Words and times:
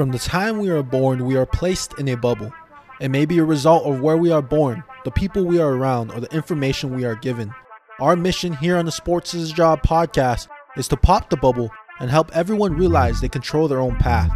From 0.00 0.12
the 0.12 0.18
time 0.18 0.60
we 0.60 0.70
are 0.70 0.82
born, 0.82 1.26
we 1.26 1.36
are 1.36 1.44
placed 1.44 1.98
in 1.98 2.08
a 2.08 2.16
bubble. 2.16 2.50
It 3.02 3.10
may 3.10 3.26
be 3.26 3.36
a 3.36 3.44
result 3.44 3.84
of 3.84 4.00
where 4.00 4.16
we 4.16 4.32
are 4.32 4.40
born, 4.40 4.82
the 5.04 5.10
people 5.10 5.44
we 5.44 5.58
are 5.58 5.74
around, 5.74 6.10
or 6.10 6.20
the 6.20 6.34
information 6.34 6.96
we 6.96 7.04
are 7.04 7.16
given. 7.16 7.54
Our 7.98 8.16
mission 8.16 8.54
here 8.54 8.78
on 8.78 8.86
the 8.86 8.92
Sports 8.92 9.34
is 9.34 9.50
a 9.50 9.54
Job 9.54 9.82
podcast 9.82 10.48
is 10.74 10.88
to 10.88 10.96
pop 10.96 11.28
the 11.28 11.36
bubble 11.36 11.70
and 11.98 12.10
help 12.10 12.34
everyone 12.34 12.78
realize 12.78 13.20
they 13.20 13.28
control 13.28 13.68
their 13.68 13.82
own 13.82 13.94
path. 13.96 14.30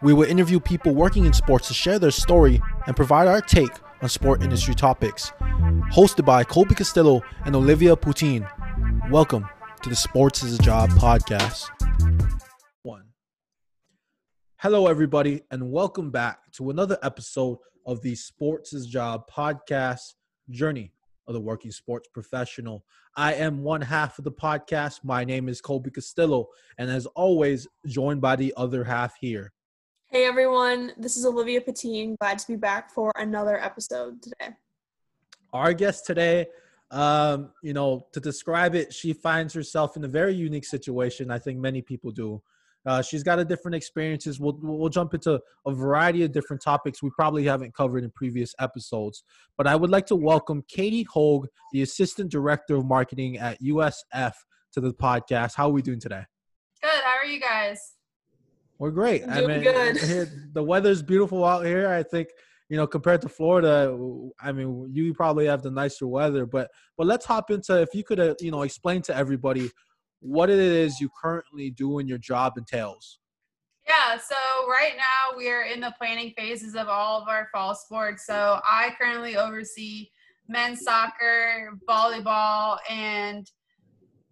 We 0.00 0.14
will 0.14 0.22
interview 0.22 0.58
people 0.58 0.94
working 0.94 1.26
in 1.26 1.34
sports 1.34 1.68
to 1.68 1.74
share 1.74 1.98
their 1.98 2.10
story 2.10 2.62
and 2.86 2.96
provide 2.96 3.28
our 3.28 3.42
take 3.42 3.72
on 4.00 4.08
sport 4.08 4.42
industry 4.42 4.74
topics. 4.74 5.30
Hosted 5.92 6.24
by 6.24 6.42
Colby 6.42 6.74
Castillo 6.74 7.20
and 7.44 7.54
Olivia 7.54 7.96
Poutine. 7.96 8.48
Welcome 9.10 9.46
to 9.82 9.90
the 9.90 9.94
Sports 9.94 10.42
is 10.42 10.58
a 10.58 10.62
Job 10.62 10.88
podcast. 10.92 11.68
One. 12.80 13.11
Hello, 14.62 14.86
everybody, 14.86 15.42
and 15.50 15.72
welcome 15.72 16.12
back 16.12 16.38
to 16.52 16.70
another 16.70 16.96
episode 17.02 17.58
of 17.84 18.00
the 18.02 18.14
Sports 18.14 18.72
is 18.72 18.86
Job 18.86 19.24
podcast 19.28 20.14
journey 20.50 20.92
of 21.26 21.34
the 21.34 21.40
working 21.40 21.72
sports 21.72 22.08
professional. 22.14 22.84
I 23.16 23.34
am 23.34 23.64
one 23.64 23.80
half 23.80 24.20
of 24.20 24.24
the 24.24 24.30
podcast. 24.30 25.00
My 25.02 25.24
name 25.24 25.48
is 25.48 25.60
Colby 25.60 25.90
Castillo, 25.90 26.46
and 26.78 26.88
as 26.88 27.06
always, 27.06 27.66
joined 27.88 28.20
by 28.20 28.36
the 28.36 28.54
other 28.56 28.84
half 28.84 29.16
here. 29.20 29.52
Hey 30.12 30.26
everyone, 30.26 30.92
this 30.96 31.16
is 31.16 31.26
Olivia 31.26 31.60
Patine. 31.60 32.14
Glad 32.20 32.38
to 32.38 32.46
be 32.46 32.54
back 32.54 32.92
for 32.92 33.10
another 33.16 33.60
episode 33.60 34.22
today. 34.22 34.54
Our 35.52 35.72
guest 35.72 36.06
today, 36.06 36.46
um, 36.92 37.50
you 37.64 37.72
know, 37.72 38.06
to 38.12 38.20
describe 38.20 38.76
it, 38.76 38.94
she 38.94 39.12
finds 39.12 39.54
herself 39.54 39.96
in 39.96 40.04
a 40.04 40.08
very 40.08 40.34
unique 40.34 40.66
situation. 40.66 41.32
I 41.32 41.40
think 41.40 41.58
many 41.58 41.82
people 41.82 42.12
do. 42.12 42.40
Uh, 42.84 43.00
she's 43.00 43.22
got 43.22 43.38
a 43.38 43.44
different 43.44 43.74
experiences. 43.74 44.40
We'll 44.40 44.58
we'll 44.60 44.88
jump 44.88 45.14
into 45.14 45.40
a 45.66 45.72
variety 45.72 46.24
of 46.24 46.32
different 46.32 46.62
topics 46.62 47.02
we 47.02 47.10
probably 47.10 47.44
haven't 47.44 47.74
covered 47.74 48.02
in 48.02 48.10
previous 48.10 48.54
episodes. 48.58 49.22
But 49.56 49.66
I 49.66 49.76
would 49.76 49.90
like 49.90 50.06
to 50.06 50.16
welcome 50.16 50.64
Katie 50.68 51.06
Hogue, 51.12 51.46
the 51.72 51.82
Assistant 51.82 52.30
Director 52.30 52.76
of 52.76 52.86
Marketing 52.86 53.38
at 53.38 53.60
USF, 53.62 54.32
to 54.72 54.80
the 54.80 54.92
podcast. 54.92 55.54
How 55.56 55.68
are 55.68 55.72
we 55.72 55.82
doing 55.82 56.00
today? 56.00 56.22
Good. 56.82 56.90
How 57.04 57.16
are 57.22 57.26
you 57.26 57.40
guys? 57.40 57.94
We're 58.78 58.90
great. 58.90 59.22
Doing 59.24 59.32
I 59.32 59.46
mean, 59.46 59.62
good. 59.62 59.96
here- 60.00 60.32
the 60.52 60.62
weather's 60.62 61.02
beautiful 61.02 61.44
out 61.44 61.64
here. 61.64 61.88
I 61.88 62.02
think 62.02 62.28
you 62.68 62.76
know 62.76 62.86
compared 62.88 63.22
to 63.22 63.28
Florida. 63.28 63.96
I 64.40 64.50
mean, 64.50 64.90
you 64.92 65.14
probably 65.14 65.46
have 65.46 65.62
the 65.62 65.70
nicer 65.70 66.08
weather. 66.08 66.46
But 66.46 66.68
but 66.98 67.06
let's 67.06 67.26
hop 67.26 67.52
into 67.52 67.80
if 67.80 67.94
you 67.94 68.02
could 68.02 68.18
uh, 68.18 68.34
you 68.40 68.50
know 68.50 68.62
explain 68.62 69.02
to 69.02 69.16
everybody 69.16 69.70
what 70.22 70.48
it 70.50 70.58
is 70.58 71.00
you 71.00 71.10
currently 71.20 71.70
do 71.70 71.98
in 71.98 72.06
your 72.06 72.18
job 72.18 72.56
entails. 72.56 73.18
Yeah. 73.86 74.16
So 74.16 74.36
right 74.68 74.94
now 74.96 75.36
we 75.36 75.50
are 75.50 75.62
in 75.62 75.80
the 75.80 75.92
planning 75.98 76.32
phases 76.36 76.76
of 76.76 76.86
all 76.88 77.20
of 77.20 77.28
our 77.28 77.48
fall 77.52 77.74
sports. 77.74 78.24
So 78.26 78.60
I 78.64 78.94
currently 78.98 79.36
oversee 79.36 80.08
men's 80.48 80.82
soccer, 80.82 81.76
volleyball, 81.88 82.78
and 82.88 83.50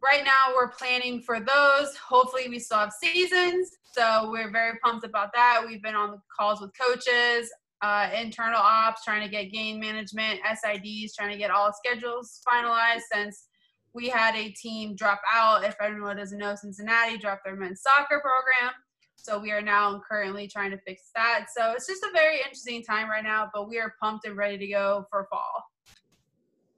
right 0.03 0.25
now 0.25 0.55
we're 0.55 0.71
planning 0.71 1.21
for 1.21 1.41
those. 1.41 1.97
Hopefully 1.97 2.49
we 2.49 2.61
still 2.61 2.79
have 2.79 2.93
seasons. 2.93 3.71
So 3.93 4.31
we're 4.31 4.51
very 4.51 4.79
pumped 4.85 5.05
about 5.05 5.33
that. 5.35 5.63
We've 5.67 5.83
been 5.83 5.97
on 5.97 6.13
the 6.13 6.19
calls 6.39 6.61
with 6.61 6.71
coaches, 6.81 7.51
uh, 7.83 8.11
internal 8.17 8.61
ops, 8.61 9.05
trying 9.05 9.23
to 9.23 9.29
get 9.29 9.53
game 9.53 9.81
management, 9.81 10.41
SIDs, 10.45 11.11
trying 11.19 11.33
to 11.33 11.39
get 11.39 11.51
all 11.51 11.73
schedules 11.73 12.41
finalized 12.49 13.03
since 13.13 13.49
we 13.95 14.09
had 14.09 14.37
a 14.37 14.51
team 14.51 14.95
drop 14.95 15.21
out. 15.33 15.65
If 15.65 15.77
anyone 15.81 16.17
doesn't 16.17 16.39
know, 16.39 16.55
Cincinnati 16.55 17.19
dropped 17.19 17.45
their 17.45 17.57
men's 17.57 17.83
soccer 17.83 18.21
program. 18.21 18.73
So 19.17 19.39
we 19.39 19.51
are 19.51 19.61
now 19.61 20.01
currently 20.09 20.49
trying 20.49 20.71
to 20.71 20.79
fix 20.79 21.11
that. 21.15 21.47
So 21.55 21.73
it's 21.73 21.87
just 21.87 22.03
a 22.03 22.11
very 22.15 22.39
interesting 22.39 22.83
time 22.83 23.09
right 23.09 23.25
now, 23.25 23.51
but 23.53 23.69
we 23.69 23.79
are 23.79 23.95
pumped 24.01 24.27
and 24.27 24.37
ready 24.37 24.57
to 24.59 24.67
go 24.69 25.07
for 25.11 25.27
fall. 25.31 25.65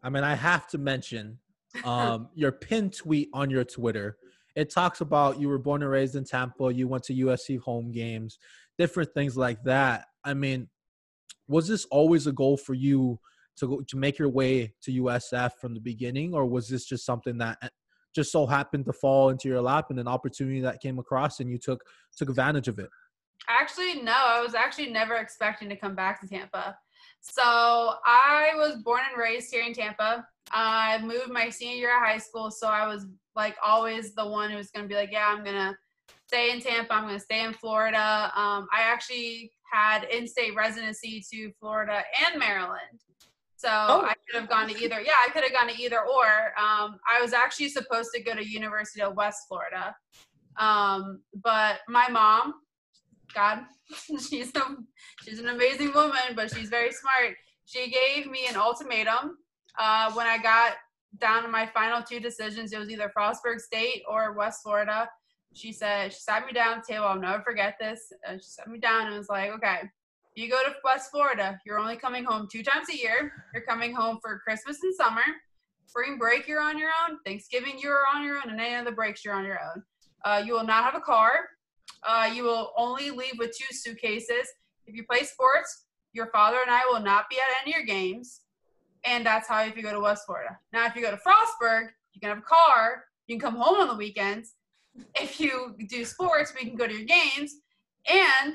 I 0.02 0.10
mean, 0.10 0.24
I 0.24 0.34
have 0.34 0.66
to 0.68 0.78
mention 0.78 1.38
um, 1.84 2.28
your 2.34 2.52
pin 2.52 2.90
tweet 2.90 3.28
on 3.32 3.50
your 3.50 3.64
Twitter. 3.64 4.16
It 4.56 4.70
talks 4.70 5.00
about 5.00 5.40
you 5.40 5.48
were 5.48 5.58
born 5.58 5.82
and 5.82 5.90
raised 5.90 6.16
in 6.16 6.24
Tampa. 6.24 6.74
You 6.74 6.88
went 6.88 7.04
to 7.04 7.14
USF 7.14 7.60
home 7.60 7.92
games, 7.92 8.38
different 8.76 9.14
things 9.14 9.36
like 9.36 9.62
that. 9.64 10.06
I 10.24 10.34
mean, 10.34 10.68
was 11.48 11.68
this 11.68 11.84
always 11.86 12.26
a 12.26 12.32
goal 12.32 12.56
for 12.56 12.74
you 12.74 13.20
to 13.56 13.68
go, 13.68 13.80
to 13.88 13.96
make 13.96 14.18
your 14.18 14.28
way 14.28 14.72
to 14.82 15.02
USF 15.02 15.52
from 15.60 15.74
the 15.74 15.80
beginning, 15.80 16.34
or 16.34 16.46
was 16.46 16.68
this 16.68 16.84
just 16.84 17.04
something 17.04 17.38
that 17.38 17.58
eh, 17.62 17.68
just 18.14 18.32
so 18.32 18.46
happened 18.46 18.84
to 18.86 18.92
fall 18.92 19.30
into 19.30 19.48
your 19.48 19.60
lap 19.60 19.86
and 19.90 19.98
an 19.98 20.08
opportunity 20.08 20.60
that 20.60 20.80
came 20.80 20.98
across 20.98 21.40
and 21.40 21.50
you 21.50 21.58
took 21.58 21.82
took 22.16 22.28
advantage 22.28 22.68
of 22.68 22.78
it? 22.78 22.88
Actually, 23.48 24.02
no, 24.02 24.14
I 24.14 24.40
was 24.40 24.54
actually 24.54 24.90
never 24.90 25.16
expecting 25.16 25.68
to 25.68 25.76
come 25.76 25.94
back 25.94 26.20
to 26.20 26.28
Tampa. 26.28 26.76
So 27.20 27.42
I 27.42 28.50
was 28.54 28.82
born 28.82 29.00
and 29.10 29.20
raised 29.20 29.52
here 29.52 29.64
in 29.64 29.72
Tampa. 29.72 30.26
I 30.52 31.00
moved 31.02 31.30
my 31.30 31.48
senior 31.48 31.76
year 31.76 31.96
of 31.96 32.02
high 32.02 32.18
school, 32.18 32.50
so 32.50 32.66
I 32.68 32.86
was 32.86 33.06
like 33.34 33.56
always 33.64 34.14
the 34.14 34.26
one 34.26 34.50
who 34.50 34.56
was 34.56 34.70
going 34.70 34.84
to 34.84 34.88
be 34.88 34.94
like, 34.94 35.10
yeah, 35.12 35.28
I'm 35.28 35.44
gonna 35.44 35.76
stay 36.26 36.50
in 36.50 36.60
Tampa. 36.60 36.94
I'm 36.94 37.04
gonna 37.04 37.20
stay 37.20 37.44
in 37.44 37.52
Florida. 37.52 38.32
Um, 38.34 38.66
I 38.72 38.82
actually 38.82 39.52
had 39.72 40.04
in-state 40.04 40.54
residency 40.54 41.24
to 41.32 41.50
Florida 41.58 42.02
and 42.26 42.38
Maryland. 42.38 43.00
So 43.62 43.68
I 43.70 44.14
could 44.26 44.40
have 44.40 44.48
gone 44.48 44.68
to 44.68 44.74
either. 44.82 45.00
Yeah, 45.00 45.12
I 45.24 45.30
could 45.30 45.44
have 45.44 45.52
gone 45.52 45.68
to 45.68 45.80
either 45.80 46.00
or. 46.00 46.24
Um, 46.58 46.98
I 47.08 47.20
was 47.20 47.32
actually 47.32 47.68
supposed 47.68 48.10
to 48.12 48.20
go 48.20 48.34
to 48.34 48.44
University 48.44 49.02
of 49.02 49.14
West 49.14 49.42
Florida, 49.46 49.94
um, 50.56 51.20
but 51.44 51.78
my 51.88 52.08
mom, 52.08 52.54
God, 53.32 53.60
she's 54.28 54.52
a, 54.56 54.62
she's 55.24 55.38
an 55.38 55.48
amazing 55.48 55.92
woman, 55.94 56.34
but 56.34 56.52
she's 56.52 56.70
very 56.70 56.90
smart. 56.90 57.36
She 57.66 57.88
gave 57.88 58.28
me 58.28 58.48
an 58.48 58.56
ultimatum 58.56 59.38
uh, 59.78 60.10
when 60.12 60.26
I 60.26 60.38
got 60.38 60.72
down 61.18 61.44
to 61.44 61.48
my 61.48 61.64
final 61.66 62.02
two 62.02 62.18
decisions. 62.18 62.72
It 62.72 62.80
was 62.80 62.90
either 62.90 63.12
Frostburg 63.16 63.60
State 63.60 64.02
or 64.08 64.32
West 64.32 64.62
Florida. 64.64 65.08
She 65.54 65.72
said 65.72 66.12
she 66.12 66.18
sat 66.18 66.46
me 66.46 66.52
down 66.52 66.78
at 66.78 66.84
the 66.84 66.94
table. 66.94 67.06
I'll 67.06 67.20
never 67.20 67.44
forget 67.44 67.76
this. 67.78 68.12
Uh, 68.28 68.32
she 68.32 68.42
sat 68.42 68.66
me 68.66 68.80
down 68.80 69.06
and 69.06 69.16
was 69.16 69.28
like, 69.28 69.52
"Okay, 69.52 69.82
you 70.34 70.48
go 70.48 70.62
to 70.62 70.74
West 70.84 71.10
Florida. 71.10 71.60
You're 71.66 71.78
only 71.78 71.96
coming 71.96 72.24
home 72.24 72.48
two 72.50 72.62
times 72.62 72.88
a 72.90 72.96
year. 72.96 73.32
You're 73.52 73.64
coming 73.64 73.94
home 73.94 74.18
for 74.22 74.40
Christmas 74.40 74.78
and 74.82 74.94
summer. 74.94 75.22
Spring 75.86 76.16
break, 76.18 76.48
you're 76.48 76.62
on 76.62 76.78
your 76.78 76.90
own. 77.06 77.18
Thanksgiving, 77.24 77.78
you're 77.78 78.04
on 78.14 78.24
your 78.24 78.36
own, 78.36 78.50
and 78.50 78.60
any 78.60 78.74
other 78.74 78.92
breaks, 78.92 79.24
you're 79.24 79.34
on 79.34 79.44
your 79.44 79.60
own. 79.60 79.82
Uh, 80.24 80.42
you 80.44 80.54
will 80.54 80.64
not 80.64 80.84
have 80.84 80.94
a 80.94 81.00
car. 81.00 81.48
Uh, 82.06 82.30
you 82.32 82.44
will 82.44 82.72
only 82.76 83.10
leave 83.10 83.34
with 83.38 83.56
two 83.56 83.74
suitcases. 83.74 84.48
If 84.86 84.96
you 84.96 85.04
play 85.04 85.24
sports, 85.24 85.84
your 86.12 86.26
father 86.26 86.58
and 86.62 86.70
I 86.70 86.82
will 86.90 87.00
not 87.00 87.28
be 87.28 87.36
at 87.36 87.62
any 87.62 87.72
of 87.72 87.78
your 87.78 87.86
games. 87.86 88.40
And 89.04 89.26
that's 89.26 89.48
how 89.48 89.62
if 89.64 89.76
you 89.76 89.82
go 89.82 89.92
to 89.92 90.00
West 90.00 90.24
Florida. 90.26 90.58
Now, 90.72 90.86
if 90.86 90.94
you 90.94 91.02
go 91.02 91.10
to 91.10 91.16
Frostburg, 91.16 91.88
you 92.14 92.20
can 92.20 92.30
have 92.30 92.38
a 92.38 92.42
car. 92.42 93.04
You 93.26 93.38
can 93.38 93.40
come 93.40 93.60
home 93.60 93.80
on 93.80 93.88
the 93.88 93.94
weekends. 93.94 94.54
If 95.14 95.40
you 95.40 95.74
do 95.88 96.04
sports, 96.04 96.52
we 96.54 96.68
can 96.68 96.76
go 96.76 96.86
to 96.86 96.92
your 96.92 97.04
games. 97.06 97.56
And 98.08 98.54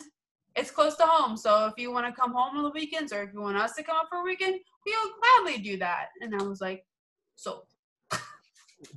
it's 0.57 0.71
close 0.71 0.95
to 0.97 1.03
home. 1.05 1.37
So 1.37 1.67
if 1.67 1.73
you 1.77 1.91
want 1.91 2.05
to 2.07 2.19
come 2.19 2.33
home 2.33 2.57
on 2.57 2.63
the 2.63 2.71
weekends 2.71 3.13
or 3.13 3.23
if 3.23 3.33
you 3.33 3.41
want 3.41 3.57
us 3.57 3.73
to 3.75 3.83
come 3.83 3.95
up 3.95 4.07
for 4.09 4.17
a 4.19 4.23
weekend, 4.23 4.55
we'll 4.85 5.11
gladly 5.43 5.61
do 5.61 5.77
that. 5.77 6.07
And 6.21 6.33
I 6.35 6.43
was 6.43 6.59
like, 6.61 6.83
so 7.35 7.63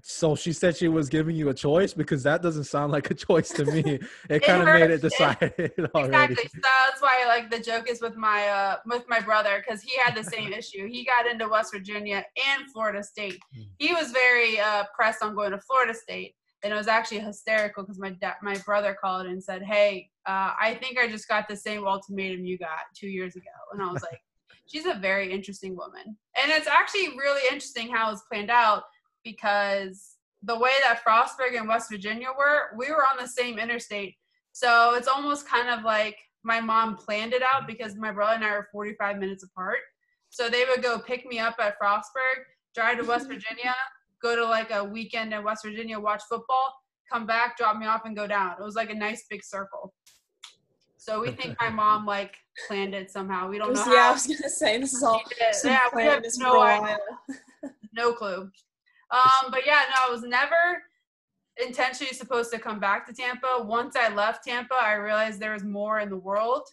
So 0.02 0.36
she 0.36 0.52
said 0.52 0.76
she 0.76 0.88
was 0.88 1.08
giving 1.08 1.34
you 1.34 1.48
a 1.48 1.54
choice 1.54 1.94
because 1.94 2.22
that 2.24 2.42
doesn't 2.42 2.64
sound 2.64 2.92
like 2.92 3.10
a 3.10 3.14
choice 3.14 3.48
to 3.50 3.64
me. 3.64 3.82
It 4.28 4.42
It 4.42 4.42
kind 4.42 4.60
of 4.62 4.66
made 4.68 4.90
it 4.90 4.90
hurts. 4.90 5.04
It- 5.04 5.08
decided 5.08 5.90
already. 5.94 6.32
Exactly. 6.32 6.44
So 6.54 6.60
that's 6.62 7.00
why 7.02 7.24
like 7.26 7.50
the 7.50 7.60
joke 7.60 7.88
is 7.88 8.00
with 8.00 8.16
my 8.16 8.46
uh 8.48 8.76
with 8.86 9.04
my 9.08 9.20
brother 9.20 9.62
because 9.64 9.82
he 9.82 9.92
had 9.98 10.14
the 10.14 10.24
same 10.24 10.52
issue. 10.60 10.86
He 10.86 11.04
got 11.04 11.26
into 11.26 11.48
West 11.48 11.72
Virginia 11.72 12.24
and 12.48 12.70
Florida 12.72 13.02
State. 13.02 13.38
Mm. 13.56 13.68
He 13.78 13.92
was 13.92 14.10
very 14.12 14.60
uh, 14.60 14.84
pressed 14.94 15.22
on 15.22 15.34
going 15.34 15.52
to 15.52 15.58
Florida 15.58 15.94
State, 15.94 16.34
and 16.62 16.72
it 16.72 16.76
was 16.76 16.88
actually 16.88 17.20
hysterical 17.20 17.82
because 17.82 17.98
my 17.98 18.10
dad, 18.10 18.34
my 18.42 18.56
brother 18.58 18.96
called 19.02 19.26
and 19.26 19.42
said, 19.42 19.62
"Hey, 19.62 20.10
uh, 20.30 20.54
I 20.60 20.78
think 20.80 20.98
I 20.98 21.08
just 21.08 21.28
got 21.28 21.48
the 21.48 21.56
same 21.56 21.86
ultimatum 21.86 22.44
you 22.44 22.58
got 22.58 22.80
two 22.94 23.08
years 23.08 23.36
ago," 23.36 23.56
and 23.72 23.82
I 23.82 23.90
was 23.92 24.02
like. 24.02 24.20
She's 24.66 24.86
a 24.86 24.94
very 24.94 25.32
interesting 25.32 25.76
woman. 25.76 26.16
And 26.40 26.52
it's 26.52 26.68
actually 26.68 27.08
really 27.18 27.40
interesting 27.50 27.88
how 27.90 28.12
it's 28.12 28.22
planned 28.30 28.52
out 28.52 28.84
because 29.24 30.14
the 30.42 30.56
way 30.56 30.70
that 30.82 31.02
Frostburg 31.04 31.58
and 31.58 31.68
West 31.68 31.90
Virginia 31.90 32.28
were, 32.36 32.76
we 32.78 32.90
were 32.90 33.04
on 33.04 33.16
the 33.18 33.26
same 33.26 33.58
interstate. 33.58 34.14
So 34.52 34.94
it's 34.94 35.08
almost 35.08 35.48
kind 35.48 35.68
of 35.68 35.84
like 35.84 36.16
my 36.42 36.60
mom 36.60 36.96
planned 36.96 37.32
it 37.32 37.42
out 37.42 37.66
because 37.66 37.96
my 37.96 38.12
brother 38.12 38.36
and 38.36 38.44
I 38.44 38.50
are 38.50 38.68
45 38.72 39.18
minutes 39.18 39.44
apart. 39.44 39.78
So 40.30 40.48
they 40.48 40.64
would 40.64 40.82
go 40.82 40.98
pick 40.98 41.26
me 41.26 41.38
up 41.38 41.56
at 41.60 41.78
Frostburg, 41.80 42.44
drive 42.74 42.98
to 42.98 43.04
West 43.04 43.26
Virginia, 43.28 43.74
go 44.22 44.36
to 44.36 44.44
like 44.44 44.70
a 44.70 44.82
weekend 44.82 45.34
in 45.34 45.44
West 45.44 45.64
Virginia, 45.64 45.98
watch 45.98 46.22
football, 46.28 46.74
come 47.12 47.26
back, 47.26 47.56
drop 47.56 47.76
me 47.76 47.86
off, 47.86 48.02
and 48.04 48.16
go 48.16 48.26
down. 48.26 48.54
It 48.58 48.62
was 48.62 48.76
like 48.76 48.90
a 48.90 48.94
nice 48.94 49.24
big 49.28 49.44
circle. 49.44 49.92
So 51.00 51.22
we 51.22 51.30
think 51.30 51.56
my 51.58 51.70
mom 51.82 52.04
like 52.04 52.36
planned 52.68 52.94
it 52.94 53.10
somehow. 53.10 53.48
We 53.48 53.56
don't 53.56 53.72
know 53.72 53.84
yeah, 53.86 54.08
I 54.08 54.12
was 54.12 54.26
gonna 54.26 54.50
say 54.50 54.78
this 54.78 54.92
is 54.92 55.02
all. 55.02 55.22
Yeah, 55.64 55.88
we 55.96 56.02
have 56.02 56.22
no 56.36 56.60
idea 56.60 56.98
no 57.94 58.12
clue. 58.12 58.50
Um, 59.10 59.50
but 59.50 59.64
yeah, 59.64 59.80
no, 59.88 60.08
I 60.08 60.10
was 60.10 60.22
never. 60.22 60.82
intentionally 61.60 62.12
supposed 62.12 62.52
to 62.52 62.58
come 62.58 62.78
back 62.78 63.06
to 63.06 63.14
Tampa. 63.14 63.62
Once 63.64 63.96
I 63.96 64.14
left 64.14 64.44
Tampa, 64.44 64.74
I 64.74 64.92
realized 64.94 65.40
there 65.40 65.54
was 65.54 65.64
more 65.64 66.00
in 66.00 66.10
the 66.10 66.16
world 66.16 66.68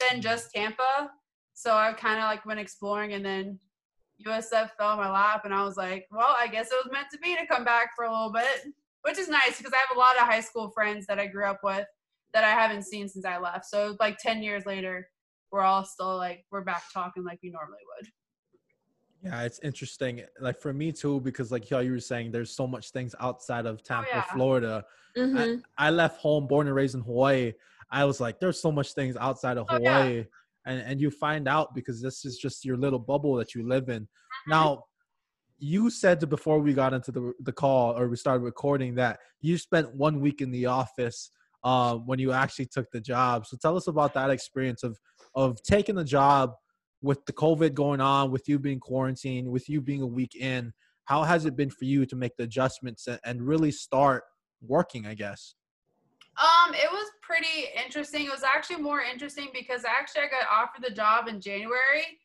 than 0.00 0.22
just 0.22 0.50
Tampa. 0.52 1.10
So 1.52 1.74
I 1.74 1.92
kind 1.92 2.18
of 2.18 2.24
like 2.24 2.46
went 2.46 2.58
exploring 2.58 3.12
and 3.12 3.24
then 3.24 3.58
USF 4.26 4.70
fell 4.78 4.92
in 4.92 4.98
my 4.98 5.10
lap 5.10 5.42
and 5.44 5.52
I 5.52 5.62
was 5.62 5.76
like, 5.76 6.08
well, 6.10 6.34
I 6.38 6.48
guess 6.48 6.72
it 6.72 6.78
was 6.82 6.90
meant 6.90 7.08
to 7.12 7.18
be 7.18 7.36
to 7.36 7.46
come 7.46 7.64
back 7.64 7.90
for 7.94 8.06
a 8.06 8.10
little 8.10 8.32
bit, 8.32 8.72
which 9.02 9.18
is 9.18 9.28
nice 9.28 9.58
because 9.58 9.72
I 9.74 9.84
have 9.86 9.96
a 9.96 10.00
lot 10.00 10.16
of 10.16 10.22
high 10.22 10.40
school 10.40 10.70
friends 10.70 11.06
that 11.06 11.18
I 11.18 11.26
grew 11.26 11.44
up 11.44 11.60
with 11.62 11.86
that 12.34 12.44
I 12.44 12.50
haven't 12.50 12.82
seen 12.82 13.08
since 13.08 13.24
I 13.24 13.38
left. 13.38 13.66
So 13.66 13.96
like 14.00 14.18
10 14.18 14.42
years 14.42 14.64
later, 14.66 15.08
we're 15.50 15.62
all 15.62 15.84
still 15.84 16.16
like, 16.16 16.44
we're 16.50 16.62
back 16.62 16.84
talking 16.92 17.24
like 17.24 17.38
we 17.42 17.50
normally 17.50 17.78
would. 17.98 18.08
Yeah, 19.22 19.42
it's 19.42 19.60
interesting. 19.60 20.22
Like 20.40 20.60
for 20.60 20.72
me 20.72 20.90
too, 20.92 21.20
because 21.20 21.52
like 21.52 21.68
how 21.68 21.78
you 21.78 21.92
were 21.92 22.00
saying, 22.00 22.32
there's 22.32 22.54
so 22.54 22.66
much 22.66 22.90
things 22.90 23.14
outside 23.20 23.66
of 23.66 23.82
Tampa, 23.82 24.08
oh, 24.12 24.16
yeah. 24.16 24.22
Florida. 24.32 24.84
Mhm. 25.16 25.62
I, 25.78 25.86
I 25.88 25.90
left 25.90 26.20
home, 26.20 26.46
born 26.46 26.66
and 26.66 26.74
raised 26.74 26.94
in 26.94 27.02
Hawaii. 27.02 27.52
I 27.90 28.04
was 28.04 28.20
like, 28.20 28.40
there's 28.40 28.60
so 28.60 28.72
much 28.72 28.94
things 28.94 29.16
outside 29.16 29.58
of 29.58 29.66
Oh, 29.68 29.78
yeah. 29.80 29.98
Hawaii, 30.02 30.26
and 30.64 30.80
and 30.80 31.00
you 31.00 31.10
find 31.10 31.46
out 31.46 31.74
because 31.74 32.00
this 32.00 32.24
is 32.24 32.38
just 32.38 32.64
your 32.64 32.76
little 32.76 32.98
bubble 32.98 33.36
that 33.36 33.54
you 33.54 33.68
live 33.68 33.90
in. 33.90 34.08
Now, 34.48 34.84
you 35.58 35.90
said 35.90 36.28
before 36.28 36.58
we 36.58 36.72
got 36.72 36.94
into 36.94 37.12
the 37.12 37.32
the 37.40 37.52
call 37.52 37.96
or 37.96 38.08
we 38.08 38.16
started 38.16 38.42
recording 38.42 38.94
that 38.96 39.20
you 39.40 39.56
spent 39.58 39.94
one 39.94 40.20
week 40.20 40.40
in 40.40 40.50
the 40.50 40.66
office 40.66 41.30
um, 41.64 42.06
when 42.06 42.18
you 42.18 42.32
actually 42.32 42.66
took 42.66 42.90
the 42.90 43.00
job. 43.00 43.46
So 43.46 43.56
tell 43.56 43.76
us 43.76 43.86
about 43.86 44.14
that 44.14 44.30
experience 44.30 44.82
of 44.82 44.98
of 45.34 45.62
taking 45.62 45.94
the 45.94 46.04
job 46.04 46.52
with 47.00 47.24
the 47.26 47.32
COVID 47.32 47.74
going 47.74 48.00
on, 48.00 48.30
with 48.30 48.48
you 48.48 48.58
being 48.58 48.78
quarantined, 48.78 49.48
with 49.48 49.68
you 49.68 49.80
being 49.80 50.02
a 50.02 50.06
week 50.06 50.36
in. 50.36 50.72
How 51.04 51.22
has 51.24 51.46
it 51.46 51.56
been 51.56 51.70
for 51.70 51.84
you 51.84 52.06
to 52.06 52.16
make 52.16 52.36
the 52.36 52.44
adjustments 52.44 53.08
and- 53.24 53.46
really 53.46 53.72
start 53.72 54.24
working? 54.60 55.06
I 55.06 55.14
guess. 55.14 55.54
Um, 56.40 56.74
it 56.74 56.90
was 56.90 57.10
pretty 57.20 57.68
interesting. 57.84 58.24
It 58.24 58.30
was 58.30 58.42
actually 58.42 58.82
more 58.82 59.00
interesting 59.02 59.48
because 59.52 59.84
actually 59.84 60.22
I 60.22 60.28
got 60.28 60.48
offered 60.50 60.82
the 60.82 60.94
job 60.94 61.28
in 61.28 61.40
January. 61.40 62.18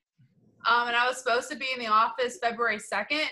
Um, 0.66 0.88
and 0.88 0.96
I 0.96 1.08
was 1.08 1.18
supposed 1.18 1.50
to 1.52 1.58
be 1.58 1.68
in 1.74 1.80
the 1.80 1.88
office 1.88 2.38
February 2.42 2.78
2nd, 2.78 3.26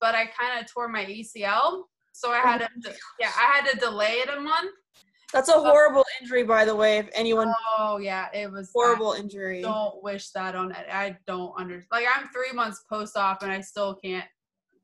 but 0.00 0.14
I 0.14 0.26
kind 0.26 0.60
of 0.60 0.70
tore 0.70 0.88
my 0.88 1.04
ACL. 1.04 1.84
So 2.12 2.30
I 2.30 2.38
had 2.38 2.58
to, 2.58 2.94
yeah, 3.18 3.30
I 3.36 3.60
had 3.60 3.70
to 3.70 3.78
delay 3.78 4.22
it 4.24 4.28
a 4.28 4.40
month. 4.40 4.72
That's 5.32 5.48
a 5.48 5.52
horrible 5.52 6.04
injury, 6.20 6.42
by 6.44 6.64
the 6.64 6.74
way. 6.76 6.98
If 6.98 7.08
anyone 7.14 7.52
Oh 7.78 7.98
yeah, 7.98 8.28
it 8.34 8.50
was 8.50 8.70
horrible 8.74 9.12
I 9.12 9.18
injury. 9.18 9.62
don't 9.62 10.02
wish 10.02 10.30
that 10.30 10.54
on 10.54 10.72
it. 10.72 10.86
I 10.90 11.16
don't 11.26 11.52
understand. 11.58 11.88
like 11.90 12.06
I'm 12.14 12.28
three 12.28 12.52
months 12.52 12.84
post 12.88 13.16
op 13.16 13.42
and 13.42 13.50
I 13.50 13.60
still 13.60 13.94
can't 14.02 14.26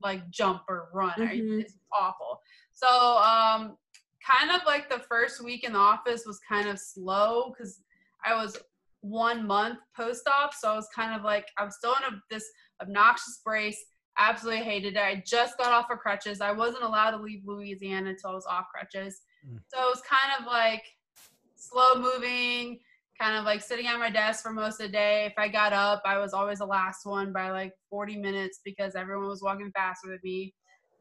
like 0.03 0.29
jump 0.31 0.63
or 0.69 0.89
run. 0.95 1.13
Mhm. 1.19 1.61
It's 1.61 1.75
awful. 1.93 2.41
So 2.73 2.87
um, 3.19 3.77
kind 4.25 4.51
of 4.51 4.61
like 4.67 4.89
the 4.89 5.01
first 5.01 5.43
week 5.45 5.65
in 5.65 5.73
the 5.73 5.79
office 5.79 6.25
was 6.27 6.39
kind 6.49 6.69
of 6.69 6.79
slow 6.79 7.51
because 7.51 7.81
I 8.25 8.35
was 8.35 8.57
one 9.01 9.47
month 9.47 9.79
post 9.97 10.27
op, 10.29 10.53
so 10.55 10.73
I 10.73 10.75
was 10.77 10.89
kind 10.95 11.15
of 11.15 11.25
like 11.25 11.47
I 11.59 11.65
was 11.65 11.77
still 11.77 11.95
in 11.95 12.15
a, 12.15 12.23
this 12.31 12.45
obnoxious 12.83 13.41
brace. 13.45 13.79
Absolutely 14.21 14.65
hated 14.65 14.97
it. 14.97 15.01
I 15.03 15.23
just 15.27 15.57
got 15.59 15.73
off 15.73 15.91
of 15.93 15.99
crutches. 15.99 16.41
I 16.41 16.51
wasn't 16.51 16.83
allowed 16.83 17.13
to 17.13 17.19
leave 17.19 17.43
Louisiana 17.47 18.11
until 18.11 18.31
I 18.31 18.35
was 18.35 18.47
off 18.47 18.65
crutches. 18.75 19.21
Mm. 19.47 19.61
So 19.69 19.83
it 19.83 19.91
was 19.91 20.03
kind 20.03 20.41
of 20.41 20.47
like 20.47 20.85
slow 21.57 22.01
moving, 22.01 22.79
kind 23.21 23.37
of 23.37 23.45
like 23.45 23.63
sitting 23.63 23.87
at 23.87 23.99
my 23.99 24.11
desk 24.11 24.43
for 24.43 24.53
most 24.53 24.81
of 24.81 24.87
the 24.87 24.93
day. 24.93 25.27
If 25.27 25.35
I 25.39 25.49
got 25.49 25.73
up, 25.73 26.03
I 26.05 26.19
was 26.19 26.33
always 26.33 26.59
the 26.59 26.67
last 26.67 27.05
one 27.05 27.33
by 27.33 27.51
like 27.51 27.73
40 27.91 28.17
minutes 28.17 28.61
because 28.65 28.95
everyone 28.95 29.29
was 29.29 29.43
walking 29.43 29.71
faster 29.75 30.09
than 30.09 30.21
me. 30.23 30.55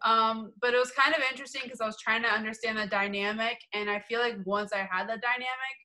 Um, 0.04 0.52
but 0.62 0.74
it 0.74 0.78
was 0.78 0.92
kind 0.92 1.16
of 1.16 1.22
interesting 1.32 1.62
because 1.64 1.82
I 1.82 1.86
was 1.86 1.98
trying 2.00 2.22
to 2.24 2.30
understand 2.30 2.78
the 2.78 2.86
dynamic, 2.86 3.58
and 3.74 3.90
I 3.90 4.00
feel 4.00 4.20
like 4.20 4.36
once 4.46 4.72
I 4.72 4.88
had 4.90 5.06
the 5.06 5.18
dynamic, 5.18 5.78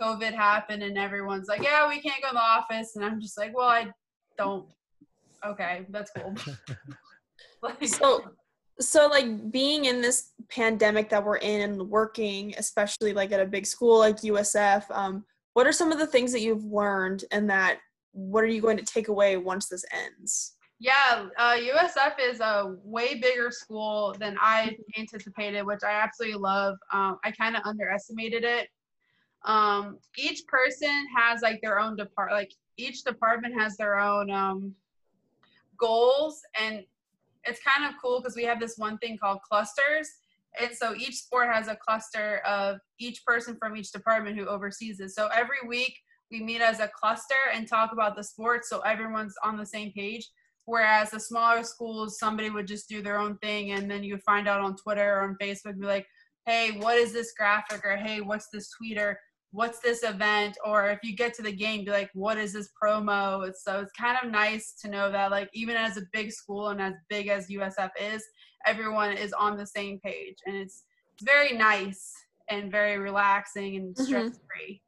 COVID 0.00 0.34
happened, 0.34 0.82
and 0.82 0.98
everyone's 0.98 1.48
like, 1.48 1.62
"Yeah, 1.62 1.88
we 1.88 2.00
can't 2.00 2.20
go 2.22 2.30
to 2.30 2.34
the 2.34 2.40
office," 2.40 2.96
and 2.96 3.04
I'm 3.04 3.20
just 3.20 3.38
like, 3.38 3.56
"Well, 3.56 3.68
I 3.68 3.92
don't." 4.36 4.66
Okay, 5.46 5.86
that's 5.90 6.10
cool. 6.10 6.34
like, 7.62 7.86
So, 7.86 8.24
so 8.82 9.06
like 9.08 9.50
being 9.50 9.86
in 9.86 10.00
this 10.00 10.30
pandemic 10.48 11.08
that 11.10 11.24
we're 11.24 11.36
in 11.36 11.60
and 11.62 11.88
working, 11.88 12.54
especially 12.58 13.12
like 13.12 13.32
at 13.32 13.40
a 13.40 13.46
big 13.46 13.66
school 13.66 13.98
like 13.98 14.16
USF, 14.18 14.90
um, 14.90 15.24
what 15.54 15.66
are 15.66 15.72
some 15.72 15.92
of 15.92 15.98
the 15.98 16.06
things 16.06 16.32
that 16.32 16.40
you've 16.40 16.64
learned, 16.64 17.24
and 17.30 17.48
that 17.50 17.78
what 18.12 18.44
are 18.44 18.48
you 18.48 18.60
going 18.60 18.76
to 18.78 18.84
take 18.84 19.08
away 19.08 19.36
once 19.36 19.68
this 19.68 19.84
ends? 19.92 20.54
Yeah, 20.78 21.26
uh, 21.38 21.54
USF 21.54 22.14
is 22.20 22.40
a 22.40 22.74
way 22.82 23.14
bigger 23.14 23.50
school 23.50 24.16
than 24.18 24.36
I 24.40 24.76
anticipated, 24.98 25.62
which 25.62 25.84
I 25.86 25.92
absolutely 25.92 26.40
love. 26.40 26.76
Um, 26.92 27.18
I 27.22 27.30
kind 27.30 27.56
of 27.56 27.62
underestimated 27.64 28.44
it. 28.44 28.68
Um, 29.44 29.98
each 30.16 30.46
person 30.46 31.06
has 31.16 31.40
like 31.42 31.60
their 31.62 31.78
own 31.78 31.96
depart, 31.96 32.32
like 32.32 32.50
each 32.76 33.04
department 33.04 33.54
has 33.60 33.76
their 33.76 33.98
own 33.98 34.30
um, 34.30 34.74
goals, 35.78 36.42
and 36.60 36.84
it's 37.44 37.60
kind 37.62 37.88
of 37.88 38.00
cool 38.02 38.20
because 38.20 38.36
we 38.36 38.44
have 38.44 38.60
this 38.60 38.78
one 38.78 38.98
thing 38.98 39.18
called 39.18 39.40
clusters, 39.42 40.08
and 40.60 40.70
so 40.74 40.94
each 40.94 41.16
sport 41.16 41.48
has 41.52 41.68
a 41.68 41.76
cluster 41.76 42.38
of 42.46 42.78
each 42.98 43.24
person 43.24 43.56
from 43.56 43.76
each 43.76 43.90
department 43.90 44.36
who 44.36 44.46
oversees 44.46 45.00
it. 45.00 45.10
So 45.10 45.28
every 45.28 45.66
week 45.66 45.98
we 46.30 46.42
meet 46.42 46.60
as 46.60 46.80
a 46.80 46.88
cluster 46.88 47.34
and 47.54 47.66
talk 47.66 47.92
about 47.92 48.16
the 48.16 48.24
sport, 48.24 48.64
so 48.64 48.80
everyone's 48.80 49.34
on 49.42 49.56
the 49.56 49.66
same 49.66 49.92
page. 49.92 50.28
Whereas 50.64 51.10
the 51.10 51.18
smaller 51.18 51.64
schools, 51.64 52.18
somebody 52.18 52.48
would 52.48 52.68
just 52.68 52.88
do 52.88 53.02
their 53.02 53.18
own 53.18 53.36
thing, 53.38 53.72
and 53.72 53.90
then 53.90 54.04
you 54.04 54.16
find 54.18 54.46
out 54.46 54.60
on 54.60 54.76
Twitter 54.76 55.18
or 55.18 55.22
on 55.22 55.36
Facebook, 55.42 55.78
be 55.78 55.86
like, 55.86 56.06
"Hey, 56.46 56.70
what 56.78 56.96
is 56.96 57.12
this 57.12 57.32
graphic?" 57.36 57.84
or 57.84 57.96
"Hey, 57.96 58.20
what's 58.20 58.48
this 58.52 58.70
tweet?" 58.70 58.98
Or 59.52 59.58
"What's 59.58 59.80
this 59.80 60.02
event?" 60.02 60.56
or 60.64 60.90
if 60.90 60.98
you 61.02 61.14
get 61.14 61.34
to 61.34 61.42
the 61.42 61.52
game, 61.52 61.84
be 61.84 61.90
like, 61.90 62.10
"What 62.14 62.38
is 62.38 62.52
this 62.52 62.70
promo?" 62.82 63.46
It's, 63.46 63.64
so 63.64 63.80
it's 63.80 63.92
kind 63.92 64.18
of 64.22 64.30
nice 64.30 64.74
to 64.82 64.88
know 64.88 65.10
that, 65.10 65.30
like, 65.30 65.50
even 65.52 65.76
as 65.76 65.96
a 65.96 66.02
big 66.12 66.32
school 66.32 66.68
and 66.68 66.80
as 66.80 66.94
big 67.08 67.28
as 67.28 67.48
USF 67.48 67.90
is, 68.00 68.24
everyone 68.66 69.12
is 69.12 69.32
on 69.32 69.56
the 69.56 69.66
same 69.66 69.98
page, 70.00 70.36
and 70.46 70.56
it's 70.56 70.84
it's 71.14 71.22
very 71.22 71.52
nice 71.56 72.12
and 72.48 72.70
very 72.70 72.98
relaxing 72.98 73.76
and 73.76 73.94
mm-hmm. 73.94 74.04
stress 74.04 74.40
free. 74.48 74.82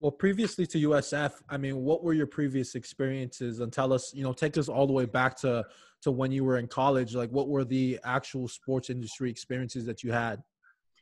Well, 0.00 0.10
previously 0.10 0.66
to 0.68 0.90
USF, 0.90 1.32
I 1.48 1.56
mean, 1.56 1.76
what 1.78 2.04
were 2.04 2.12
your 2.12 2.26
previous 2.26 2.74
experiences? 2.74 3.60
And 3.60 3.72
tell 3.72 3.92
us, 3.92 4.12
you 4.14 4.22
know, 4.22 4.32
take 4.32 4.58
us 4.58 4.68
all 4.68 4.86
the 4.86 4.92
way 4.92 5.06
back 5.06 5.36
to 5.38 5.64
to 6.02 6.10
when 6.10 6.30
you 6.30 6.44
were 6.44 6.58
in 6.58 6.68
college. 6.68 7.14
Like, 7.14 7.30
what 7.30 7.48
were 7.48 7.64
the 7.64 7.98
actual 8.04 8.46
sports 8.46 8.90
industry 8.90 9.30
experiences 9.30 9.86
that 9.86 10.02
you 10.02 10.12
had? 10.12 10.42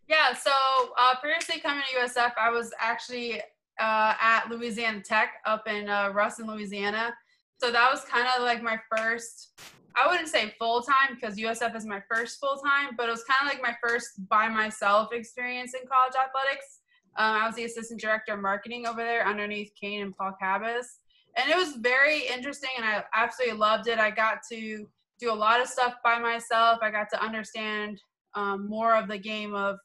Yeah, 0.08 0.34
so 0.34 0.50
uh, 0.98 1.14
previously 1.20 1.60
coming 1.60 1.82
to 1.90 2.00
USF, 2.00 2.32
I 2.38 2.50
was 2.50 2.72
actually 2.78 3.40
uh, 3.80 4.14
at 4.20 4.48
Louisiana 4.50 5.00
Tech 5.00 5.34
up 5.46 5.66
in 5.66 5.88
uh, 5.88 6.10
Ruston, 6.12 6.46
Louisiana. 6.46 7.14
So 7.58 7.70
that 7.70 7.90
was 7.90 8.04
kind 8.04 8.26
of 8.36 8.42
like 8.42 8.62
my 8.62 8.78
first, 8.94 9.60
I 9.96 10.06
wouldn't 10.06 10.28
say 10.28 10.54
full 10.58 10.82
time 10.82 11.14
because 11.14 11.36
USF 11.36 11.74
is 11.74 11.86
my 11.86 12.02
first 12.12 12.38
full 12.38 12.56
time, 12.56 12.94
but 12.96 13.08
it 13.08 13.12
was 13.12 13.24
kind 13.24 13.48
of 13.48 13.54
like 13.54 13.62
my 13.62 13.74
first 13.82 14.28
by 14.28 14.48
myself 14.48 15.12
experience 15.12 15.72
in 15.74 15.88
college 15.88 16.14
athletics. 16.14 16.80
Um, 17.16 17.42
I 17.42 17.46
was 17.46 17.54
the 17.54 17.64
assistant 17.64 18.00
director 18.00 18.34
of 18.34 18.40
marketing 18.40 18.86
over 18.86 19.02
there 19.02 19.26
underneath 19.26 19.72
Kane 19.80 20.02
and 20.02 20.14
Paul 20.14 20.34
Cabas. 20.40 20.98
And 21.36 21.50
it 21.50 21.56
was 21.56 21.76
very 21.76 22.26
interesting 22.26 22.70
and 22.76 22.84
I 22.84 23.04
absolutely 23.14 23.56
loved 23.56 23.88
it. 23.88 23.98
I 23.98 24.10
got 24.10 24.38
to 24.52 24.86
do 25.18 25.32
a 25.32 25.34
lot 25.34 25.60
of 25.60 25.68
stuff 25.68 25.94
by 26.04 26.18
myself. 26.18 26.78
I 26.82 26.90
got 26.90 27.08
to 27.10 27.22
understand 27.22 28.00
um, 28.34 28.68
more 28.68 28.94
of 28.96 29.08
the 29.08 29.18
game 29.18 29.54
of 29.54 29.78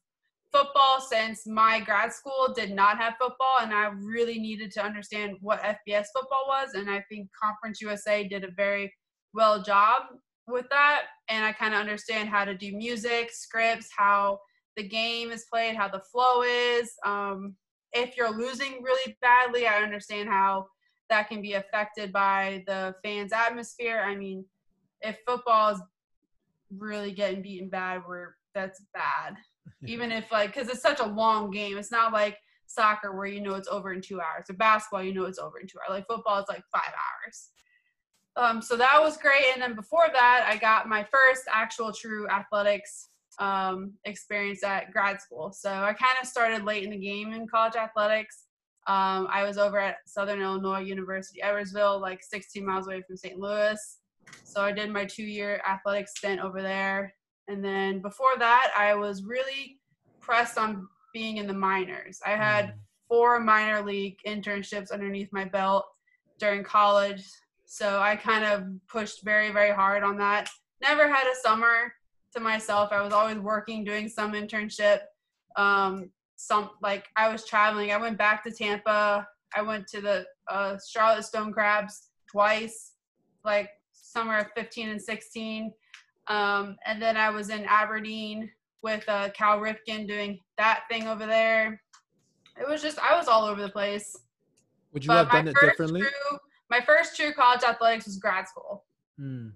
football 0.51 0.99
since 0.99 1.45
my 1.45 1.79
grad 1.79 2.11
school 2.11 2.53
did 2.55 2.71
not 2.71 2.97
have 2.97 3.15
football 3.19 3.59
and 3.61 3.73
I 3.73 3.91
really 3.93 4.39
needed 4.39 4.71
to 4.71 4.83
understand 4.83 5.37
what 5.41 5.61
FBS 5.61 6.05
football 6.15 6.45
was 6.47 6.73
and 6.73 6.89
I 6.89 7.03
think 7.09 7.29
Conference 7.39 7.81
USA 7.81 8.27
did 8.27 8.43
a 8.43 8.51
very 8.51 8.93
well 9.33 9.61
job 9.61 10.03
with 10.47 10.65
that 10.71 11.03
and 11.29 11.45
I 11.45 11.51
kind 11.51 11.73
of 11.73 11.79
understand 11.79 12.29
how 12.29 12.45
to 12.45 12.55
do 12.55 12.75
music, 12.75 13.31
scripts, 13.31 13.89
how 13.95 14.39
the 14.75 14.87
game 14.87 15.31
is 15.31 15.45
played, 15.51 15.75
how 15.75 15.87
the 15.87 16.01
flow 16.11 16.41
is. 16.41 16.91
Um, 17.05 17.55
if 17.93 18.17
you're 18.17 18.35
losing 18.35 18.81
really 18.81 19.17
badly, 19.21 19.67
I 19.67 19.83
understand 19.83 20.29
how 20.29 20.67
that 21.09 21.27
can 21.27 21.41
be 21.41 21.53
affected 21.53 22.11
by 22.11 22.63
the 22.67 22.95
fans' 23.03 23.33
atmosphere. 23.33 24.03
I 24.05 24.15
mean, 24.15 24.45
if 25.01 25.17
football 25.27 25.73
is 25.73 25.81
really 26.75 27.11
getting 27.11 27.41
beaten 27.41 27.69
bad, 27.69 28.01
where 28.05 28.35
that's 28.53 28.81
bad 28.93 29.35
even 29.85 30.11
if 30.11 30.31
like 30.31 30.53
because 30.53 30.69
it's 30.69 30.81
such 30.81 30.99
a 30.99 31.05
long 31.05 31.51
game. 31.51 31.77
It's 31.77 31.91
not 31.91 32.13
like 32.13 32.38
soccer 32.67 33.15
where 33.15 33.25
you 33.25 33.41
know 33.41 33.55
it's 33.55 33.67
over 33.67 33.93
in 33.93 34.01
two 34.01 34.21
hours. 34.21 34.49
Or 34.49 34.53
basketball 34.53 35.03
you 35.03 35.13
know 35.13 35.25
it's 35.25 35.39
over 35.39 35.59
in 35.59 35.67
two 35.67 35.77
hours. 35.79 35.97
Like 35.97 36.07
football 36.07 36.39
is 36.39 36.45
like 36.49 36.63
five 36.71 36.93
hours. 36.93 37.49
Um, 38.35 38.61
so 38.61 38.77
that 38.77 39.01
was 39.01 39.17
great. 39.17 39.45
And 39.53 39.61
then 39.61 39.75
before 39.75 40.07
that 40.13 40.45
i 40.47 40.55
got 40.57 40.88
my 40.88 41.03
first 41.03 41.43
actual 41.51 41.91
true 41.91 42.27
athletics 42.29 43.09
um, 43.39 43.93
experience 44.05 44.63
at 44.63 44.91
grad 44.91 45.21
school. 45.21 45.51
So 45.51 45.69
i 45.71 45.93
kind 45.93 46.17
of 46.21 46.27
started 46.27 46.63
late 46.63 46.83
in 46.83 46.91
the 46.91 46.97
game 46.97 47.33
in 47.33 47.47
college 47.47 47.75
athletics. 47.75 48.45
Um, 48.88 49.27
i 49.29 49.43
was 49.43 49.57
over 49.57 49.79
at 49.79 49.97
southern 50.07 50.41
illinois 50.41 50.79
university 50.79 51.41
edwardsville 51.43 52.01
like 52.01 52.23
16 52.23 52.65
miles 52.65 52.88
away 52.88 53.01
from 53.05 53.17
st 53.17 53.38
louis. 53.38 53.97
So 54.43 54.61
i 54.61 54.71
did 54.71 54.89
my 54.89 55.05
two 55.05 55.23
year 55.23 55.61
athletic 55.67 56.07
stint 56.07 56.39
over 56.39 56.61
there 56.61 57.13
And 57.49 57.65
then 57.65 57.99
before 57.99 58.37
that, 58.37 58.71
I 58.77 58.93
was 58.95 59.23
really 59.23 59.79
pressed 60.21 60.57
on 60.57 60.87
being 61.13 61.37
in 61.37 61.47
the 61.47 61.53
minors. 61.53 62.21
I 62.25 62.31
had 62.35 62.65
Mm. 62.67 62.79
four 63.07 63.39
minor 63.39 63.81
league 63.81 64.19
internships 64.25 64.91
underneath 64.91 65.33
my 65.33 65.45
belt 65.45 65.85
during 66.37 66.63
college. 66.63 67.25
So 67.65 67.99
I 67.99 68.15
kind 68.15 68.45
of 68.45 68.67
pushed 68.87 69.23
very, 69.23 69.49
very 69.51 69.71
hard 69.71 70.03
on 70.03 70.17
that. 70.17 70.49
Never 70.81 71.07
had 71.11 71.27
a 71.27 71.35
summer 71.35 71.93
to 72.33 72.39
myself. 72.39 72.91
I 72.91 73.01
was 73.01 73.11
always 73.13 73.39
working, 73.39 73.83
doing 73.83 74.07
some 74.07 74.33
internship. 74.33 75.01
Um, 75.55 76.11
some 76.35 76.69
like 76.81 77.07
I 77.15 77.29
was 77.29 77.45
traveling. 77.45 77.91
I 77.91 77.97
went 77.97 78.17
back 78.17 78.43
to 78.43 78.51
Tampa. 78.51 79.27
I 79.55 79.61
went 79.63 79.87
to 79.87 80.01
the 80.01 80.25
uh, 80.47 80.77
Charlotte 80.87 81.25
Stone 81.25 81.51
Crabs 81.53 82.09
twice, 82.29 82.93
like 83.43 83.71
summer 83.91 84.37
of 84.37 84.47
15 84.55 84.89
and 84.89 85.01
16. 85.01 85.73
Um, 86.29 86.77
and 86.86 87.01
then 87.01 87.17
I 87.17 87.31
was 87.31 87.50
in 87.50 87.65
Aberdeen 87.65 88.50
with 88.81 89.03
uh, 89.09 89.29
Cal 89.31 89.59
Ripken 89.59 90.07
doing 90.07 90.39
that 90.57 90.83
thing 90.89 91.07
over 91.07 91.25
there. 91.25 91.81
It 92.59 92.67
was 92.67 92.81
just 92.81 93.00
I 93.00 93.17
was 93.17 93.27
all 93.27 93.45
over 93.45 93.62
the 93.62 93.69
place. 93.69 94.15
Would 94.93 95.03
you 95.03 95.09
But 95.09 95.25
have 95.25 95.31
done 95.31 95.48
it 95.48 95.55
differently? 95.59 96.01
True, 96.01 96.39
my 96.69 96.81
first 96.81 97.15
true 97.15 97.33
college 97.33 97.63
athletics 97.63 98.05
was 98.05 98.17
grad 98.17 98.48
school. 98.48 98.86
Hmm. 99.17 99.50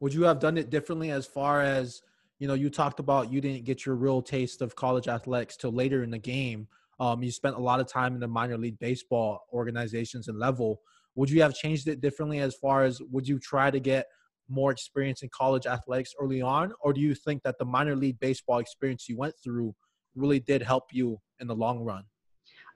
Would 0.00 0.12
you 0.12 0.22
have 0.24 0.38
done 0.38 0.58
it 0.58 0.70
differently 0.70 1.10
as 1.10 1.26
far 1.26 1.62
as 1.62 2.02
you 2.38 2.48
know? 2.48 2.54
You 2.54 2.68
talked 2.68 3.00
about 3.00 3.32
you 3.32 3.40
didn't 3.40 3.64
get 3.64 3.86
your 3.86 3.94
real 3.94 4.20
taste 4.20 4.60
of 4.60 4.76
college 4.76 5.08
athletics 5.08 5.56
till 5.56 5.72
later 5.72 6.02
in 6.02 6.10
the 6.10 6.18
game. 6.18 6.68
Um, 7.00 7.22
you 7.22 7.30
spent 7.30 7.56
a 7.56 7.60
lot 7.60 7.80
of 7.80 7.88
time 7.88 8.14
in 8.14 8.20
the 8.20 8.28
minor 8.28 8.58
league 8.58 8.78
baseball 8.78 9.46
organizations 9.52 10.28
and 10.28 10.38
level. 10.38 10.80
Would 11.16 11.30
you 11.30 11.42
have 11.42 11.54
changed 11.54 11.88
it 11.88 12.00
differently 12.00 12.40
as 12.40 12.54
far 12.54 12.84
as 12.84 13.00
would 13.10 13.26
you 13.26 13.38
try 13.38 13.70
to 13.70 13.80
get 13.80 14.06
more 14.48 14.70
experience 14.70 15.22
in 15.22 15.28
college 15.30 15.66
athletics 15.66 16.14
early 16.20 16.42
on, 16.42 16.72
or 16.80 16.92
do 16.92 17.00
you 17.00 17.14
think 17.14 17.42
that 17.42 17.58
the 17.58 17.64
minor 17.64 17.96
league 17.96 18.18
baseball 18.20 18.58
experience 18.58 19.08
you 19.08 19.16
went 19.16 19.34
through 19.42 19.74
really 20.14 20.40
did 20.40 20.62
help 20.62 20.84
you 20.92 21.20
in 21.40 21.46
the 21.46 21.54
long 21.54 21.80
run? 21.80 22.04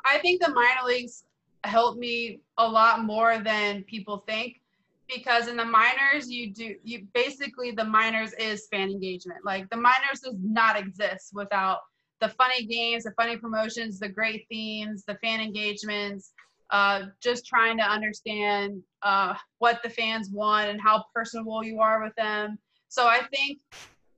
I 0.05 0.19
think 0.19 0.43
the 0.43 0.53
minor 0.53 0.87
leagues 0.87 1.25
helped 1.65 1.99
me 1.99 2.41
a 2.57 2.67
lot 2.67 3.05
more 3.05 3.39
than 3.39 3.83
people 3.85 4.25
think 4.27 4.61
because 5.09 5.49
in 5.49 5.57
the 5.57 5.65
minors 5.65 6.31
you 6.31 6.53
do 6.53 6.75
you 6.83 7.07
basically 7.15 7.71
the 7.71 7.85
minors 7.85 8.33
is 8.35 8.69
fan 8.71 8.91
engagement. 8.91 9.41
Like 9.45 9.69
the 9.71 9.77
minors 9.77 10.21
does 10.23 10.37
not 10.41 10.79
exist 10.79 11.31
without 11.33 11.81
the 12.21 12.29
funny 12.31 12.67
games, 12.67 13.05
the 13.05 13.13
funny 13.13 13.37
promotions, 13.37 13.99
the 13.99 14.09
great 14.09 14.47
themes, 14.51 15.05
the 15.07 15.17
fan 15.23 15.41
engagements, 15.41 16.33
uh, 16.71 17.07
just 17.23 17.47
trying 17.47 17.77
to 17.79 17.85
understand 17.85 18.83
uh, 19.03 19.35
what 19.59 19.81
the 19.83 19.91
fans 19.91 20.31
want 20.31 20.69
and 20.69 20.81
how 20.81 21.05
personable 21.15 21.65
you 21.65 21.81
are 21.81 22.03
with 22.03 22.15
them. 22.17 22.59
So 22.89 23.07
I 23.07 23.23
think 23.33 23.61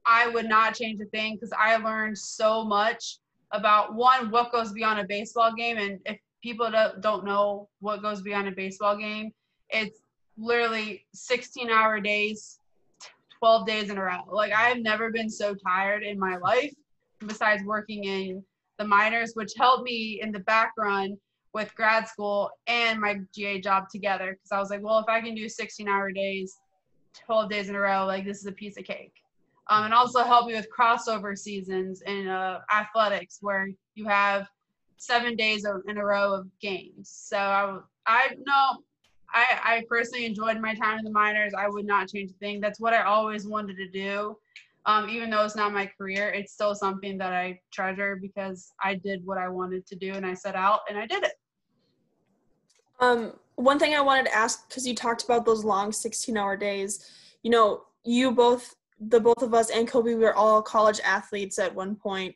I 0.06 0.28
would 0.28 0.48
not 0.48 0.74
change 0.74 1.00
a 1.00 1.04
thing 1.06 1.34
because 1.34 1.52
I 1.56 1.76
learned 1.76 2.18
so 2.18 2.64
much 2.64 3.18
about 3.52 3.94
one 3.94 4.30
what 4.30 4.52
goes 4.52 4.72
beyond 4.72 5.00
a 5.00 5.04
baseball 5.04 5.52
game 5.54 5.76
and 5.76 5.98
if 6.06 6.18
people 6.42 6.70
don't, 7.00 7.24
know 7.24 7.68
what 7.80 8.02
goes 8.02 8.22
beyond 8.22 8.48
a 8.48 8.52
baseball 8.52 8.96
game 8.96 9.32
it's 9.70 10.00
literally 10.38 11.04
16 11.12 11.70
hour 11.70 12.00
days 12.00 12.58
12 13.38 13.66
days 13.66 13.90
in 13.90 13.98
a 13.98 14.02
row 14.02 14.20
like 14.30 14.52
i've 14.52 14.78
never 14.78 15.10
been 15.10 15.28
so 15.28 15.54
tired 15.54 16.02
in 16.02 16.18
my 16.18 16.36
life 16.36 16.72
besides 17.26 17.62
working 17.64 18.04
in 18.04 18.42
the 18.78 18.84
minors 18.84 19.32
which 19.34 19.52
helped 19.58 19.82
me 19.82 20.20
in 20.22 20.32
the 20.32 20.40
back 20.40 20.72
run 20.78 21.16
with 21.52 21.74
grad 21.74 22.06
school 22.06 22.50
and 22.66 23.00
my 23.00 23.20
ga 23.34 23.60
job 23.60 23.88
together 23.90 24.32
because 24.32 24.52
i 24.52 24.58
was 24.58 24.70
like 24.70 24.82
well 24.82 24.98
if 24.98 25.08
i 25.08 25.20
can 25.20 25.34
do 25.34 25.48
16 25.48 25.88
hour 25.88 26.10
days 26.12 26.58
12 27.26 27.50
days 27.50 27.68
in 27.68 27.74
a 27.74 27.80
row 27.80 28.06
like 28.06 28.24
this 28.24 28.38
is 28.38 28.46
a 28.46 28.52
piece 28.52 28.78
of 28.78 28.84
cake 28.84 29.14
um, 29.70 29.84
and 29.84 29.94
also 29.94 30.24
help 30.24 30.48
me 30.48 30.54
with 30.54 30.66
crossover 30.76 31.38
seasons 31.38 32.02
in 32.02 32.26
uh, 32.26 32.58
athletics 32.72 33.38
where 33.40 33.68
you 33.94 34.06
have 34.06 34.48
seven 35.00 35.36
days 35.36 35.64
in 35.86 35.96
a 35.96 36.04
row 36.04 36.34
of 36.34 36.46
games. 36.60 37.08
So 37.08 37.82
I 38.06 38.34
no, 38.44 38.82
I, 39.32 39.60
I 39.64 39.84
personally 39.88 40.26
enjoyed 40.26 40.60
my 40.60 40.74
time 40.74 40.98
in 40.98 41.04
the 41.04 41.10
minors. 41.10 41.54
I 41.56 41.68
would 41.68 41.86
not 41.86 42.08
change 42.08 42.32
a 42.32 42.34
thing. 42.34 42.60
That's 42.60 42.80
what 42.80 42.92
I 42.92 43.02
always 43.02 43.46
wanted 43.46 43.76
to 43.76 43.88
do. 43.88 44.36
Um, 44.86 45.08
even 45.08 45.30
though 45.30 45.44
it's 45.44 45.56
not 45.56 45.72
my 45.72 45.86
career, 45.86 46.30
it's 46.30 46.52
still 46.52 46.74
something 46.74 47.16
that 47.18 47.32
I 47.32 47.60
treasure 47.72 48.18
because 48.20 48.72
I 48.82 48.94
did 48.94 49.24
what 49.24 49.38
I 49.38 49.48
wanted 49.48 49.86
to 49.86 49.94
do 49.94 50.12
and 50.14 50.26
I 50.26 50.34
set 50.34 50.56
out 50.56 50.80
and 50.88 50.98
I 50.98 51.06
did 51.06 51.22
it. 51.22 51.34
Um, 53.00 53.32
one 53.56 53.78
thing 53.78 53.94
I 53.94 54.00
wanted 54.00 54.26
to 54.26 54.34
ask 54.34 54.68
because 54.68 54.86
you 54.86 54.94
talked 54.94 55.24
about 55.24 55.44
those 55.44 55.64
long 55.64 55.90
16-hour 55.90 56.56
days. 56.56 57.10
You 57.42 57.50
know, 57.50 57.82
you 58.04 58.30
both, 58.30 58.74
the 59.00 59.20
both 59.20 59.42
of 59.42 59.54
us 59.54 59.70
and 59.70 59.88
Colby, 59.88 60.14
we 60.14 60.24
were 60.24 60.34
all 60.34 60.62
college 60.62 61.00
athletes 61.04 61.58
at 61.58 61.74
one 61.74 61.96
point 61.96 62.34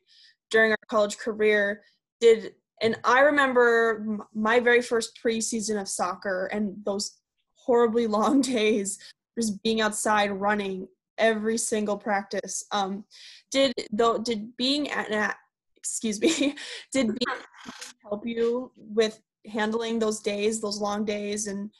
during 0.50 0.70
our 0.70 0.78
college 0.88 1.18
career. 1.18 1.82
Did 2.20 2.54
and 2.82 2.96
I 3.04 3.20
remember 3.20 4.18
my 4.34 4.60
very 4.60 4.82
first 4.82 5.18
preseason 5.22 5.80
of 5.80 5.88
soccer 5.88 6.46
and 6.46 6.76
those 6.84 7.18
horribly 7.54 8.06
long 8.18 8.40
days, 8.40 8.98
just 9.38 9.62
being 9.62 9.80
outside 9.80 10.30
running 10.30 10.88
every 11.18 11.56
single 11.56 11.96
practice. 11.96 12.64
Um, 12.72 13.04
did 13.50 13.72
though 13.92 14.18
did 14.18 14.56
being 14.56 14.90
at, 14.90 15.10
at 15.10 15.36
excuse 15.76 16.20
me, 16.20 16.54
did 16.92 17.06
being 17.06 17.38
help 18.02 18.26
you 18.26 18.70
with 18.76 19.20
handling 19.46 19.98
those 19.98 20.20
days, 20.20 20.60
those 20.60 20.80
long 20.80 21.04
days, 21.04 21.46
and 21.46 21.70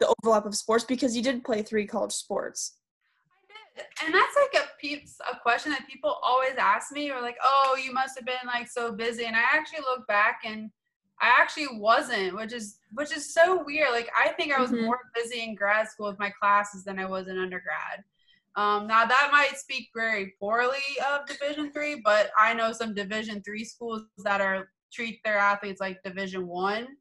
the 0.00 0.12
overlap 0.22 0.46
of 0.46 0.54
sports 0.54 0.84
because 0.84 1.16
you 1.16 1.22
did 1.22 1.44
play 1.44 1.62
three 1.62 1.86
college 1.86 2.12
sports. 2.12 2.78
I 3.32 3.78
did. 3.78 3.86
And 4.04 4.14
that's 4.14 4.36
like 4.36 4.64
a 4.64 4.68
peeps 4.80 5.18
a 5.30 5.38
question 5.38 5.70
that 5.72 5.86
people 5.88 6.16
always 6.22 6.54
ask 6.58 6.92
me 6.92 7.10
or 7.10 7.20
like, 7.20 7.36
oh, 7.42 7.78
you 7.82 7.92
must 7.92 8.16
have 8.18 8.26
been 8.26 8.46
like 8.46 8.68
so 8.68 8.92
busy. 8.92 9.24
And 9.26 9.36
I 9.36 9.42
actually 9.52 9.80
look 9.80 10.06
back 10.06 10.40
and 10.44 10.70
I 11.20 11.28
actually 11.40 11.68
wasn't, 11.78 12.34
which 12.34 12.52
is 12.52 12.78
which 12.92 13.16
is 13.16 13.32
so 13.32 13.62
weird. 13.64 13.90
Like 13.92 14.10
I 14.16 14.30
think 14.30 14.52
I 14.52 14.60
was 14.60 14.70
Mhm. 14.72 14.82
more 14.84 15.00
busy 15.14 15.42
in 15.42 15.54
grad 15.54 15.88
school 15.88 16.08
with 16.08 16.18
my 16.18 16.30
classes 16.30 16.84
than 16.84 16.98
I 16.98 17.06
was 17.06 17.28
in 17.28 17.38
undergrad. 17.38 18.04
Um, 18.56 18.86
now 18.86 19.04
that 19.04 19.30
might 19.32 19.56
speak 19.56 19.88
very 19.94 20.34
poorly 20.38 20.78
of 21.08 21.26
Division 21.26 21.72
three, 21.72 22.00
but 22.04 22.30
I 22.38 22.52
know 22.54 22.72
some 22.72 22.94
Division 22.94 23.42
three 23.42 23.64
schools 23.64 24.02
that 24.18 24.40
are 24.40 24.70
treat 24.92 25.20
their 25.24 25.38
athletes 25.38 25.80
like 25.80 26.02
Division 26.02 26.46
one. 26.46 26.96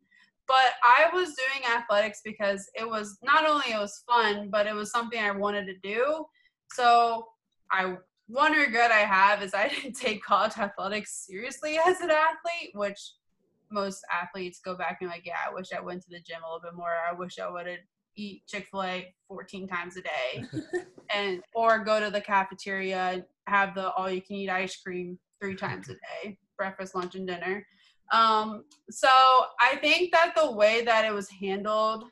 But 0.53 0.73
I 0.83 1.09
was 1.11 1.29
doing 1.29 1.65
athletics 1.75 2.21
because 2.23 2.69
it 2.75 2.87
was 2.87 3.17
not 3.23 3.43
only 3.43 3.71
it 3.71 3.79
was 3.79 4.03
fun, 4.07 4.49
but 4.51 4.67
it 4.67 4.75
was 4.75 4.91
something 4.91 5.19
I 5.19 5.31
wanted 5.31 5.65
to 5.65 5.73
do. 5.81 6.25
So 6.69 7.25
I 7.71 7.95
one 8.27 8.51
regret 8.51 8.91
I 8.91 8.99
have 8.99 9.41
is 9.41 9.55
I 9.55 9.67
didn't 9.69 9.93
take 9.93 10.23
college 10.23 10.55
athletics 10.59 11.25
seriously 11.27 11.79
as 11.83 12.01
an 12.01 12.11
athlete, 12.11 12.69
which 12.75 12.99
most 13.71 14.05
athletes 14.13 14.59
go 14.63 14.77
back 14.77 14.99
and 15.01 15.09
like, 15.09 15.25
yeah, 15.25 15.37
I 15.49 15.51
wish 15.51 15.69
I 15.75 15.81
went 15.81 16.03
to 16.03 16.09
the 16.11 16.19
gym 16.19 16.41
a 16.43 16.47
little 16.47 16.61
bit 16.61 16.75
more. 16.77 16.91
I 17.09 17.13
wish 17.13 17.39
I 17.39 17.49
would 17.49 17.65
have 17.65 17.79
eat 18.15 18.43
Chick 18.45 18.67
Fil 18.69 18.83
A 18.83 19.15
14 19.27 19.67
times 19.67 19.97
a 19.97 20.01
day, 20.01 20.45
and 21.09 21.41
or 21.55 21.83
go 21.83 21.99
to 21.99 22.11
the 22.11 22.21
cafeteria 22.21 23.09
and 23.11 23.23
have 23.47 23.73
the 23.73 23.89
all 23.93 24.07
you 24.07 24.21
can 24.21 24.35
eat 24.35 24.51
ice 24.51 24.75
cream 24.75 25.17
three 25.41 25.55
times 25.55 25.89
a 25.89 25.93
day, 25.93 26.37
breakfast, 26.59 26.93
lunch, 26.93 27.15
and 27.15 27.25
dinner. 27.25 27.65
Um, 28.11 28.65
so 28.89 29.07
I 29.59 29.77
think 29.77 30.11
that 30.11 30.33
the 30.35 30.51
way 30.51 30.83
that 30.85 31.05
it 31.05 31.13
was 31.13 31.29
handled 31.29 32.05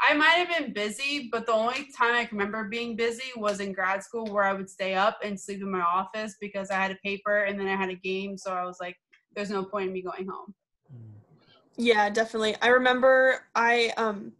I 0.00 0.14
might 0.14 0.46
have 0.46 0.48
been 0.48 0.72
busy, 0.72 1.28
but 1.32 1.46
the 1.46 1.52
only 1.52 1.88
time 1.96 2.14
I 2.14 2.24
can 2.24 2.36
remember 2.38 2.68
being 2.68 2.96
busy 2.96 3.30
was 3.36 3.60
in 3.60 3.72
grad 3.72 4.02
school 4.02 4.26
where 4.26 4.44
I 4.44 4.52
would 4.52 4.68
stay 4.68 4.94
up 4.94 5.18
and 5.24 5.40
sleep 5.40 5.62
in 5.62 5.70
my 5.70 5.80
office 5.80 6.36
because 6.40 6.70
I 6.70 6.74
had 6.74 6.90
a 6.90 6.96
paper 6.96 7.44
and 7.44 7.58
then 7.58 7.66
I 7.66 7.76
had 7.76 7.88
a 7.88 7.94
game. 7.94 8.36
So 8.36 8.52
I 8.52 8.64
was 8.64 8.76
like, 8.80 8.96
there's 9.34 9.50
no 9.50 9.64
point 9.64 9.88
in 9.88 9.92
me 9.92 10.02
going 10.02 10.28
home. 10.28 10.54
Yeah, 11.76 12.10
definitely. 12.10 12.56
I 12.60 12.68
remember 12.68 13.46
I 13.54 13.92
um 13.96 14.32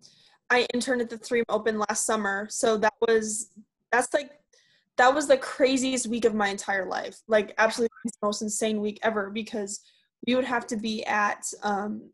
I 0.50 0.66
interned 0.72 1.00
at 1.00 1.10
the 1.10 1.18
3M 1.18 1.44
Open 1.48 1.78
last 1.78 2.06
summer, 2.06 2.46
so 2.50 2.76
that 2.78 2.94
was 3.00 3.50
that's 3.92 4.12
like 4.14 4.30
that 4.96 5.14
was 5.14 5.26
the 5.26 5.36
craziest 5.36 6.06
week 6.06 6.24
of 6.24 6.34
my 6.34 6.48
entire 6.48 6.86
life. 6.86 7.18
Like 7.28 7.54
absolutely 7.58 7.90
most 8.22 8.42
insane 8.42 8.80
week 8.80 8.98
ever 9.02 9.30
because 9.30 9.80
we 10.26 10.34
would 10.34 10.44
have 10.44 10.66
to 10.68 10.76
be 10.76 11.04
at 11.04 11.44
um 11.62 12.10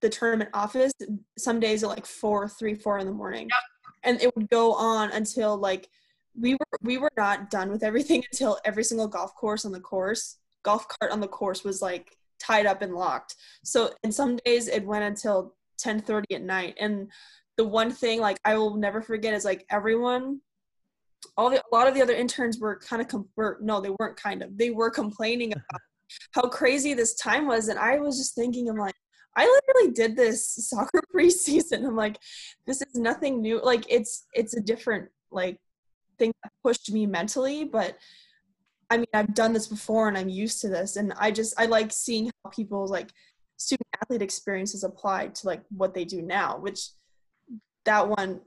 the 0.00 0.08
tournament 0.08 0.50
office 0.52 0.92
some 1.38 1.60
days 1.60 1.82
at 1.82 1.88
like 1.88 2.06
four, 2.06 2.48
three, 2.48 2.74
four 2.74 2.98
in 2.98 3.06
the 3.06 3.12
morning. 3.12 3.48
And 4.02 4.20
it 4.20 4.34
would 4.36 4.48
go 4.50 4.72
on 4.74 5.10
until 5.10 5.56
like 5.56 5.88
we 6.38 6.54
were 6.54 6.78
we 6.82 6.98
were 6.98 7.10
not 7.16 7.50
done 7.50 7.70
with 7.70 7.82
everything 7.82 8.22
until 8.32 8.58
every 8.64 8.84
single 8.84 9.08
golf 9.08 9.34
course 9.34 9.64
on 9.64 9.72
the 9.72 9.80
course, 9.80 10.38
golf 10.62 10.86
cart 10.88 11.12
on 11.12 11.20
the 11.20 11.28
course 11.28 11.64
was 11.64 11.82
like 11.82 12.16
tied 12.38 12.66
up 12.66 12.82
and 12.82 12.94
locked. 12.94 13.36
So 13.64 13.92
and 14.04 14.14
some 14.14 14.36
days 14.44 14.68
it 14.68 14.84
went 14.84 15.04
until 15.04 15.54
10:30 15.82 16.24
at 16.34 16.42
night. 16.42 16.76
And 16.78 17.10
the 17.56 17.64
one 17.64 17.90
thing 17.90 18.20
like 18.20 18.38
I 18.44 18.56
will 18.56 18.76
never 18.76 19.00
forget 19.00 19.34
is 19.34 19.44
like 19.44 19.64
everyone 19.70 20.40
all 21.36 21.50
the 21.50 21.58
a 21.58 21.74
lot 21.74 21.88
of 21.88 21.94
the 21.94 22.02
other 22.02 22.14
interns 22.14 22.58
were 22.60 22.78
kind 22.78 23.00
of 23.00 23.08
com- 23.08 23.28
were 23.34 23.58
no 23.60 23.80
they 23.80 23.90
weren't 23.98 24.16
kind 24.16 24.42
of 24.42 24.56
they 24.56 24.70
were 24.70 24.90
complaining 24.90 25.52
about 25.52 25.80
how 26.32 26.42
crazy 26.42 26.94
this 26.94 27.14
time 27.14 27.46
was 27.46 27.68
and 27.68 27.78
I 27.78 27.98
was 27.98 28.18
just 28.18 28.34
thinking 28.34 28.68
I'm 28.68 28.76
like 28.76 28.94
I 29.36 29.44
literally 29.44 29.92
did 29.92 30.16
this 30.16 30.54
soccer 30.70 31.02
preseason. 31.14 31.86
I'm 31.86 31.96
like 31.96 32.18
this 32.66 32.80
is 32.82 32.94
nothing 32.94 33.40
new. 33.42 33.62
Like 33.62 33.84
it's 33.88 34.26
it's 34.32 34.56
a 34.56 34.60
different 34.60 35.08
like 35.30 35.58
thing 36.18 36.32
that 36.42 36.52
pushed 36.62 36.90
me 36.90 37.06
mentally, 37.06 37.64
but 37.64 37.98
I 38.90 38.98
mean, 38.98 39.06
I've 39.12 39.34
done 39.34 39.52
this 39.52 39.66
before 39.66 40.08
and 40.08 40.16
I'm 40.16 40.28
used 40.28 40.60
to 40.60 40.68
this. 40.68 40.96
And 40.96 41.12
I 41.18 41.30
just, 41.30 41.58
I 41.58 41.66
like 41.66 41.90
seeing 41.92 42.30
how 42.44 42.50
people's 42.50 42.90
like 42.90 43.10
student 43.56 43.88
athlete 44.00 44.22
experiences 44.22 44.84
apply 44.84 45.28
to 45.28 45.46
like 45.46 45.62
what 45.70 45.94
they 45.94 46.04
do 46.04 46.22
now, 46.22 46.58
which 46.58 46.90
that 47.84 48.08
one, 48.08 48.40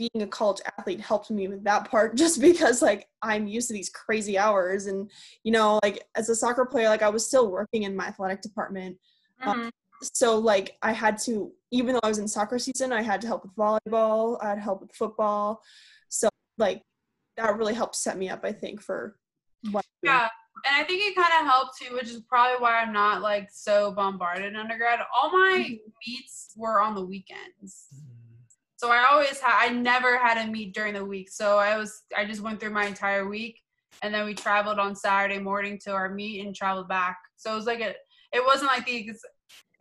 being 0.00 0.22
a 0.22 0.26
college 0.26 0.62
athlete 0.78 0.98
helped 0.98 1.30
me 1.30 1.46
with 1.46 1.62
that 1.62 1.90
part 1.90 2.16
just 2.22 2.40
because 2.40 2.80
like 2.80 3.06
I'm 3.20 3.46
used 3.46 3.68
to 3.68 3.74
these 3.74 3.90
crazy 3.90 4.38
hours. 4.38 4.86
And, 4.86 5.10
you 5.44 5.52
know, 5.52 5.78
like 5.82 6.02
as 6.16 6.30
a 6.30 6.34
soccer 6.34 6.64
player, 6.64 6.88
like 6.88 7.02
I 7.02 7.10
was 7.10 7.26
still 7.26 7.50
working 7.50 7.82
in 7.82 7.94
my 7.94 8.06
athletic 8.06 8.40
department. 8.40 8.96
Mhm. 9.42 9.46
Um, 9.48 9.70
so 10.02 10.38
like 10.38 10.78
I 10.80 10.92
had 10.92 11.18
to, 11.24 11.52
even 11.70 11.92
though 11.94 12.00
I 12.02 12.08
was 12.08 12.18
in 12.18 12.26
soccer 12.26 12.58
season, 12.58 12.92
I 12.94 13.02
had 13.02 13.20
to 13.20 13.26
help 13.26 13.42
with 13.42 13.54
volleyball, 13.54 14.42
I 14.42 14.48
had 14.50 14.58
help 14.58 14.80
with 14.80 14.92
football. 14.92 15.60
So 16.08 16.30
like 16.56 16.80
that 17.36 17.58
really 17.58 17.74
helped 17.74 17.96
set 17.96 18.16
me 18.16 18.30
up, 18.30 18.40
I 18.42 18.52
think, 18.52 18.80
for 18.80 19.16
what 19.70 19.84
Yeah, 20.02 20.28
and 20.64 20.74
I 20.74 20.84
think 20.84 21.02
it 21.02 21.14
kind 21.14 21.32
of 21.40 21.46
helped 21.46 21.78
too, 21.78 21.94
which 21.94 22.08
is 22.08 22.22
probably 22.22 22.58
why 22.62 22.80
I'm 22.80 22.92
not 22.94 23.20
like 23.20 23.48
so 23.52 23.92
bombarded 23.92 24.46
in 24.46 24.56
undergrad. 24.56 25.00
All 25.14 25.30
my 25.30 25.58
Mhm. 25.68 25.78
meets 26.06 26.54
were 26.56 26.80
on 26.80 26.94
the 26.94 27.04
weekends, 27.04 27.88
so 28.80 28.90
I 28.90 29.04
always 29.12 29.38
had. 29.40 29.52
I 29.68 29.68
never 29.68 30.16
had 30.16 30.38
a 30.38 30.50
meet 30.50 30.72
during 30.72 30.94
the 30.94 31.04
week, 31.04 31.28
so 31.30 31.58
I 31.58 31.76
was. 31.76 32.02
I 32.16 32.24
just 32.24 32.40
went 32.40 32.60
through 32.60 32.70
my 32.70 32.86
entire 32.86 33.28
week, 33.28 33.60
and 34.00 34.14
then 34.14 34.24
we 34.24 34.32
traveled 34.32 34.78
on 34.78 34.96
Saturday 34.96 35.38
morning 35.38 35.78
to 35.84 35.92
our 35.92 36.08
meet 36.08 36.46
and 36.46 36.56
traveled 36.56 36.88
back. 36.88 37.18
So 37.36 37.52
it 37.52 37.56
was 37.56 37.66
like 37.66 37.80
a. 37.80 37.90
It 38.32 38.42
wasn't 38.46 38.70
like 38.70 38.86
the 38.86 39.06
ex- 39.10 39.20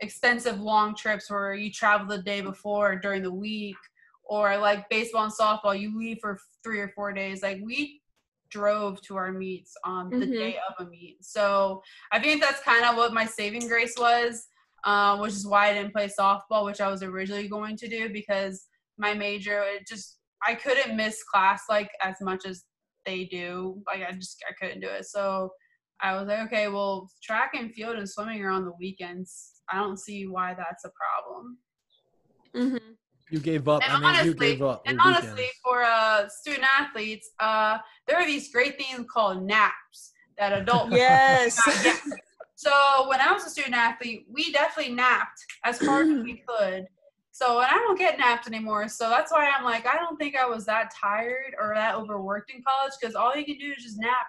extensive 0.01 0.60
long 0.60 0.96
trips 0.96 1.32
where 1.32 1.53
you 1.53 1.72
travel 1.72 2.08
the 2.08 2.22
day 2.22 2.41
before 2.41 2.91
or 2.91 2.96
during 2.98 3.24
the 3.24 3.32
week, 3.34 3.77
or 4.25 4.58
like 4.58 4.89
baseball 4.89 5.24
and 5.24 5.34
softball, 5.34 5.79
you 5.79 5.98
leave 5.98 6.18
for 6.20 6.38
three 6.62 6.82
or 6.82 6.89
four 6.89 7.13
days. 7.13 7.41
Like 7.41 7.60
we 7.63 8.01
drove 8.50 9.01
to 9.03 9.15
our 9.15 9.32
meets 9.32 9.77
on 9.86 10.10
the 10.10 10.25
Mhm. 10.25 10.34
day 10.34 10.58
of 10.68 10.86
a 10.86 10.89
meet. 10.89 11.24
So 11.24 11.82
I 12.12 12.20
think 12.20 12.41
that's 12.41 12.62
kind 12.63 12.84
of 12.84 12.98
what 12.98 13.13
my 13.13 13.24
saving 13.24 13.65
grace 13.68 13.96
was, 13.98 14.48
um, 14.84 15.20
which 15.22 15.34
is 15.34 15.48
why 15.48 15.70
I 15.70 15.74
didn't 15.74 15.94
play 15.94 16.10
softball, 16.10 16.65
which 16.65 16.82
I 16.82 16.89
was 16.89 17.01
originally 17.01 17.48
going 17.48 17.77
to 17.77 17.88
do 17.88 18.10
because 18.10 18.68
my 19.00 19.13
major 19.13 19.63
it 19.65 19.88
just 19.88 20.18
I 20.46 20.56
couldn't 20.56 20.96
miss 20.96 21.24
class 21.24 21.63
like 21.70 21.89
as 22.01 22.15
much 22.22 22.46
as 22.46 22.63
they 23.06 23.25
do. 23.25 23.82
Like 23.88 24.03
I 24.08 24.12
just 24.12 24.44
I 24.48 24.53
couldn't 24.60 24.82
do 24.82 24.88
it. 24.88 25.06
So 25.06 25.51
I 26.01 26.15
was 26.15 26.27
like, 26.27 26.39
okay, 26.48 26.68
well, 26.70 27.10
track 27.24 27.51
and 27.56 27.74
field 27.74 27.98
and 27.98 28.10
swimming 28.10 28.41
are 28.44 28.51
on 28.51 28.63
the 28.65 28.72
weekends. 28.79 29.62
I 29.72 29.77
don't 29.77 30.00
see 30.00 30.27
why 30.27 30.53
that's 30.53 30.86
a 30.86 30.91
problem. 31.01 31.58
Mhm. 32.56 32.96
You 33.32 33.39
gave 33.39 33.68
up. 33.68 33.84
And 33.84 33.91
I 33.91 33.96
mean, 33.96 34.03
you 34.03 34.32
honestly, 34.32 34.48
gave 34.53 34.62
up. 34.63 34.84
and 34.88 35.00
honestly, 35.00 35.29
weekends. 35.34 35.60
for 35.63 35.84
uh, 35.84 36.27
student 36.29 36.65
athletes, 36.79 37.29
uh, 37.39 37.77
there 38.08 38.18
are 38.18 38.25
these 38.25 38.51
great 38.51 38.77
things 38.79 39.06
called 39.12 39.44
naps 39.44 40.13
that 40.38 40.53
adults 40.53 40.91
Yes. 40.96 41.60
So 42.60 43.08
when 43.08 43.22
I 43.22 43.32
was 43.32 43.46
a 43.46 43.50
student 43.50 43.75
athlete, 43.75 44.25
we 44.29 44.51
definitely 44.51 44.94
napped 44.94 45.39
as 45.63 45.79
hard 45.79 46.10
as 46.10 46.24
we 46.25 46.44
could. 46.48 46.88
So 47.39 47.60
and 47.62 47.67
I 47.72 47.75
don't 47.77 47.98
get 47.98 48.17
naps 48.17 48.48
anymore. 48.48 48.89
So 48.89 49.10
that's 49.10 49.31
why 49.31 49.50
I'm 49.50 49.63
like, 49.63 49.88
I 49.88 49.96
don't 49.96 50.17
think 50.17 50.36
I 50.36 50.46
was 50.46 50.65
that 50.65 50.91
tired 51.00 51.55
or 51.58 51.72
that 51.74 51.96
overworked 51.96 52.51
in 52.53 52.62
college 52.67 52.91
because 53.00 53.15
all 53.15 53.34
you 53.34 53.46
can 53.46 53.58
do 53.58 53.72
is 53.77 53.81
just 53.81 53.98
nap. 53.98 54.27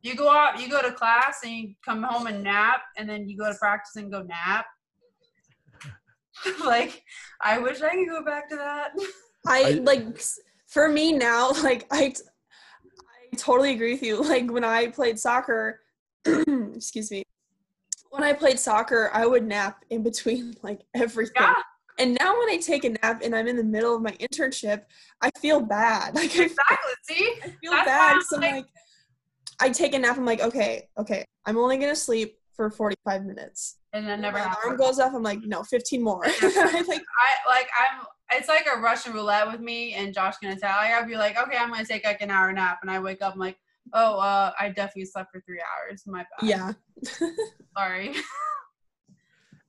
You 0.00 0.14
go 0.14 0.30
out, 0.30 0.58
you 0.58 0.70
go 0.70 0.80
to 0.80 0.90
class, 0.92 1.40
and 1.44 1.52
you 1.52 1.74
come 1.84 2.02
home 2.02 2.26
and 2.26 2.42
nap, 2.42 2.80
and 2.96 3.06
then 3.06 3.28
you 3.28 3.36
go 3.36 3.52
to 3.52 3.58
practice 3.58 3.96
and 3.96 4.10
go 4.10 4.22
nap. 4.22 4.64
like, 6.64 7.02
I 7.42 7.58
wish 7.58 7.82
I 7.82 7.90
could 7.90 8.08
go 8.08 8.24
back 8.24 8.48
to 8.48 8.56
that. 8.56 8.92
I, 9.46 9.62
I- 9.62 9.70
like 9.82 10.18
for 10.66 10.88
me 10.88 11.12
now, 11.12 11.50
like 11.62 11.86
I, 11.90 12.08
t- 12.08 12.22
I 13.32 13.36
totally 13.36 13.72
agree 13.74 13.92
with 13.92 14.02
you. 14.02 14.22
Like 14.22 14.50
when 14.50 14.64
I 14.64 14.86
played 14.86 15.18
soccer, 15.18 15.80
excuse 16.24 17.10
me, 17.10 17.22
when 18.08 18.22
I 18.22 18.32
played 18.32 18.58
soccer, 18.58 19.10
I 19.12 19.26
would 19.26 19.44
nap 19.46 19.84
in 19.90 20.02
between 20.02 20.54
like 20.62 20.80
everything. 20.94 21.34
Yeah. 21.42 21.54
And 22.00 22.16
now 22.18 22.38
when 22.38 22.48
I 22.48 22.56
take 22.56 22.84
a 22.84 22.90
nap 22.90 23.20
and 23.22 23.34
I'm 23.36 23.46
in 23.46 23.56
the 23.56 23.64
middle 23.64 23.94
of 23.94 24.00
my 24.02 24.12
internship, 24.12 24.84
I 25.20 25.30
feel 25.38 25.60
bad. 25.60 26.14
Like 26.20 26.34
I 26.36 26.42
Exactly. 26.44 26.92
See, 27.02 27.34
I 27.44 27.48
feel 27.60 27.70
That's 27.72 27.86
bad 27.86 28.16
I'm 28.32 28.40
like- 28.40 28.54
like, 28.54 28.66
I 29.60 29.68
take 29.68 29.94
a 29.94 29.98
nap. 29.98 30.16
I'm 30.16 30.24
like, 30.24 30.40
okay, 30.40 30.88
okay, 30.96 31.24
I'm 31.44 31.58
only 31.58 31.76
gonna 31.76 31.94
sleep 31.94 32.38
for 32.54 32.70
45 32.70 33.24
minutes. 33.26 33.76
and 33.92 34.06
then 34.06 34.22
never 34.22 34.38
my 34.38 34.44
alarm 34.64 34.78
goes 34.78 34.98
off. 34.98 35.12
I'm 35.14 35.22
like, 35.22 35.40
no, 35.42 35.62
15 35.62 36.02
more. 36.02 36.22
I 36.26 36.84
like, 36.88 37.02
I 37.02 37.48
like 37.48 37.68
I'm. 37.78 38.06
It's 38.32 38.48
like 38.48 38.66
a 38.74 38.78
Russian 38.78 39.12
roulette 39.12 39.50
with 39.50 39.60
me 39.60 39.92
and 39.94 40.14
Josh 40.14 40.36
gonna 40.42 40.58
tell. 40.58 40.76
Like, 40.76 40.92
I'll 40.92 41.04
be 41.06 41.16
like, 41.16 41.36
okay, 41.38 41.58
I'm 41.58 41.70
gonna 41.70 41.84
take 41.84 42.04
like 42.06 42.22
an 42.22 42.30
hour 42.30 42.50
nap, 42.52 42.78
and 42.82 42.90
I 42.90 42.98
wake 43.00 43.20
up. 43.22 43.34
I'm 43.34 43.40
like, 43.40 43.58
oh, 43.92 44.18
uh, 44.20 44.52
I 44.58 44.68
definitely 44.70 45.06
slept 45.06 45.32
for 45.32 45.40
three 45.42 45.60
hours. 45.60 46.04
My 46.06 46.24
bad. 46.40 46.48
yeah, 46.48 46.72
Sorry. 47.76 48.14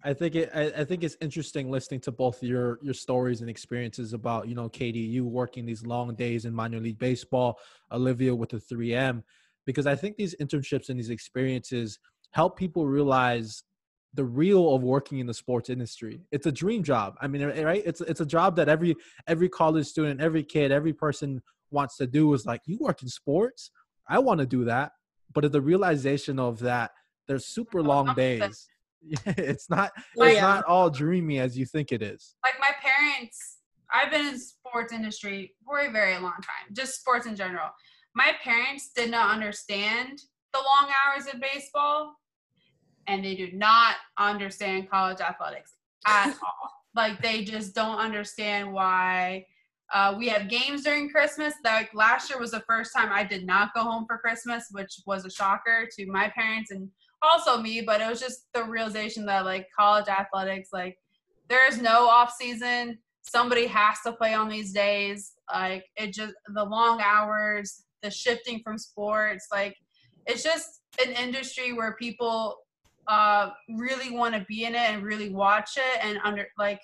I 0.03 0.13
think 0.13 0.35
it. 0.35 0.49
I, 0.53 0.71
I 0.77 0.83
think 0.83 1.03
it's 1.03 1.17
interesting 1.21 1.69
listening 1.69 1.99
to 2.01 2.11
both 2.11 2.41
your 2.41 2.79
your 2.81 2.93
stories 2.93 3.41
and 3.41 3.49
experiences 3.49 4.13
about 4.13 4.47
you 4.47 4.55
know 4.55 4.69
Katie, 4.69 4.99
you 4.99 5.25
working 5.25 5.65
these 5.65 5.85
long 5.85 6.13
days 6.15 6.45
in 6.45 6.53
minor 6.53 6.79
league 6.79 6.99
baseball, 6.99 7.59
Olivia 7.91 8.33
with 8.33 8.49
the 8.49 8.57
3M, 8.57 9.23
because 9.65 9.87
I 9.87 9.95
think 9.95 10.17
these 10.17 10.35
internships 10.41 10.89
and 10.89 10.97
these 10.97 11.09
experiences 11.09 11.99
help 12.31 12.57
people 12.57 12.87
realize 12.87 13.63
the 14.13 14.23
real 14.23 14.75
of 14.75 14.83
working 14.83 15.19
in 15.19 15.27
the 15.27 15.33
sports 15.33 15.69
industry. 15.69 16.21
It's 16.31 16.45
a 16.45 16.51
dream 16.51 16.83
job. 16.83 17.15
I 17.21 17.27
mean, 17.27 17.43
eh, 17.43 17.63
right? 17.63 17.83
It's 17.85 18.01
it's 18.01 18.21
a 18.21 18.25
job 18.25 18.55
that 18.55 18.69
every 18.69 18.95
every 19.27 19.49
college 19.49 19.87
student, 19.87 20.19
every 20.19 20.43
kid, 20.43 20.71
every 20.71 20.93
person 20.93 21.41
wants 21.69 21.97
to 21.97 22.07
do. 22.07 22.33
Is 22.33 22.45
like 22.45 22.61
you 22.65 22.77
work 22.81 23.03
in 23.03 23.07
sports. 23.07 23.71
I 24.09 24.19
want 24.19 24.39
to 24.39 24.45
do 24.45 24.65
that, 24.65 24.91
but 25.33 25.45
at 25.45 25.51
the 25.51 25.61
realization 25.61 26.39
of 26.39 26.59
that, 26.59 26.91
there's 27.27 27.45
super 27.45 27.81
long 27.81 28.13
days. 28.15 28.67
it's 29.25 29.69
not 29.69 29.91
Oh, 30.17 30.23
it's 30.25 30.35
yeah. 30.35 30.41
not 30.41 30.63
all 30.65 30.89
dreamy 30.89 31.39
as 31.39 31.57
you 31.57 31.65
think 31.65 31.91
it 31.91 32.01
is. 32.01 32.35
Like 32.43 32.59
my 32.59 32.71
parents. 32.81 33.57
I've 33.93 34.09
been 34.09 34.25
in 34.25 34.39
sports 34.39 34.93
industry 34.93 35.53
for 35.65 35.79
a 35.79 35.91
very 35.91 36.13
long 36.13 36.35
time. 36.35 36.73
Just 36.73 37.01
sports 37.01 37.25
in 37.25 37.35
general. 37.35 37.67
My 38.15 38.31
parents 38.41 38.91
did 38.95 39.11
not 39.11 39.31
understand 39.31 40.21
the 40.53 40.59
long 40.59 40.89
hours 40.91 41.27
of 41.33 41.41
baseball, 41.41 42.15
and 43.07 43.23
they 43.23 43.35
do 43.35 43.51
not 43.51 43.95
understand 44.17 44.89
college 44.89 45.19
athletics 45.19 45.73
at 46.07 46.27
all. 46.45 46.69
Like 46.95 47.21
they 47.21 47.43
just 47.43 47.75
don't 47.75 47.97
understand 47.97 48.71
why 48.71 49.45
uh, 49.93 50.15
we 50.17 50.27
have 50.29 50.49
games 50.49 50.83
during 50.83 51.09
Christmas. 51.09 51.53
Like 51.65 51.93
last 51.93 52.29
year 52.29 52.39
was 52.39 52.51
the 52.51 52.63
first 52.67 52.93
time 52.95 53.09
I 53.11 53.23
did 53.25 53.45
not 53.45 53.73
go 53.73 53.81
home 53.81 54.05
for 54.07 54.17
Christmas, 54.17 54.67
which 54.71 55.01
was 55.05 55.25
a 55.25 55.29
shocker 55.29 55.87
to 55.97 56.05
my 56.07 56.29
parents 56.29 56.71
and 56.71 56.89
also 57.21 57.61
me. 57.61 57.81
But 57.81 58.01
it 58.01 58.09
was 58.09 58.19
just 58.19 58.47
the 58.53 58.63
realization 58.63 59.25
that 59.27 59.45
like 59.45 59.67
college 59.77 60.07
athletics, 60.07 60.69
like 60.71 60.97
there 61.49 61.67
is 61.67 61.81
no 61.81 62.07
off 62.07 62.33
season. 62.33 62.97
Somebody 63.23 63.67
has 63.67 63.99
to 64.05 64.13
play 64.13 64.33
on 64.33 64.49
these 64.49 64.73
days. 64.73 65.33
Like 65.51 65.85
it 65.95 66.13
just 66.13 66.33
the 66.53 66.63
long 66.63 67.01
hours, 67.01 67.83
the 68.01 68.09
shifting 68.11 68.61
from 68.63 68.77
sports, 68.77 69.47
like 69.51 69.75
it's 70.25 70.43
just 70.43 70.81
an 71.05 71.11
industry 71.13 71.73
where 71.73 71.93
people 71.95 72.57
uh 73.07 73.49
really 73.69 74.15
want 74.15 74.35
to 74.35 74.41
be 74.47 74.65
in 74.65 74.75
it 74.75 74.89
and 74.91 75.01
really 75.03 75.29
watch 75.29 75.71
it 75.77 75.99
and 76.05 76.19
under 76.23 76.47
like 76.59 76.79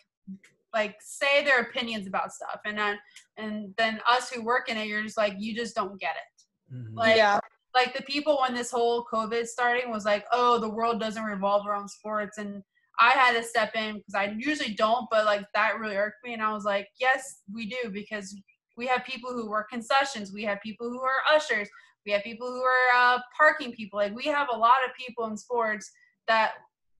like 0.73 0.95
say 1.00 1.43
their 1.45 1.62
opinions 1.62 2.08
about 2.08 2.34
stuff 2.34 2.60
and 2.65 2.76
then 2.78 2.97
and 3.38 3.71
then 3.78 4.00
us 4.10 4.30
who 4.32 4.41
work 4.43 4.67
in 4.67 4.78
it 4.78 4.88
you're 4.88 5.04
just 5.04 5.15
like 5.17 5.34
you 5.38 5.54
just 5.56 5.76
don't 5.76 6.00
get 6.00 6.15
it 6.15 6.76
Like- 6.95 7.17
yeah, 7.17 7.39
like 7.78 7.96
the 7.96 8.04
people 8.04 8.40
when 8.42 8.56
this 8.56 8.72
whole 8.72 9.06
covid 9.12 9.46
starting 9.46 9.92
was 9.92 10.04
like 10.04 10.26
oh 10.32 10.60
the 10.60 10.70
world 10.70 11.00
doesn't 11.00 11.24
revolve 11.24 11.68
around 11.68 11.88
sports 11.88 12.40
and 12.40 12.63
i 13.00 13.12
had 13.12 13.34
to 13.34 13.44
step 13.44 13.76
in 13.76 13.98
because 13.98 14.16
i 14.16 14.34
usually 14.38 14.74
don't 14.74 15.06
but 15.12 15.26
like 15.26 15.46
that 15.54 15.80
really 15.80 15.96
irked 15.96 16.18
me 16.24 16.34
and 16.34 16.42
i 16.42 16.52
was 16.52 16.66
like 16.66 16.88
yes 17.00 17.42
we 17.54 17.70
do 17.70 17.90
because 17.92 18.36
we 18.78 18.88
have 18.88 19.06
people 19.06 19.32
who 19.32 19.50
work 19.50 19.70
concessions 19.70 20.34
we 20.34 20.44
have 20.44 20.60
people 20.62 20.90
who 20.90 21.00
are 21.02 21.22
ushers 21.36 21.70
we 22.06 22.12
have 22.12 22.24
people 22.24 22.48
who 22.48 22.63
are 22.63 23.16
uh, 23.16 23.20
parking 23.38 23.72
people 23.74 24.00
like 24.00 24.16
we 24.16 24.26
have 24.26 24.48
a 24.52 24.58
lot 24.58 24.78
of 24.84 24.92
people 24.98 25.26
in 25.26 25.38
sports 25.38 25.92
that 26.28 26.54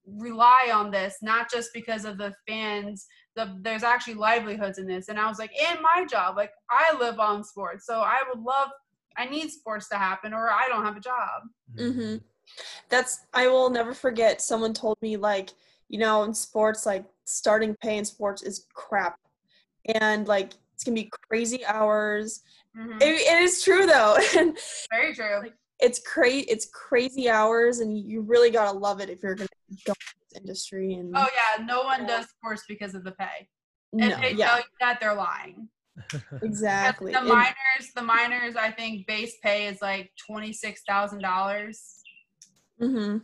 rely 0.06 0.70
on 0.74 0.92
this 0.92 1.18
not 1.22 1.52
just 1.52 1.72
because 1.74 2.06
of 2.06 2.18
the 2.18 2.34
fans 2.48 3.08
the, 3.36 3.58
there's 3.62 3.84
actually 3.84 4.14
livelihoods 4.14 4.78
in 4.78 4.88
this 4.88 5.10
and 5.10 5.20
i 5.20 5.28
was 5.28 5.40
like 5.40 5.52
in 5.60 5.82
my 5.82 6.06
job 6.06 6.38
like 6.38 6.52
i 6.70 6.96
live 6.98 7.20
on 7.20 7.44
sports 7.44 7.86
so 7.86 8.00
i 8.00 8.22
would 8.30 8.42
love 8.42 8.70
i 9.18 9.26
need 9.26 9.50
sports 9.50 9.88
to 9.90 9.96
happen 9.96 10.34
or 10.34 10.50
i 10.50 10.68
don't 10.68 10.86
have 10.86 10.98
a 10.98 11.02
job 11.02 11.44
hmm 11.78 12.16
That's 12.90 13.20
I 13.34 13.48
will 13.48 13.70
never 13.70 13.94
forget. 13.94 14.42
Someone 14.42 14.74
told 14.74 14.98
me 15.02 15.18
like, 15.18 15.50
you 15.90 16.00
know, 16.00 16.24
in 16.24 16.34
sports, 16.34 16.86
like 16.86 17.06
starting 17.26 17.76
pay 17.82 17.98
in 17.98 18.06
sports 18.06 18.42
is 18.42 18.66
crap, 18.74 19.20
and 20.02 20.28
like 20.28 20.54
it's 20.74 20.84
gonna 20.84 20.96
be 20.96 21.12
crazy 21.30 21.66
hours. 21.66 22.42
Mhm. 22.76 23.02
It, 23.02 23.22
it 23.22 23.44
is 23.44 23.64
true 23.64 23.86
though, 23.86 24.18
and 24.38 24.58
very 24.90 25.14
true 25.14 25.52
it's 25.80 26.00
cra- 26.00 26.48
It's 26.48 26.68
crazy 26.74 27.30
hours, 27.30 27.80
and 27.80 27.98
you 27.98 28.22
really 28.22 28.50
gotta 28.50 28.78
love 28.78 29.00
it 29.00 29.10
if 29.10 29.22
you're 29.22 29.36
gonna 29.36 29.50
go 29.86 29.94
in 29.94 30.20
this 30.30 30.42
industry. 30.42 30.94
And 30.94 31.14
oh 31.16 31.28
yeah 31.34 31.64
no 31.64 31.84
one 31.84 32.06
does 32.08 32.28
sports 32.30 32.64
because 32.68 32.96
of 32.96 33.04
the 33.04 33.12
pay 33.12 33.50
no, 33.94 34.08
if 34.08 34.22
they 34.22 34.34
yeah, 34.34 34.48
tell 34.48 34.58
you 34.58 34.64
that 34.80 35.00
they're 35.00 35.16
lying 35.16 35.70
exactly. 36.42 37.12
The 37.12 37.20
And- 37.20 37.28
minors, 37.28 37.92
the 37.96 38.02
minors, 38.02 38.56
I 38.56 38.72
think 38.72 39.08
base 39.08 39.36
pay 39.44 39.68
is 39.68 39.82
like 39.82 40.12
twenty 40.18 40.54
six 40.54 40.82
thousand 40.88 41.22
dollars. 41.22 42.02
Mm-hmm. 42.82 43.18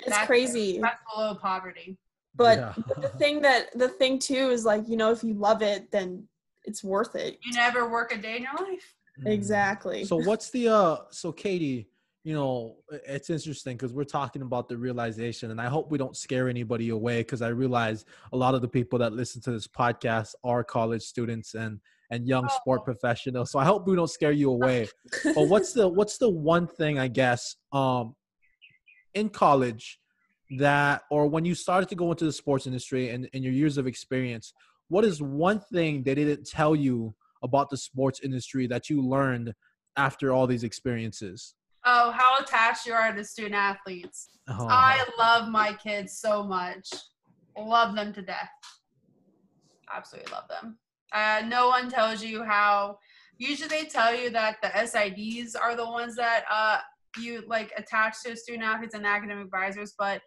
It's 0.00 0.08
That's- 0.08 0.26
crazy. 0.26 0.78
That's 0.80 0.98
below 1.14 1.34
poverty. 1.34 1.98
But 2.34 2.58
Yeah. 2.58 2.74
the 3.00 3.08
thing 3.18 3.40
that 3.42 3.76
the 3.78 3.88
thing 3.88 4.18
too 4.18 4.50
is 4.50 4.64
like, 4.64 4.88
you 4.88 4.96
know, 4.96 5.10
if 5.10 5.22
you 5.24 5.34
love 5.34 5.62
it, 5.62 5.90
then 5.90 6.26
it's 6.64 6.82
worth 6.84 7.14
it. 7.14 7.38
You 7.44 7.52
never 7.54 7.88
work 7.88 8.12
a 8.12 8.18
day 8.18 8.36
in 8.36 8.42
your 8.42 8.68
life. 8.70 8.94
Mm. 9.22 9.30
Exactly. 9.32 10.04
So 10.04 10.16
what's 10.16 10.50
the 10.50 10.68
uh 10.68 10.96
so 11.10 11.32
Katie, 11.32 11.88
you 12.24 12.34
know, 12.34 12.76
it's 12.90 13.30
interesting 13.30 13.76
because 13.76 13.92
we're 13.94 14.04
talking 14.04 14.42
about 14.42 14.68
the 14.68 14.76
realization 14.76 15.50
and 15.52 15.60
I 15.60 15.68
hope 15.68 15.90
we 15.90 15.96
don't 15.96 16.16
scare 16.16 16.48
anybody 16.48 16.90
away 16.90 17.20
because 17.20 17.40
I 17.40 17.48
realize 17.48 18.04
a 18.32 18.36
lot 18.36 18.54
of 18.54 18.60
the 18.60 18.68
people 18.68 18.98
that 18.98 19.12
listen 19.14 19.40
to 19.42 19.52
this 19.52 19.66
podcast 19.68 20.34
are 20.44 20.62
college 20.64 21.02
students 21.02 21.54
and 21.54 21.80
and 22.10 22.26
young 22.26 22.48
sport 22.48 22.84
professionals. 22.84 23.50
So 23.50 23.58
I 23.58 23.64
hope 23.64 23.86
we 23.86 23.96
don't 23.96 24.10
scare 24.10 24.32
you 24.32 24.50
away. 24.50 24.88
but 25.34 25.44
what's 25.48 25.72
the 25.72 25.88
what's 25.88 26.18
the 26.18 26.30
one 26.30 26.66
thing 26.66 26.98
I 26.98 27.08
guess 27.08 27.56
um 27.72 28.14
in 29.14 29.28
college 29.28 29.98
that 30.58 31.02
or 31.10 31.26
when 31.26 31.44
you 31.44 31.54
started 31.54 31.88
to 31.88 31.94
go 31.94 32.10
into 32.12 32.24
the 32.24 32.32
sports 32.32 32.66
industry 32.66 33.10
and 33.10 33.28
in 33.32 33.42
your 33.42 33.52
years 33.52 33.78
of 33.78 33.86
experience, 33.86 34.52
what 34.88 35.04
is 35.04 35.20
one 35.20 35.60
thing 35.72 36.02
they 36.02 36.14
didn't 36.14 36.46
tell 36.46 36.76
you 36.76 37.14
about 37.42 37.70
the 37.70 37.76
sports 37.76 38.20
industry 38.22 38.66
that 38.66 38.88
you 38.88 39.02
learned 39.02 39.52
after 39.96 40.32
all 40.32 40.46
these 40.46 40.64
experiences? 40.64 41.54
Oh, 41.84 42.10
how 42.10 42.38
attached 42.40 42.86
you 42.86 42.92
are 42.92 43.12
to 43.12 43.24
student 43.24 43.54
athletes. 43.54 44.28
Oh, 44.48 44.66
I 44.68 45.04
love 45.18 45.48
my 45.48 45.72
kids 45.72 46.18
so 46.18 46.42
much. 46.42 46.88
Love 47.56 47.94
them 47.94 48.12
to 48.12 48.22
death. 48.22 48.50
Absolutely 49.92 50.32
love 50.32 50.48
them. 50.48 50.78
Uh, 51.16 51.42
no 51.46 51.68
one 51.68 51.88
tells 51.88 52.22
you 52.22 52.44
how. 52.44 52.98
Usually 53.38 53.68
they 53.68 53.84
tell 53.84 54.14
you 54.14 54.28
that 54.30 54.56
the 54.62 54.68
SIDs 54.68 55.58
are 55.58 55.74
the 55.74 55.84
ones 55.84 56.14
that 56.16 56.44
uh, 56.50 56.78
you 57.18 57.42
like 57.46 57.72
attach 57.76 58.16
to 58.24 58.36
student 58.36 58.64
athletes 58.64 58.94
and 58.94 59.06
academic 59.06 59.46
advisors, 59.46 59.94
but 59.98 60.20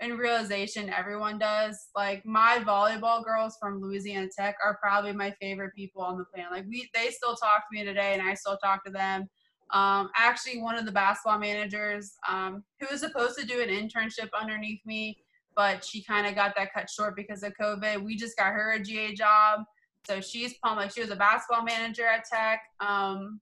in 0.00 0.18
realization, 0.18 0.90
everyone 0.90 1.38
does. 1.38 1.88
Like 1.96 2.26
my 2.26 2.58
volleyball 2.66 3.24
girls 3.24 3.56
from 3.60 3.80
Louisiana 3.80 4.28
Tech 4.36 4.56
are 4.62 4.78
probably 4.82 5.12
my 5.12 5.30
favorite 5.40 5.74
people 5.74 6.02
on 6.02 6.18
the 6.18 6.24
planet. 6.24 6.52
Like 6.52 6.66
we, 6.68 6.90
they 6.94 7.10
still 7.10 7.36
talk 7.36 7.62
to 7.70 7.78
me 7.78 7.84
today, 7.84 8.12
and 8.12 8.22
I 8.22 8.34
still 8.34 8.58
talk 8.58 8.84
to 8.84 8.90
them. 8.90 9.28
Um, 9.72 10.10
actually, 10.14 10.60
one 10.60 10.76
of 10.76 10.84
the 10.84 10.92
basketball 10.92 11.38
managers 11.38 12.12
um, 12.28 12.64
who 12.80 12.86
was 12.90 13.00
supposed 13.00 13.38
to 13.38 13.46
do 13.46 13.62
an 13.62 13.70
internship 13.70 14.28
underneath 14.38 14.80
me, 14.84 15.18
but 15.56 15.84
she 15.84 16.04
kind 16.04 16.26
of 16.26 16.34
got 16.34 16.54
that 16.56 16.74
cut 16.74 16.90
short 16.90 17.16
because 17.16 17.42
of 17.42 17.54
COVID. 17.60 18.04
We 18.04 18.16
just 18.16 18.36
got 18.36 18.52
her 18.52 18.72
a 18.72 18.82
GA 18.82 19.14
job, 19.14 19.60
so 20.06 20.20
she's 20.20 20.54
pumped. 20.58 20.80
Like 20.80 20.92
she 20.92 21.00
was 21.00 21.10
a 21.10 21.16
basketball 21.16 21.64
manager 21.64 22.06
at 22.06 22.24
Tech. 22.30 22.60
Um, 22.80 23.40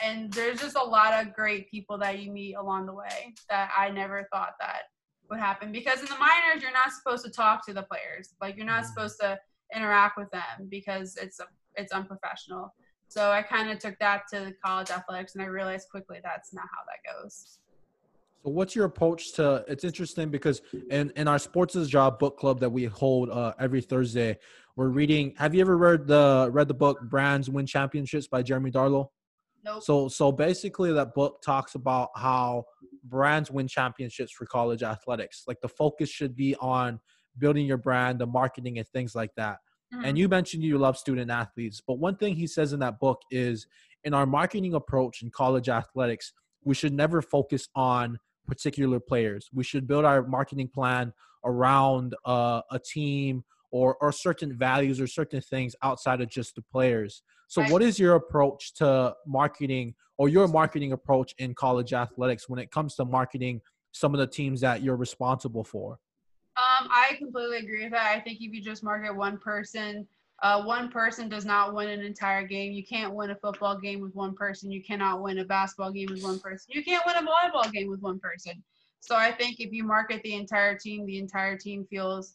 and 0.00 0.32
there's 0.32 0.60
just 0.60 0.76
a 0.76 0.82
lot 0.82 1.14
of 1.14 1.34
great 1.34 1.70
people 1.70 1.98
that 1.98 2.20
you 2.20 2.30
meet 2.30 2.54
along 2.54 2.86
the 2.86 2.94
way 2.94 3.34
that 3.50 3.70
I 3.76 3.90
never 3.90 4.28
thought 4.32 4.52
that 4.60 4.82
would 5.30 5.40
happen 5.40 5.72
because 5.72 6.00
in 6.00 6.06
the 6.06 6.16
minors 6.18 6.62
you're 6.62 6.72
not 6.72 6.90
supposed 6.92 7.24
to 7.24 7.30
talk 7.30 7.66
to 7.66 7.74
the 7.74 7.82
players 7.82 8.30
like 8.40 8.56
you're 8.56 8.64
not 8.64 8.84
Mhm. 8.84 8.86
supposed 8.86 9.20
to 9.20 9.38
interact 9.74 10.16
with 10.16 10.30
them 10.30 10.68
because 10.70 11.16
it's 11.16 11.38
a, 11.38 11.46
it's 11.74 11.92
unprofessional 11.92 12.74
so 13.08 13.30
i 13.30 13.42
kind 13.42 13.68
of 13.70 13.78
took 13.78 13.94
that 13.98 14.22
to 14.32 14.40
the 14.40 14.54
college 14.64 14.90
athletics 14.90 15.34
and 15.34 15.44
i 15.44 15.46
realized 15.46 15.86
quickly 15.90 16.18
that's 16.24 16.54
not 16.54 16.64
how 16.74 16.82
that 16.86 17.12
goes 17.12 17.58
So 18.42 18.50
what's 18.50 18.74
your 18.74 18.86
approach 18.86 19.34
to 19.34 19.64
it's 19.68 19.84
interesting 19.84 20.30
because 20.30 20.62
in, 20.90 21.10
in 21.16 21.28
our 21.28 21.38
sports 21.38 21.76
is 21.76 21.88
job 21.88 22.18
book 22.18 22.38
club 22.38 22.58
that 22.60 22.70
we 22.70 22.84
hold 22.86 23.28
uh, 23.28 23.52
every 23.58 23.82
Thursday, 23.82 24.38
we're 24.78 24.88
reading 24.90 25.34
have 25.36 25.56
you 25.56 25.60
ever 25.60 25.76
read 25.76 26.06
the 26.06 26.48
read 26.52 26.68
the 26.68 26.74
book 26.74 27.00
Brands 27.10 27.50
Win 27.50 27.66
Championships 27.66 28.28
by 28.28 28.42
Jeremy 28.42 28.70
Darlow? 28.70 29.08
nope 29.64 29.82
So 29.82 30.06
so 30.06 30.30
basically 30.30 30.92
that 30.92 31.14
book 31.14 31.42
talks 31.42 31.74
about 31.74 32.10
how 32.14 32.64
brands 33.02 33.50
win 33.50 33.66
championships 33.66 34.30
for 34.30 34.46
college 34.46 34.84
athletics. 34.84 35.44
Like 35.48 35.60
the 35.60 35.68
focus 35.68 36.08
should 36.08 36.36
be 36.36 36.54
on 36.60 37.00
building 37.38 37.66
your 37.66 37.76
brand, 37.76 38.20
the 38.20 38.26
marketing 38.26 38.78
and 38.78 38.86
things 38.86 39.16
like 39.16 39.34
that. 39.36 39.58
Mhm. 39.92 40.04
And 40.04 40.18
you 40.18 40.28
mentioned 40.28 40.62
you 40.62 40.78
love 40.78 40.96
student 40.96 41.28
athletes, 41.28 41.82
but 41.84 41.98
one 41.98 42.14
thing 42.16 42.36
he 42.36 42.46
says 42.46 42.72
in 42.72 42.78
that 42.78 43.00
book 43.00 43.20
is 43.32 43.66
in 44.04 44.14
our 44.14 44.26
marketing 44.26 44.74
approach 44.74 45.22
in 45.22 45.30
college 45.30 45.68
athletics, 45.68 46.32
we 46.62 46.76
should 46.76 46.92
never 46.92 47.20
focus 47.20 47.68
on 47.74 48.18
particular 48.46 49.00
players. 49.00 49.50
We 49.52 49.64
should 49.64 49.88
build 49.88 50.04
our 50.04 50.24
marketing 50.24 50.68
plan 50.68 51.12
around 51.44 52.14
uh, 52.24 52.62
a 52.70 52.78
team 52.78 53.44
or 53.70 53.96
or 54.00 54.12
certain 54.12 54.56
values 54.56 55.00
or 55.00 55.06
certain 55.06 55.40
things 55.40 55.74
outside 55.82 56.20
of 56.20 56.28
just 56.28 56.54
the 56.54 56.62
players. 56.62 57.22
So, 57.48 57.62
what 57.64 57.82
is 57.82 57.98
your 57.98 58.14
approach 58.14 58.74
to 58.74 59.14
marketing 59.26 59.94
or 60.18 60.28
your 60.28 60.48
marketing 60.48 60.92
approach 60.92 61.34
in 61.38 61.54
college 61.54 61.92
athletics 61.92 62.48
when 62.48 62.58
it 62.58 62.70
comes 62.70 62.94
to 62.96 63.04
marketing 63.04 63.60
some 63.92 64.14
of 64.14 64.20
the 64.20 64.26
teams 64.26 64.60
that 64.60 64.82
you're 64.82 64.96
responsible 64.96 65.64
for? 65.64 65.98
Um, 66.56 66.88
I 66.90 67.14
completely 67.18 67.58
agree 67.58 67.84
with 67.84 67.92
that. 67.92 68.16
I 68.16 68.20
think 68.20 68.40
if 68.40 68.52
you 68.52 68.60
just 68.60 68.82
market 68.82 69.14
one 69.14 69.38
person, 69.38 70.06
uh, 70.42 70.62
one 70.62 70.90
person 70.90 71.28
does 71.28 71.44
not 71.44 71.74
win 71.74 71.88
an 71.88 72.00
entire 72.00 72.46
game. 72.46 72.72
You 72.72 72.84
can't 72.84 73.14
win 73.14 73.30
a 73.30 73.36
football 73.36 73.78
game 73.78 74.00
with 74.00 74.14
one 74.14 74.34
person. 74.34 74.70
You 74.70 74.82
cannot 74.82 75.22
win 75.22 75.38
a 75.38 75.44
basketball 75.44 75.92
game 75.92 76.08
with 76.10 76.22
one 76.22 76.38
person. 76.40 76.66
You 76.68 76.84
can't 76.84 77.04
win 77.06 77.16
a 77.16 77.22
volleyball 77.22 77.72
game 77.72 77.88
with 77.88 78.00
one 78.00 78.18
person. 78.18 78.62
So 79.00 79.16
I 79.16 79.32
think 79.32 79.60
if 79.60 79.72
you 79.72 79.84
market 79.84 80.20
the 80.22 80.34
entire 80.34 80.76
team, 80.76 81.06
the 81.06 81.18
entire 81.18 81.56
team 81.56 81.86
feels 81.88 82.34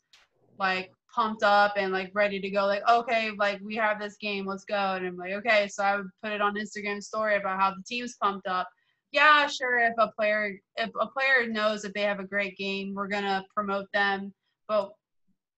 like 0.58 0.92
pumped 1.14 1.44
up 1.44 1.74
and 1.78 1.92
like 1.92 2.12
ready 2.14 2.40
to 2.40 2.50
go. 2.50 2.66
Like, 2.66 2.88
okay, 2.90 3.32
like 3.38 3.60
we 3.64 3.76
have 3.76 4.00
this 4.00 4.18
game, 4.18 4.46
let's 4.46 4.66
go. 4.66 4.76
And 4.76 5.06
I'm 5.06 5.18
like, 5.18 5.34
okay. 5.34 5.68
So 5.68 5.84
I 5.84 5.98
would 5.98 6.10
put 6.22 6.32
it 6.32 6.42
on 6.42 6.56
Instagram 6.56 7.02
story 7.02 7.36
about 7.36 7.60
how 7.60 7.72
the 7.72 7.84
team's 7.86 8.16
pumped 8.22 8.48
up 8.48 8.68
yeah, 9.14 9.46
sure. 9.46 9.78
If 9.78 9.94
a 10.00 10.12
player 10.12 10.60
if 10.76 10.90
a 11.00 11.08
player 11.08 11.48
knows 11.48 11.86
if 11.86 11.94
they 11.94 12.02
have 12.02 12.20
a 12.20 12.28
great 12.28 12.58
game, 12.58 12.96
we're 12.96 13.08
gonna 13.08 13.46
promote 13.56 13.86
them. 13.94 14.34
But 14.68 14.92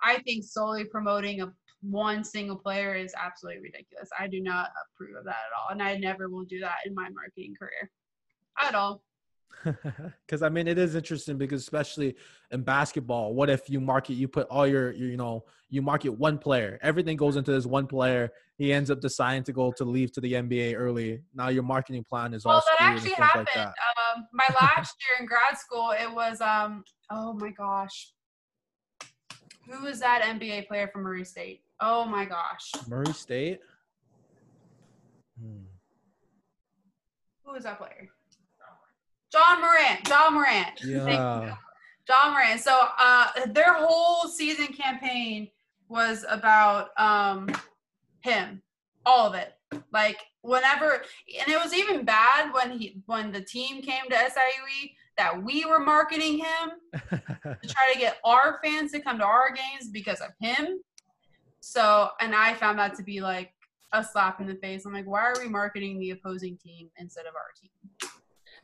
I 0.03 0.19
think 0.19 0.43
solely 0.43 0.83
promoting 0.83 1.41
a 1.41 1.51
one 1.81 2.23
single 2.23 2.57
player 2.57 2.95
is 2.95 3.15
absolutely 3.17 3.61
ridiculous. 3.61 4.09
I 4.19 4.27
do 4.27 4.41
not 4.41 4.71
approve 4.83 5.15
of 5.15 5.23
that 5.23 5.29
at 5.29 5.57
all, 5.57 5.69
and 5.71 5.81
I 5.81 5.95
never 5.97 6.27
will 6.29 6.43
do 6.43 6.59
that 6.59 6.79
in 6.85 6.93
my 6.93 7.09
marketing 7.09 7.55
career 7.57 7.89
at 8.59 8.75
all. 8.75 9.01
Because 10.25 10.43
I 10.43 10.49
mean, 10.49 10.67
it 10.67 10.77
is 10.77 10.95
interesting 10.95 11.37
because 11.37 11.61
especially 11.61 12.15
in 12.51 12.61
basketball, 12.61 13.33
what 13.33 13.49
if 13.49 13.69
you 13.69 13.79
market, 13.79 14.13
you 14.13 14.27
put 14.27 14.47
all 14.47 14.67
your, 14.67 14.91
your, 14.91 15.09
you 15.09 15.17
know, 15.17 15.43
you 15.69 15.81
market 15.81 16.09
one 16.09 16.37
player, 16.37 16.77
everything 16.83 17.17
goes 17.17 17.35
into 17.35 17.51
this 17.51 17.65
one 17.65 17.87
player. 17.87 18.31
He 18.57 18.71
ends 18.71 18.91
up 18.91 19.01
deciding 19.01 19.43
to 19.45 19.53
go 19.53 19.71
to 19.71 19.83
leave 19.83 20.11
to 20.13 20.21
the 20.21 20.33
NBA 20.33 20.75
early. 20.77 21.21
Now 21.33 21.49
your 21.49 21.63
marketing 21.63 22.03
plan 22.03 22.33
is 22.33 22.45
all 22.45 22.53
Well, 22.53 22.63
that 22.79 22.91
actually 22.93 23.11
happened. 23.13 23.47
like 23.55 23.55
that. 23.55 23.73
um, 24.15 24.27
my 24.33 24.45
last 24.61 24.95
year 25.01 25.19
in 25.19 25.25
grad 25.25 25.57
school, 25.57 25.91
it 25.91 26.13
was 26.13 26.41
um. 26.41 26.83
Oh 27.11 27.33
my 27.33 27.49
gosh. 27.51 28.13
Who 29.69 29.83
was 29.83 29.99
that 29.99 30.21
NBA 30.23 30.67
player 30.67 30.87
from 30.87 31.01
Murray 31.03 31.25
State? 31.25 31.61
Oh 31.79 32.05
my 32.05 32.25
gosh. 32.25 32.71
Murray 32.87 33.13
State. 33.13 33.59
Hmm. 35.39 35.63
Who 37.43 37.53
was 37.53 37.63
that 37.63 37.77
player? 37.79 38.09
John 39.35 39.61
Morant. 39.61 40.05
John 40.05 40.33
Morant. 40.33 40.81
Yeah. 40.85 41.55
John 42.07 42.33
Morant. 42.33 42.61
So 42.61 42.87
uh, 42.99 43.27
their 43.47 43.73
whole 43.73 44.29
season 44.29 44.67
campaign 44.67 45.49
was 45.89 46.23
about 46.29 46.89
um, 46.97 47.49
him, 48.21 48.61
all 49.05 49.27
of 49.27 49.33
it. 49.33 49.53
Like 49.91 50.19
whenever, 50.41 51.01
and 51.39 51.49
it 51.49 51.61
was 51.61 51.73
even 51.73 52.05
bad 52.05 52.53
when 52.53 52.77
he 52.77 53.01
when 53.07 53.31
the 53.31 53.41
team 53.41 53.81
came 53.81 54.03
to 54.09 54.15
SIUE 54.15 54.91
that 55.17 55.43
we 55.43 55.65
were 55.65 55.79
marketing 55.79 56.37
him 56.37 56.71
to 57.09 57.67
try 57.67 57.93
to 57.93 57.99
get 57.99 58.17
our 58.23 58.59
fans 58.63 58.91
to 58.91 58.99
come 58.99 59.17
to 59.17 59.25
our 59.25 59.51
games 59.51 59.89
because 59.91 60.21
of 60.21 60.29
him. 60.39 60.79
So, 61.59 62.09
and 62.21 62.35
I 62.35 62.53
found 62.53 62.77
that 62.79 62.95
to 62.95 63.03
be 63.03 63.19
like 63.19 63.51
a 63.91 64.03
slap 64.03 64.39
in 64.39 64.47
the 64.47 64.55
face. 64.55 64.85
I'm 64.85 64.93
like, 64.93 65.07
why 65.07 65.21
are 65.21 65.35
we 65.41 65.49
marketing 65.49 65.99
the 65.99 66.11
opposing 66.11 66.57
team 66.57 66.89
instead 66.97 67.25
of 67.25 67.33
our 67.35 67.51
team? 67.59 68.11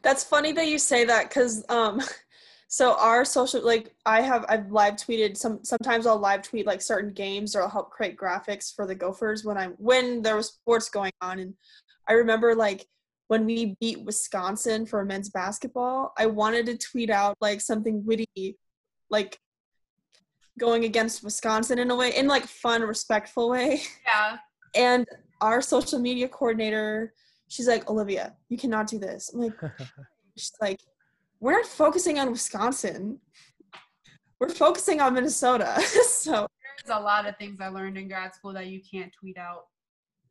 That's 0.03 0.23
funny 0.23 0.51
that 0.53 0.67
you 0.67 0.77
say 0.77 1.05
that 1.05 1.29
because 1.29 1.63
um 1.69 2.01
so 2.67 2.95
our 2.97 3.25
social 3.25 3.63
like 3.63 3.93
I 4.05 4.21
have 4.21 4.45
I've 4.49 4.71
live 4.71 4.95
tweeted 4.95 5.37
some 5.37 5.59
sometimes 5.63 6.07
I'll 6.07 6.19
live 6.19 6.41
tweet 6.41 6.65
like 6.65 6.81
certain 6.81 7.13
games 7.13 7.55
or 7.55 7.63
I'll 7.63 7.69
help 7.69 7.91
create 7.91 8.17
graphics 8.17 8.73
for 8.73 8.87
the 8.87 8.95
Gophers 8.95 9.43
when 9.43 9.57
I'm 9.57 9.71
when 9.77 10.21
there 10.21 10.35
was 10.35 10.47
sports 10.47 10.89
going 10.89 11.11
on 11.21 11.39
and 11.39 11.53
I 12.07 12.13
remember 12.13 12.55
like 12.55 12.87
when 13.27 13.45
we 13.45 13.77
beat 13.79 14.03
Wisconsin 14.03 14.85
for 14.85 15.05
men's 15.05 15.29
basketball, 15.29 16.11
I 16.17 16.25
wanted 16.25 16.65
to 16.65 16.77
tweet 16.77 17.09
out 17.09 17.37
like 17.39 17.61
something 17.61 18.03
witty 18.05 18.57
like 19.09 19.39
going 20.59 20.83
against 20.83 21.23
Wisconsin 21.23 21.79
in 21.79 21.91
a 21.91 21.95
way 21.95 22.13
in 22.15 22.27
like 22.27 22.45
fun 22.45 22.81
respectful 22.81 23.49
way. 23.49 23.81
Yeah. 24.05 24.37
And 24.73 25.05
our 25.41 25.61
social 25.61 25.99
media 25.99 26.29
coordinator, 26.29 27.13
she's 27.51 27.67
like, 27.67 27.89
Olivia, 27.89 28.33
you 28.49 28.57
cannot 28.57 28.87
do 28.87 28.97
this. 28.97 29.31
I'm 29.33 29.41
like, 29.41 29.53
she's 30.37 30.53
like, 30.61 30.79
we're 31.41 31.51
not 31.51 31.65
focusing 31.65 32.17
on 32.17 32.31
Wisconsin. 32.31 33.19
We're 34.39 34.49
focusing 34.49 35.01
on 35.01 35.13
Minnesota. 35.13 35.79
so 36.07 36.47
There's 36.85 36.97
a 36.97 37.01
lot 37.01 37.27
of 37.27 37.35
things 37.37 37.59
I 37.59 37.67
learned 37.67 37.97
in 37.97 38.07
grad 38.07 38.33
school 38.33 38.53
that 38.53 38.67
you 38.67 38.79
can't 38.89 39.11
tweet 39.19 39.37
out. 39.37 39.65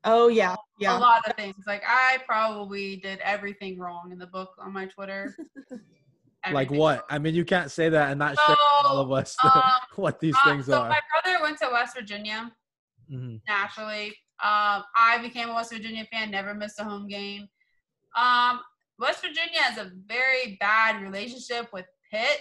Oh 0.03 0.29
yeah, 0.29 0.57
yeah. 0.79 0.97
a 0.97 0.99
lot 0.99 1.29
of 1.29 1.37
things. 1.37 1.57
Like 1.67 1.83
I 1.87 2.19
probably 2.27 2.97
did 2.97 3.19
everything 3.21 3.79
wrong 3.79 4.13
in 4.13 4.19
the 4.19 4.27
book 4.27 4.55
on 4.59 4.73
my 4.73 4.87
Twitter. 4.87 5.37
Like 6.51 6.71
what? 6.71 7.01
wrong. 7.01 7.07
I 7.11 7.19
mean, 7.19 7.35
you 7.35 7.45
can't 7.45 7.71
say 7.71 7.91
that 7.91 8.09
and 8.11 8.19
not 8.19 8.35
share 8.35 8.49
with 8.49 8.59
all 8.87 8.97
of 8.97 9.13
us 9.13 9.37
um, 9.45 9.61
what 9.97 10.19
these 10.21 10.35
Uh, 10.43 10.49
things 10.49 10.65
so 10.65 10.81
are. 10.81 10.89
my 10.89 10.99
brother 11.23 11.43
went 11.43 11.59
to 11.59 11.69
West 11.71 11.95
Virginia 11.95 12.51
Mhm. 13.13 13.43
naturally. 13.47 14.17
Um, 14.43 14.85
I 14.97 15.19
became 15.23 15.49
a 15.49 15.55
West 15.55 15.73
Virginia 15.73 16.07
fan, 16.11 16.31
never 16.31 16.55
missed 16.55 16.81
a 16.81 16.85
home 16.85 17.07
game. 17.09 17.49
Um, 18.17 18.61
West 18.99 19.21
Virginia 19.23 19.61
has 19.61 19.79
a 19.79 19.91
very 20.07 20.57
bad 20.61 21.03
relationship 21.03 21.69
with 21.73 21.87
Pitt. 22.11 22.41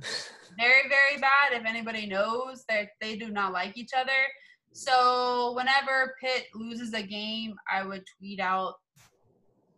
Very, 0.56 0.88
very 0.88 1.20
bad. 1.20 1.52
If 1.52 1.66
anybody 1.66 2.06
knows 2.06 2.64
that 2.68 2.90
they 3.00 3.16
do 3.16 3.28
not 3.28 3.52
like 3.52 3.76
each 3.76 3.90
other. 3.96 4.12
So 4.70 5.52
whenever 5.56 6.14
Pitt 6.20 6.46
loses 6.54 6.94
a 6.94 7.02
game, 7.02 7.56
I 7.68 7.84
would 7.84 8.04
tweet 8.18 8.38
out 8.38 8.74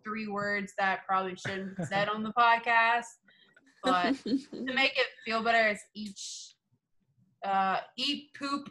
three 0.05 0.29
words 0.29 0.73
that 0.79 1.01
probably 1.07 1.35
shouldn't 1.37 1.77
be 1.77 1.85
said 1.85 2.09
on 2.09 2.23
the 2.23 2.33
podcast. 2.39 3.05
But 3.83 4.17
to 4.25 4.75
make 4.75 4.99
it 4.99 5.07
feel 5.25 5.43
better, 5.43 5.69
it's 5.69 5.85
each 5.95 6.55
uh, 7.45 7.79
eat 7.97 8.31
poop 8.39 8.71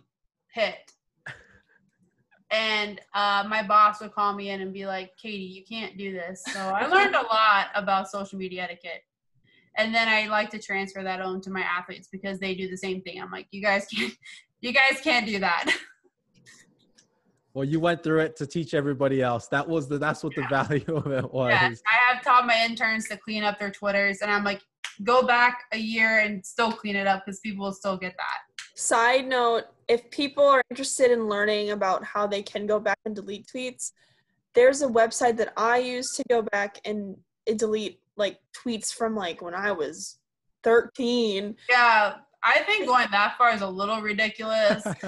Pitt. 0.53 0.91
And 2.51 3.01
uh, 3.13 3.45
my 3.49 3.63
boss 3.63 4.01
would 4.01 4.13
call 4.13 4.33
me 4.33 4.49
in 4.49 4.61
and 4.61 4.71
be 4.73 4.85
like, 4.85 5.17
Katie, 5.17 5.43
you 5.43 5.63
can't 5.63 5.97
do 5.97 6.13
this. 6.13 6.43
So 6.47 6.59
I 6.59 6.85
learned 6.85 7.15
a 7.15 7.21
lot 7.23 7.67
about 7.73 8.09
social 8.09 8.37
media 8.37 8.63
etiquette. 8.63 9.03
And 9.77 9.93
then 9.93 10.07
I 10.07 10.27
like 10.27 10.51
to 10.51 10.59
transfer 10.59 11.03
that 11.03 11.19
on 11.21 11.41
to 11.41 11.49
my 11.49 11.61
athletes 11.61 12.07
because 12.11 12.39
they 12.39 12.55
do 12.55 12.69
the 12.69 12.77
same 12.77 13.01
thing. 13.01 13.21
I'm 13.21 13.31
like, 13.31 13.47
you 13.51 13.61
guys 13.61 13.85
can't, 13.93 14.13
you 14.61 14.71
guys 14.71 15.01
can't 15.01 15.25
do 15.25 15.39
that. 15.39 15.75
Well, 17.55 17.63
you 17.63 17.79
went 17.79 18.03
through 18.03 18.19
it 18.19 18.35
to 18.35 18.45
teach 18.45 18.73
everybody 18.73 19.21
else. 19.21 19.47
That 19.47 19.65
was 19.65 19.87
the 19.87 19.97
that's 19.97 20.25
what 20.25 20.35
the 20.35 20.45
value 20.49 20.83
of 20.93 21.07
it 21.07 21.33
was. 21.33 21.51
Yes, 21.51 21.81
I 21.87 22.13
have 22.13 22.21
taught 22.21 22.45
my 22.45 22.65
interns 22.65 23.07
to 23.07 23.15
clean 23.15 23.45
up 23.45 23.59
their 23.59 23.71
Twitters, 23.71 24.19
and 24.21 24.29
I'm 24.29 24.43
like, 24.43 24.61
go 25.03 25.25
back 25.25 25.63
a 25.71 25.77
year 25.77 26.19
and 26.19 26.45
still 26.45 26.73
clean 26.73 26.97
it 26.97 27.07
up 27.07 27.23
because 27.25 27.39
people 27.39 27.65
will 27.65 27.71
still 27.71 27.95
get 27.95 28.13
that. 28.17 28.54
Side 28.75 29.27
note: 29.27 29.63
If 29.87 30.09
people 30.11 30.45
are 30.45 30.61
interested 30.69 31.11
in 31.11 31.27
learning 31.27 31.71
about 31.71 32.03
how 32.03 32.27
they 32.27 32.43
can 32.43 32.67
go 32.67 32.79
back 32.79 32.99
and 33.05 33.15
delete 33.15 33.47
tweets, 33.47 33.91
there's 34.53 34.81
a 34.81 34.87
website 34.87 35.37
that 35.37 35.53
I 35.57 35.77
use 35.79 36.11
to 36.15 36.23
go 36.29 36.41
back 36.41 36.79
and 36.85 37.15
delete 37.55 37.99
like 38.17 38.39
tweets 38.53 38.93
from 38.93 39.15
like 39.15 39.41
when 39.41 39.53
I 39.53 39.71
was 39.71 40.17
13. 40.63 41.55
Yeah, 41.69 42.15
I 42.43 42.59
think 42.59 42.85
going 42.85 43.07
that 43.11 43.35
far 43.37 43.53
is 43.53 43.61
a 43.61 43.67
little 43.67 44.01
ridiculous 44.01 44.83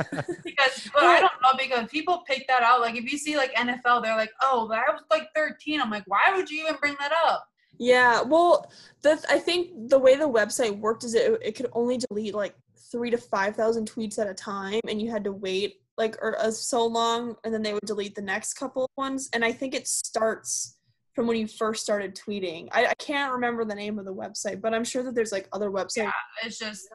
because, 0.43 0.89
but 0.93 1.03
I 1.03 1.19
don't 1.19 1.41
know 1.41 1.53
because 1.57 1.87
people 1.89 2.23
pick 2.27 2.47
that 2.47 2.63
out. 2.63 2.81
Like 2.81 2.95
if 2.95 3.11
you 3.11 3.17
see 3.17 3.37
like 3.37 3.53
NFL, 3.55 4.03
they're 4.03 4.17
like, 4.17 4.31
oh, 4.41 4.69
I 4.71 4.91
was 4.91 5.03
like 5.11 5.29
13. 5.35 5.81
I'm 5.81 5.91
like, 5.91 6.03
why 6.07 6.33
would 6.35 6.49
you 6.49 6.63
even 6.63 6.75
bring 6.79 6.95
that 6.99 7.11
up? 7.25 7.47
Yeah, 7.79 8.21
well, 8.21 8.71
the 9.03 9.23
I 9.29 9.37
think 9.37 9.89
the 9.89 9.99
way 9.99 10.15
the 10.15 10.27
website 10.27 10.79
worked 10.79 11.03
is 11.03 11.13
it 11.13 11.39
it 11.43 11.51
could 11.53 11.69
only 11.73 11.97
delete 11.97 12.33
like 12.33 12.55
three 12.91 13.09
to 13.09 13.17
five 13.17 13.55
thousand 13.55 13.89
tweets 13.89 14.19
at 14.19 14.27
a 14.27 14.33
time, 14.33 14.81
and 14.87 15.01
you 15.01 15.09
had 15.11 15.23
to 15.23 15.31
wait 15.31 15.81
like 15.97 16.15
or 16.21 16.39
uh, 16.39 16.51
so 16.51 16.85
long, 16.85 17.35
and 17.43 17.53
then 17.53 17.61
they 17.63 17.73
would 17.73 17.85
delete 17.85 18.15
the 18.15 18.21
next 18.21 18.53
couple 18.53 18.83
of 18.85 18.89
ones. 18.97 19.29
And 19.33 19.43
I 19.43 19.51
think 19.51 19.73
it 19.73 19.87
starts 19.87 20.77
from 21.15 21.25
when 21.25 21.37
you 21.37 21.47
first 21.47 21.81
started 21.81 22.15
tweeting. 22.15 22.67
I, 22.71 22.87
I 22.87 22.93
can't 22.99 23.33
remember 23.33 23.65
the 23.65 23.73
name 23.73 23.97
of 23.97 24.05
the 24.05 24.13
website, 24.13 24.61
but 24.61 24.73
I'm 24.75 24.83
sure 24.83 25.01
that 25.01 25.15
there's 25.15 25.31
like 25.31 25.47
other 25.51 25.71
websites. 25.71 25.95
Yeah, 25.97 26.11
it's 26.43 26.59
just 26.59 26.87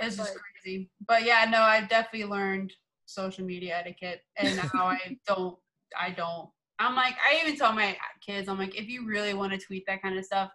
it's 0.00 0.16
just 0.16 0.32
But- 0.34 0.42
crazy. 0.62 0.90
But 1.06 1.24
yeah, 1.24 1.46
no, 1.50 1.60
I 1.60 1.80
definitely 1.80 2.28
learned 2.28 2.72
social 3.06 3.44
media 3.44 3.76
etiquette 3.76 4.22
and 4.38 4.56
now 4.56 4.86
I 4.86 5.18
don't 5.26 5.56
I 5.98 6.10
don't. 6.10 6.48
I'm 6.78 6.94
like 6.94 7.14
I 7.28 7.40
even 7.42 7.58
tell 7.58 7.72
my 7.72 7.96
kids 8.24 8.48
I'm 8.48 8.58
like 8.58 8.78
if 8.78 8.88
you 8.88 9.06
really 9.06 9.34
want 9.34 9.52
to 9.52 9.58
tweet 9.58 9.84
that 9.86 10.02
kind 10.02 10.16
of 10.16 10.24
stuff, 10.24 10.50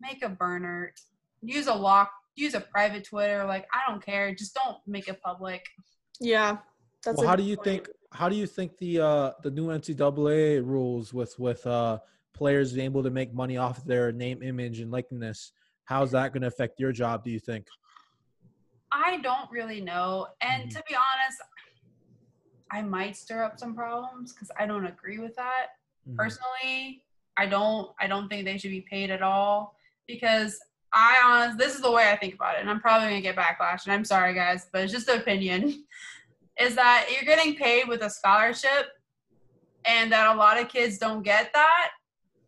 make 0.00 0.22
a 0.22 0.28
burner, 0.28 0.92
use 1.42 1.68
a 1.68 1.74
lock, 1.74 2.10
use 2.36 2.54
a 2.54 2.60
private 2.60 3.04
Twitter. 3.04 3.44
Like 3.44 3.66
I 3.72 3.90
don't 3.90 4.04
care, 4.04 4.32
just 4.34 4.54
don't 4.54 4.76
make 4.86 5.08
it 5.08 5.20
public. 5.22 5.64
Yeah, 6.20 6.58
that's. 7.04 7.18
well, 7.18 7.26
how 7.26 7.36
do 7.36 7.42
you 7.42 7.56
point. 7.56 7.64
think? 7.64 7.88
How 8.12 8.28
do 8.28 8.36
you 8.36 8.46
think 8.46 8.78
the 8.78 9.00
uh, 9.00 9.32
the 9.42 9.50
new 9.50 9.66
NCAA 9.68 10.64
rules 10.64 11.12
with 11.12 11.38
with 11.38 11.66
uh, 11.66 11.98
players 12.34 12.72
being 12.72 12.84
able 12.84 13.02
to 13.02 13.10
make 13.10 13.34
money 13.34 13.56
off 13.56 13.84
their 13.84 14.12
name, 14.12 14.42
image, 14.42 14.80
and 14.80 14.90
likeness? 14.90 15.52
How's 15.84 16.12
that 16.12 16.32
going 16.32 16.42
to 16.42 16.48
affect 16.48 16.78
your 16.78 16.92
job? 16.92 17.24
Do 17.24 17.30
you 17.30 17.40
think? 17.40 17.66
I 18.92 19.18
don't 19.18 19.50
really 19.50 19.80
know. 19.80 20.28
And 20.40 20.64
Mhm. 20.64 20.70
to 20.76 20.82
be 20.88 20.94
honest, 20.94 21.38
I 22.70 22.82
might 22.82 23.16
stir 23.16 23.42
up 23.44 23.58
some 23.58 23.74
problems 23.74 24.32
because 24.32 24.50
I 24.58 24.66
don't 24.66 24.86
agree 24.86 25.18
with 25.18 25.34
that. 25.36 25.66
Mhm. 26.08 26.16
Personally, 26.16 27.04
I 27.36 27.46
don't 27.46 27.94
I 28.00 28.06
don't 28.06 28.28
think 28.28 28.44
they 28.44 28.56
should 28.58 28.70
be 28.70 28.86
paid 28.90 29.10
at 29.10 29.22
all 29.22 29.76
because 30.06 30.58
I 30.98 31.20
honest 31.24 31.58
this 31.58 31.74
is 31.74 31.82
the 31.82 31.90
way 31.90 32.10
I 32.10 32.16
think 32.16 32.34
about 32.34 32.56
it, 32.56 32.62
and 32.62 32.70
I'm 32.70 32.80
probably 32.80 33.08
gonna 33.08 33.20
get 33.20 33.36
backlash, 33.36 33.84
and 33.84 33.92
I'm 33.92 34.04
sorry 34.04 34.34
guys, 34.34 34.68
but 34.72 34.82
it's 34.82 34.92
just 34.92 35.08
an 35.08 35.20
opinion. 35.20 35.84
Is 36.58 36.74
that 36.76 37.08
you're 37.12 37.24
getting 37.24 37.54
paid 37.54 37.86
with 37.86 38.00
a 38.00 38.08
scholarship 38.08 38.86
and 39.84 40.10
that 40.10 40.34
a 40.34 40.38
lot 40.38 40.58
of 40.58 40.68
kids 40.70 40.96
don't 40.96 41.22
get 41.22 41.50
that. 41.52 41.90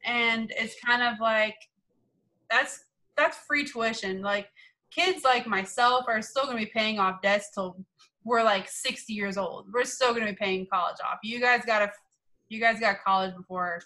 And 0.03 0.51
it's 0.57 0.77
kind 0.83 1.03
of 1.03 1.21
like 1.21 1.57
that's 2.51 2.87
that's 3.19 3.37
free 3.37 3.65
tuition. 3.67 4.23
Like 4.23 4.49
kids 4.91 5.25
like 5.25 5.47
myself 5.47 6.07
are 6.09 6.23
still 6.23 6.45
going 6.47 6.57
to 6.57 6.65
be 6.65 6.71
paying 6.71 6.99
off 6.99 7.21
debts 7.21 7.51
till 7.53 7.85
we're 8.25 8.43
like 8.43 8.67
60 8.67 9.13
years 9.13 9.37
old. 9.37 9.67
We're 9.75 9.85
still 9.85 10.15
going 10.15 10.25
to 10.27 10.33
be 10.33 10.37
paying 10.37 10.67
college 10.73 10.97
off. 11.05 11.19
You 11.23 11.39
guys 11.39 11.67
got 11.67 11.81
to 11.81 11.93
you 12.49 12.61
guys 12.61 12.81
got 12.81 13.05
college 13.05 13.37
before 13.37 13.83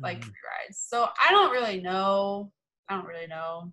like 0.00 0.18
Mhm. 0.18 0.24
free 0.24 0.32
rides. 0.66 0.78
So 0.78 1.08
I 1.24 1.30
don't 1.30 1.52
really 1.52 1.80
know. 1.80 2.50
I 2.92 2.96
don't 2.96 3.06
really 3.06 3.26
know. 3.26 3.72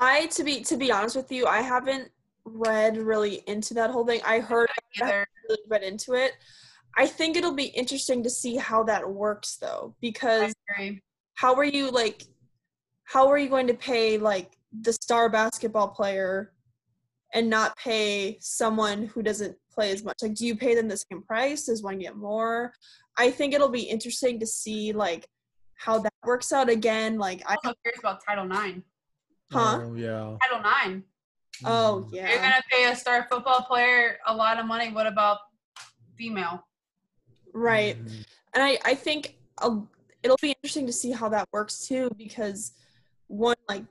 I 0.00 0.26
to 0.26 0.44
be 0.44 0.62
to 0.62 0.76
be 0.76 0.90
honest 0.90 1.16
with 1.16 1.30
you, 1.30 1.46
I 1.46 1.60
haven't 1.60 2.10
read 2.46 2.96
really 2.96 3.42
into 3.46 3.74
that 3.74 3.90
whole 3.90 4.06
thing. 4.06 4.20
I 4.24 4.40
heard 4.40 4.68
Either 5.02 5.26
really 5.48 5.60
read 5.68 5.82
into 5.82 6.14
it. 6.14 6.32
I 6.96 7.06
think 7.06 7.36
it'll 7.36 7.52
be 7.52 7.64
interesting 7.64 8.22
to 8.22 8.30
see 8.30 8.56
how 8.56 8.84
that 8.84 9.08
works 9.08 9.56
though, 9.56 9.94
because 10.00 10.54
how 11.34 11.54
are 11.56 11.64
you 11.64 11.90
like 11.90 12.24
how 13.04 13.28
are 13.28 13.36
you 13.36 13.50
going 13.50 13.66
to 13.66 13.74
pay 13.74 14.16
like 14.16 14.56
the 14.80 14.92
star 14.92 15.28
basketball 15.28 15.88
player 15.88 16.52
and 17.34 17.50
not 17.50 17.76
pay 17.76 18.38
someone 18.40 19.04
who 19.08 19.22
doesn't 19.22 19.56
play 19.70 19.92
as 19.92 20.02
much? 20.02 20.16
Like 20.22 20.34
do 20.34 20.46
you 20.46 20.56
pay 20.56 20.74
them 20.74 20.88
the 20.88 20.96
same 20.96 21.22
price? 21.22 21.66
Does 21.66 21.82
one 21.82 21.98
get 21.98 22.16
more? 22.16 22.72
I 23.18 23.30
think 23.30 23.52
it'll 23.52 23.68
be 23.68 23.82
interesting 23.82 24.40
to 24.40 24.46
see 24.46 24.92
like 24.92 25.28
how 25.84 25.98
that 25.98 26.12
works 26.24 26.52
out 26.52 26.68
again. 26.70 27.18
Like 27.18 27.42
I 27.46 27.52
I'm 27.52 27.58
also 27.64 27.74
curious 27.82 28.00
about 28.00 28.24
Title 28.26 28.46
Nine. 28.46 28.82
huh? 29.52 29.80
Oh 29.82 29.94
yeah. 29.94 30.36
Title 30.42 30.64
IX. 30.94 31.02
Oh 31.64 32.06
Mhm. 32.08 32.14
yeah. 32.14 32.30
You're 32.30 32.40
gonna 32.42 32.62
pay 32.70 32.90
a 32.90 32.96
star 32.96 33.26
football 33.30 33.62
player 33.62 34.18
a 34.26 34.34
lot 34.34 34.58
of 34.58 34.66
money. 34.66 34.90
What 34.92 35.06
about 35.06 35.38
female? 36.16 36.66
Right. 37.52 37.96
Mhm. 38.02 38.26
and 38.54 38.62
I, 38.62 38.78
I 38.84 38.94
think 38.94 39.36
uh, 39.58 39.78
it'll 40.22 40.38
be 40.40 40.50
interesting 40.52 40.86
to 40.86 40.92
see 40.92 41.12
how 41.12 41.28
that 41.28 41.48
works 41.52 41.86
too 41.86 42.10
because 42.16 42.72
one 43.26 43.56
like 43.68 43.84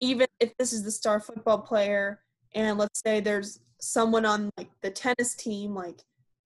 even 0.00 0.26
if 0.40 0.56
this 0.58 0.72
is 0.72 0.82
the 0.84 0.90
star 0.90 1.20
football 1.20 1.58
player 1.58 2.20
and 2.54 2.78
let's 2.78 3.00
say 3.04 3.20
there's 3.20 3.60
someone 3.80 4.24
on 4.24 4.50
like 4.56 4.68
the 4.82 4.90
tennis 4.90 5.34
team 5.34 5.74
like 5.74 6.00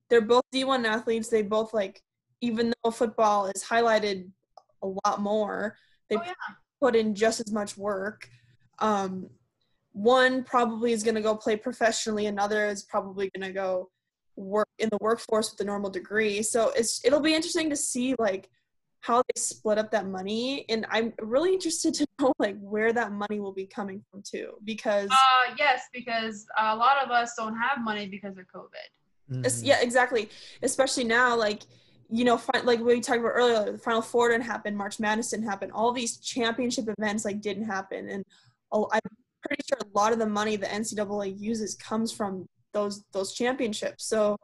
they're 0.09 0.21
both 0.21 0.45
d1 0.53 0.85
athletes 0.87 1.29
they 1.29 1.43
both 1.43 1.73
like 1.73 2.03
even 2.41 2.73
though 2.83 2.91
football 2.91 3.47
is 3.47 3.63
highlighted 3.65 4.29
a 4.83 4.87
lot 5.07 5.21
more 5.21 5.77
they 6.09 6.17
Oh, 6.17 6.23
yeah. 6.25 6.33
put 6.81 6.95
in 6.97 7.15
just 7.15 7.41
as 7.41 7.53
much 7.53 7.77
work 7.77 8.29
um 8.81 9.29
one 9.93 10.45
probably 10.45 10.93
is 10.93 11.03
going 11.03 11.15
to 11.15 11.21
go 11.21 11.35
play 11.35 11.57
professionally 11.57 12.27
another 12.27 12.67
is 12.67 12.83
probably 12.85 13.31
going 13.35 13.47
to 13.47 13.53
go 13.53 13.91
work 14.37 14.69
in 14.79 14.89
the 14.91 14.99
workforce 15.01 15.51
with 15.51 15.61
a 15.61 15.65
normal 15.65 15.91
degree 15.91 16.43
so 16.43 16.71
it's 16.77 17.05
it'll 17.05 17.21
be 17.21 17.35
interesting 17.35 17.69
to 17.71 17.77
see 17.77 18.15
like 18.19 18.49
how 19.01 19.19
they 19.19 19.41
split 19.41 19.79
up 19.79 19.91
that 19.91 20.07
money 20.07 20.65
and 20.69 20.87
i'm 20.91 21.13
really 21.21 21.53
interested 21.53 21.93
to 21.95 22.07
know 22.21 22.33
like 22.39 22.57
where 22.61 22.93
that 22.93 23.11
money 23.11 23.41
will 23.41 23.53
be 23.53 23.67
coming 23.67 24.03
from 24.11 24.23
too 24.23 24.53
because 24.65 25.11
Uh, 25.11 25.55
yes, 25.59 25.83
because 25.93 26.47
a 26.59 26.77
lot 26.77 27.03
of 27.05 27.11
us 27.11 27.35
don't 27.37 27.57
have 27.57 27.83
money 27.83 28.07
because 28.09 28.37
of 28.39 28.45
COVID. 28.55 29.45
es- 29.45 29.63
Mhm. 29.63 29.67
yeah 29.67 29.81
exactly 29.81 30.29
especially 30.63 31.05
now 31.05 31.35
like 31.37 31.63
you 32.11 32.25
know 32.25 32.37
fi- 32.37 32.61
like 32.61 32.81
we 32.81 33.01
talked 33.01 33.21
about 33.21 33.33
earlier 33.35 33.73
the 33.73 33.79
final 33.79 34.03
four 34.03 34.29
didn't 34.29 34.45
happen 34.45 34.75
march 34.75 34.99
madness 34.99 35.31
didn't 35.31 35.47
happen 35.47 35.71
all 35.73 35.93
these 35.93 36.19
championship 36.19 36.89
events 36.99 37.25
like 37.25 37.41
didn't 37.41 37.65
happen 37.65 38.09
and 38.09 38.25
I'm 38.73 39.01
pretty 39.43 39.63
sure 39.69 39.79
a 39.83 39.99
lot 39.99 40.13
of 40.13 40.19
the 40.19 40.27
money 40.27 40.57
the 40.57 40.67
ncaa 40.67 41.39
uses 41.39 41.75
comes 41.75 42.13
from 42.13 42.47
those 42.73 43.05
those 43.13 43.33
championships 43.33 44.05
so 44.05 44.37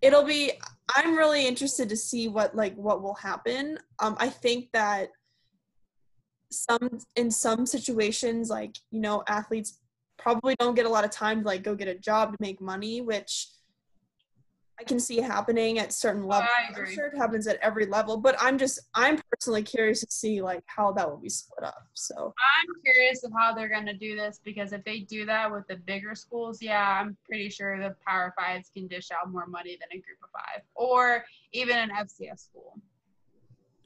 it'll 0.00 0.24
be 0.24 0.52
i'm 0.96 1.16
really 1.16 1.46
interested 1.46 1.88
to 1.88 1.96
see 1.96 2.28
what 2.28 2.54
like 2.54 2.74
what 2.76 3.02
will 3.02 3.14
happen. 3.14 3.78
Um 4.00 4.16
i 4.18 4.28
think 4.28 4.70
that 4.72 5.08
some 6.50 6.98
in 7.16 7.30
some 7.30 7.66
situations 7.66 8.50
like 8.50 8.76
you 8.90 9.00
know 9.00 9.22
athletes 9.28 9.80
probably 10.16 10.54
don't 10.60 10.76
get 10.76 10.86
a 10.86 10.88
lot 10.88 11.04
of 11.04 11.10
time 11.10 11.40
to 11.40 11.46
like 11.46 11.62
go 11.62 11.74
get 11.74 11.88
a 11.88 11.94
job 11.94 12.32
to 12.32 12.36
make 12.40 12.60
money 12.60 13.00
which 13.00 13.48
I 14.78 14.82
can 14.82 14.98
see 14.98 15.20
happening 15.20 15.78
at 15.78 15.92
certain 15.92 16.24
oh, 16.24 16.28
levels. 16.28 16.50
I 16.50 16.68
I'm 16.68 16.74
agree. 16.74 16.94
sure 16.94 17.06
it 17.06 17.16
happens 17.16 17.46
at 17.46 17.58
every 17.62 17.86
level, 17.86 18.16
but 18.16 18.34
I'm 18.40 18.58
just 18.58 18.80
I'm 18.94 19.20
personally 19.30 19.62
curious 19.62 20.00
to 20.00 20.06
see 20.10 20.42
like 20.42 20.62
how 20.66 20.92
that 20.92 21.08
will 21.08 21.18
be 21.18 21.28
split 21.28 21.64
up. 21.64 21.86
So 21.94 22.14
I'm 22.16 22.82
curious 22.82 23.22
of 23.24 23.32
how 23.38 23.54
they're 23.54 23.68
going 23.68 23.86
to 23.86 23.94
do 23.94 24.16
this 24.16 24.40
because 24.44 24.72
if 24.72 24.84
they 24.84 25.00
do 25.00 25.26
that 25.26 25.50
with 25.50 25.66
the 25.68 25.76
bigger 25.76 26.14
schools, 26.14 26.60
yeah, 26.60 27.00
I'm 27.00 27.16
pretty 27.24 27.50
sure 27.50 27.78
the 27.78 27.94
Power 28.06 28.34
Fives 28.36 28.70
can 28.74 28.88
dish 28.88 29.10
out 29.12 29.30
more 29.30 29.46
money 29.46 29.78
than 29.80 29.88
a 29.92 30.02
Group 30.02 30.18
of 30.24 30.30
Five 30.32 30.62
or 30.74 31.24
even 31.52 31.76
an 31.78 31.90
FCS 31.90 32.40
school. 32.46 32.78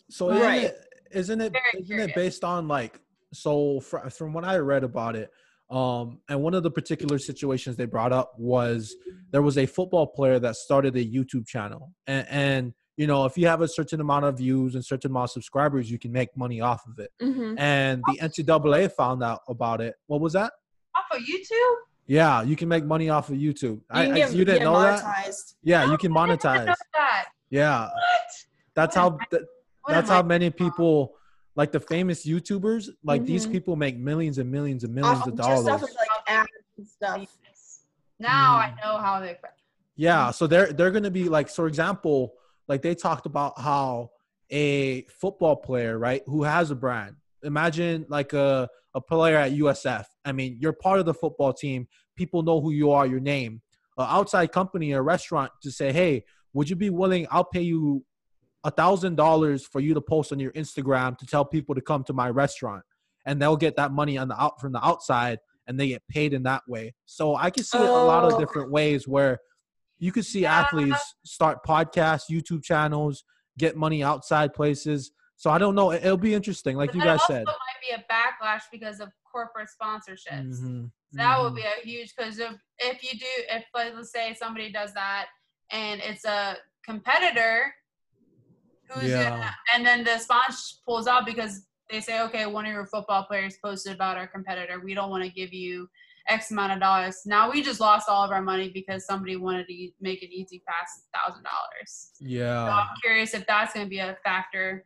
So 0.08 0.30
isn't 0.30 0.42
Right. 0.42 0.62
it 0.64 0.84
isn't 1.10 1.40
it 1.40 1.52
Very 1.52 1.82
isn't 1.82 2.10
it 2.10 2.14
based 2.14 2.44
on 2.44 2.66
like 2.66 3.00
so 3.32 3.80
fr- 3.80 4.08
from 4.08 4.32
what 4.32 4.44
I 4.44 4.56
read 4.56 4.84
about 4.84 5.16
it, 5.16 5.30
um, 5.70 6.20
and 6.28 6.40
one 6.42 6.54
of 6.54 6.62
the 6.62 6.70
particular 6.70 7.18
situations 7.18 7.76
they 7.76 7.84
brought 7.84 8.12
up 8.12 8.32
was 8.38 8.94
there 9.30 9.42
was 9.42 9.58
a 9.58 9.66
football 9.66 10.06
player 10.06 10.38
that 10.38 10.56
started 10.56 10.96
a 10.96 11.04
YouTube 11.04 11.46
channel, 11.46 11.92
and, 12.06 12.26
and 12.30 12.74
you 12.96 13.06
know 13.06 13.24
if 13.26 13.36
you 13.36 13.46
have 13.46 13.60
a 13.60 13.68
certain 13.68 14.00
amount 14.00 14.24
of 14.24 14.38
views 14.38 14.74
and 14.74 14.84
certain 14.84 15.10
amount 15.10 15.24
of 15.24 15.30
subscribers, 15.32 15.90
you 15.90 15.98
can 15.98 16.10
make 16.12 16.34
money 16.36 16.60
off 16.60 16.86
of 16.86 16.98
it. 16.98 17.10
mhm. 17.22 17.58
And 17.58 18.02
the 18.06 18.18
NCAA 18.20 18.92
found 18.92 19.22
out 19.22 19.40
about 19.48 19.80
it. 19.80 19.94
What 20.06 20.20
was 20.20 20.32
that? 20.32 20.52
Off 20.96 21.04
of 21.18 21.20
YouTube? 21.22 21.74
Yeah, 22.06 22.40
you 22.42 22.56
can 22.56 22.68
make 22.68 22.84
money 22.86 23.10
off 23.10 23.28
of 23.28 23.36
YouTube. 23.36 23.62
you, 23.62 23.82
I, 23.90 24.06
can 24.06 24.14
I- 24.14 24.28
you 24.30 24.44
didn't 24.44 24.58
get 24.60 24.64
know 24.64 24.80
that? 24.80 25.02
monetized. 25.04 25.54
Yeah, 25.62 25.90
you 25.90 25.98
can 25.98 26.16
I 26.16 26.26
didn't 26.26 26.40
monetize. 26.40 26.66
know 26.66 26.74
that. 26.94 27.26
Yeah, 27.50 27.80
What? 27.82 27.92
that's 28.74 28.96
What 28.96 29.00
how. 29.02 29.06
am 29.08 29.18
I- 29.20 29.24
th- 29.30 29.42
What 29.82 29.92
that's 29.94 30.08
how 30.08 30.22
many 30.22 30.48
people 30.50 31.14
like 31.58 31.72
the 31.72 31.80
famous 31.80 32.24
YouTubers, 32.24 32.88
like 33.02 33.24
these 33.26 33.44
Mhm. 33.46 33.52
people 33.52 33.74
make 33.74 33.96
millions 33.98 34.38
and 34.38 34.48
millions 34.50 34.84
and 34.84 34.94
millions 34.94 35.20
Off 35.22 35.26
of 35.26 35.36
just 35.36 35.48
dollars. 35.48 35.66
off 35.68 35.82
of 35.82 35.94
like 36.02 36.08
ads 36.28 36.48
and 36.78 36.86
stuff. 36.88 37.38
Now 38.20 38.58
Mm. 38.58 38.64
I 38.64 38.68
know 38.82 38.98
how 38.98 39.20
they. 39.20 39.36
Yeah, 39.96 40.30
so 40.30 40.46
they're 40.46 40.72
they're 40.72 40.92
gonna 40.92 41.10
be 41.10 41.28
like, 41.28 41.48
for 41.48 41.66
example, 41.66 42.34
like 42.68 42.80
they 42.82 42.94
talked 42.94 43.26
about 43.26 43.58
how 43.60 44.10
a 44.50 45.02
football 45.20 45.56
player, 45.56 45.98
right, 45.98 46.22
who 46.26 46.44
has 46.44 46.70
a 46.70 46.76
brand. 46.76 47.16
Imagine 47.42 48.06
like 48.08 48.32
a 48.32 48.68
a 48.94 49.00
player 49.00 49.36
at 49.36 49.52
USF. 49.52 50.06
I 50.24 50.32
mean, 50.32 50.56
you're 50.60 50.72
part 50.72 50.98
of 51.00 51.06
the 51.06 51.14
football 51.14 51.52
team. 51.52 51.86
People 52.16 52.42
know 52.42 52.60
who 52.60 52.70
you 52.70 52.90
are, 52.92 53.06
your 53.06 53.20
name. 53.20 53.62
An 53.98 54.06
outside 54.08 54.52
company, 54.52 54.92
a 54.92 55.02
restaurant, 55.02 55.50
to 55.62 55.70
say, 55.70 55.92
hey, 55.92 56.24
would 56.52 56.70
you 56.70 56.76
be 56.76 56.90
willing? 56.90 57.26
I'll 57.32 57.44
pay 57.44 57.62
you 57.62 58.04
a 58.64 58.70
thousand 58.70 59.16
dollars 59.16 59.66
for 59.66 59.80
you 59.80 59.94
to 59.94 60.00
post 60.00 60.32
on 60.32 60.38
your 60.38 60.52
Instagram 60.52 61.16
to 61.18 61.26
tell 61.26 61.44
people 61.44 61.74
to 61.74 61.80
come 61.80 62.02
to 62.04 62.12
my 62.12 62.28
restaurant, 62.30 62.82
and 63.26 63.40
they'll 63.40 63.56
get 63.56 63.76
that 63.76 63.92
money 63.92 64.18
on 64.18 64.28
the 64.28 64.40
out 64.40 64.60
from 64.60 64.72
the 64.72 64.84
outside, 64.84 65.38
and 65.66 65.78
they 65.78 65.88
get 65.88 66.02
paid 66.08 66.32
in 66.32 66.42
that 66.44 66.62
way. 66.68 66.94
So 67.04 67.36
I 67.36 67.50
can 67.50 67.62
see 67.64 67.78
it 67.78 67.88
a 67.88 67.92
lot 67.92 68.24
of 68.24 68.34
Oh. 68.34 68.38
different 68.40 68.70
ways 68.70 69.06
where 69.06 69.38
you 69.98 70.12
could 70.12 70.24
see 70.24 70.40
Yeah. 70.42 70.60
athletes 70.60 71.14
start 71.24 71.64
podcasts, 71.64 72.30
YouTube 72.30 72.62
channels, 72.64 73.24
get 73.58 73.76
money 73.76 74.02
outside 74.02 74.54
places. 74.54 75.10
So 75.36 75.50
I 75.50 75.58
don't 75.58 75.74
know. 75.74 75.90
It- 75.92 76.04
It'll 76.04 76.16
be 76.16 76.34
interesting, 76.34 76.76
like 76.76 76.90
But 76.90 76.96
you 76.96 77.02
guys 77.02 77.24
said. 77.26 77.46
might 77.46 77.56
be 77.80 77.90
a 77.94 78.04
backlash 78.12 78.62
because 78.72 78.98
of 79.00 79.12
corporate 79.30 79.68
sponsorships. 79.80 80.58
Mhm, 80.60 80.90
That 81.12 81.40
would 81.40 81.52
mhm. 81.52 81.56
be 81.56 81.62
a 81.62 81.80
huge 81.84 82.14
because 82.16 82.38
if 82.38 82.60
if 82.80 83.02
you 83.04 83.18
do 83.18 83.26
if 83.50 83.64
let's 83.74 84.10
say 84.12 84.34
somebody 84.34 84.70
does 84.72 84.92
that 84.94 85.28
and 85.70 86.00
it's 86.00 86.24
a 86.24 86.56
competitor 86.84 87.74
who's 88.88 89.10
Yeah. 89.10 89.30
gonna, 89.30 89.54
and 89.74 89.86
then 89.86 90.04
the 90.04 90.18
sponsor 90.18 90.76
pulls 90.84 91.06
out 91.06 91.26
because 91.26 91.66
they 91.90 92.00
say 92.00 92.20
okay 92.22 92.46
one 92.46 92.66
of 92.66 92.72
your 92.72 92.86
football 92.86 93.24
players 93.24 93.56
posted 93.64 93.94
about 93.94 94.18
our 94.18 94.26
competitor 94.26 94.78
we 94.78 94.92
don't 94.92 95.08
want 95.10 95.24
to 95.24 95.30
give 95.30 95.52
you 95.54 95.88
X 96.28 96.50
amount 96.50 96.72
of 96.72 96.80
dollars. 96.80 97.22
Now 97.24 97.50
we 97.50 97.62
just 97.62 97.80
lost 97.80 98.06
all 98.08 98.22
of 98.22 98.30
our 98.30 98.42
money 98.42 98.68
because 98.68 99.06
somebody 99.06 99.36
wanted 99.36 99.66
to 99.68 99.90
make 99.98 100.22
an 100.22 100.28
easy 100.30 100.62
pass 100.68 101.04
thousand 101.14 101.42
dollars. 101.44 102.10
So 102.18 102.24
Yeah. 102.26 102.64
I'm 102.68 102.88
curious 103.02 103.32
if 103.32 103.46
that's 103.46 103.72
going 103.72 103.86
to 103.86 103.90
be 103.90 104.00
a 104.00 104.14
factor. 104.22 104.84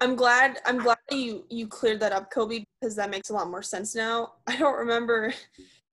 I'm 0.00 0.16
glad 0.16 0.58
I'm 0.64 0.78
glad 0.78 0.96
that 1.10 1.18
you 1.18 1.44
you 1.50 1.66
cleared 1.68 2.00
that 2.00 2.12
up, 2.12 2.30
Colby, 2.30 2.64
because 2.80 2.96
that 2.96 3.10
makes 3.10 3.28
a 3.28 3.34
lot 3.34 3.50
more 3.50 3.62
sense 3.62 3.94
now. 3.94 4.32
I 4.46 4.56
don't 4.56 4.78
remember 4.78 5.34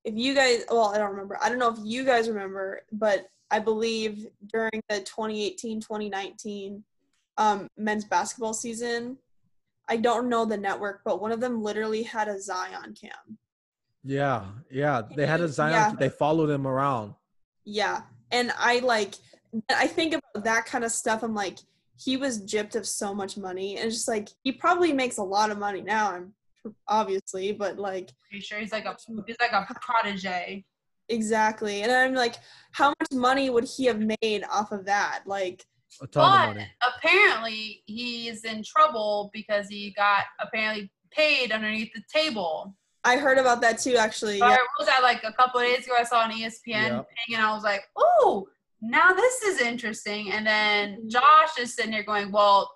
if 0.05 0.15
you 0.15 0.33
guys 0.33 0.63
well, 0.71 0.93
I 0.95 0.97
don't 0.99 1.11
remember. 1.11 1.37
I 1.41 1.49
don't 1.49 1.59
know 1.59 1.73
if 1.73 1.79
you 1.83 2.05
guys 2.05 2.29
remember, 2.29 2.83
but 2.93 3.27
I 3.51 3.59
believe 3.59 4.27
during 4.53 4.81
the 4.87 5.01
2018-2019 5.01 6.81
um, 7.37 7.67
men's 7.77 8.05
basketball 8.05 8.53
season, 8.53 9.17
I 9.87 9.97
don't 9.97 10.29
know 10.29 10.45
the 10.45 10.57
network, 10.57 11.01
but 11.05 11.21
one 11.21 11.31
of 11.31 11.39
them 11.39 11.61
literally 11.61 12.03
had 12.03 12.27
a 12.27 12.39
Zion 12.41 12.93
cam. 12.99 13.37
Yeah. 14.03 14.45
Yeah. 14.71 15.01
They 15.15 15.25
had 15.25 15.41
a 15.41 15.47
Zion. 15.47 15.73
Yeah. 15.73 15.93
They 15.97 16.09
followed 16.09 16.49
him 16.49 16.65
around. 16.67 17.13
Yeah. 17.65 18.01
And 18.31 18.51
I 18.57 18.79
like 18.79 19.15
I 19.69 19.87
think 19.87 20.13
about 20.13 20.43
that 20.43 20.65
kind 20.65 20.83
of 20.83 20.91
stuff. 20.91 21.23
I'm 21.23 21.33
like, 21.33 21.59
he 21.99 22.17
was 22.17 22.43
gypped 22.43 22.75
of 22.75 22.85
so 22.85 23.13
much 23.13 23.37
money. 23.37 23.77
And 23.77 23.87
it's 23.87 23.95
just 23.95 24.07
like 24.07 24.29
he 24.43 24.51
probably 24.51 24.93
makes 24.93 25.17
a 25.17 25.23
lot 25.23 25.51
of 25.51 25.57
money 25.57 25.81
now, 25.81 26.11
I'm 26.11 26.33
obviously, 26.87 27.53
but 27.53 27.77
like 27.77 28.11
Pretty 28.29 28.43
sure 28.43 28.59
he's 28.59 28.71
like 28.71 28.85
a 28.85 28.95
he's 29.25 29.37
like 29.39 29.51
a 29.53 29.65
protege. 29.81 30.65
exactly. 31.09 31.81
And 31.81 31.91
I'm 31.91 32.13
like, 32.13 32.35
how 32.71 32.89
much 32.89 33.11
money 33.13 33.49
would 33.49 33.63
he 33.65 33.85
have 33.85 33.99
made 34.21 34.43
off 34.51 34.71
of 34.71 34.85
that? 34.85 35.23
Like 35.25 35.65
A 36.01 36.07
ton 36.07 36.31
But 36.31 36.49
of 36.49 36.55
money. 36.55 36.67
apparently 36.95 37.83
he's 37.85 38.43
in 38.43 38.63
trouble 38.63 39.29
because 39.33 39.67
he 39.67 39.91
got 39.91 40.23
apparently 40.39 40.91
paid 41.11 41.51
underneath 41.51 41.91
the 41.93 42.01
table. 42.13 42.75
I 43.03 43.17
heard 43.17 43.37
about 43.37 43.61
that 43.61 43.79
too 43.79 43.95
actually. 43.95 44.41
Or 44.41 44.47
Yeah. 44.49 44.51
what 44.57 44.79
was 44.79 44.87
that 44.87 45.01
like 45.01 45.23
a 45.23 45.31
couple 45.33 45.61
of 45.61 45.67
days 45.67 45.85
ago? 45.85 45.95
I 45.97 46.03
saw 46.03 46.19
on 46.21 46.31
E 46.31 46.43
ESPN 46.43 46.87
Yeah. 46.87 46.97
thing 47.01 47.35
and 47.35 47.41
I 47.45 47.53
was 47.53 47.63
like, 47.63 47.83
oh, 47.95 48.47
now 48.81 49.13
this 49.13 49.41
is 49.43 49.61
interesting. 49.61 50.31
And 50.31 50.45
then 50.45 50.97
mm-hmm. 50.97 51.07
Josh 51.09 51.57
is 51.59 51.73
sitting 51.75 51.91
there 51.91 52.03
going, 52.03 52.31
well, 52.31 52.71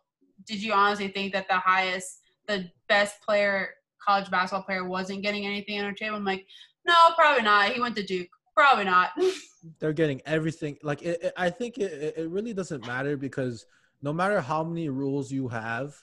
did 0.47 0.62
you 0.63 0.74
honestly 0.74 1.10
think 1.10 1.34
that 1.34 1.47
the 1.47 1.58
highest, 1.60 2.21
the 2.47 2.69
best 2.88 3.21
player, 3.21 3.71
college 4.04 4.32
basketball 4.32 4.63
player, 4.63 4.88
wasn't 4.88 5.21
getting 5.21 5.45
anything 5.45 5.80
on 5.80 5.86
her 5.86 5.93
table? 5.93 6.15
I'm 6.15 6.26
like, 6.26 6.47
no, 6.88 6.95
probably 7.15 7.43
not. 7.43 7.71
He 7.74 7.80
went 7.80 7.95
to 7.97 8.04
Duke. 8.04 8.30
Probably 8.62 8.86
not. 8.86 9.10
They're 9.80 9.91
getting 9.91 10.21
everything. 10.28 10.78
Like 10.84 11.02
it, 11.02 11.17
it- 11.24 11.34
I 11.36 11.50
think 11.50 11.80
it, 11.80 12.13
it- 12.17 12.30
really 12.30 12.54
doesn't 12.54 12.86
matter 12.86 13.17
because 13.17 13.65
no 14.04 14.13
matter 14.13 14.39
how 14.39 14.63
many 14.63 14.88
rules 14.89 15.32
you 15.32 15.47
have, 15.47 15.95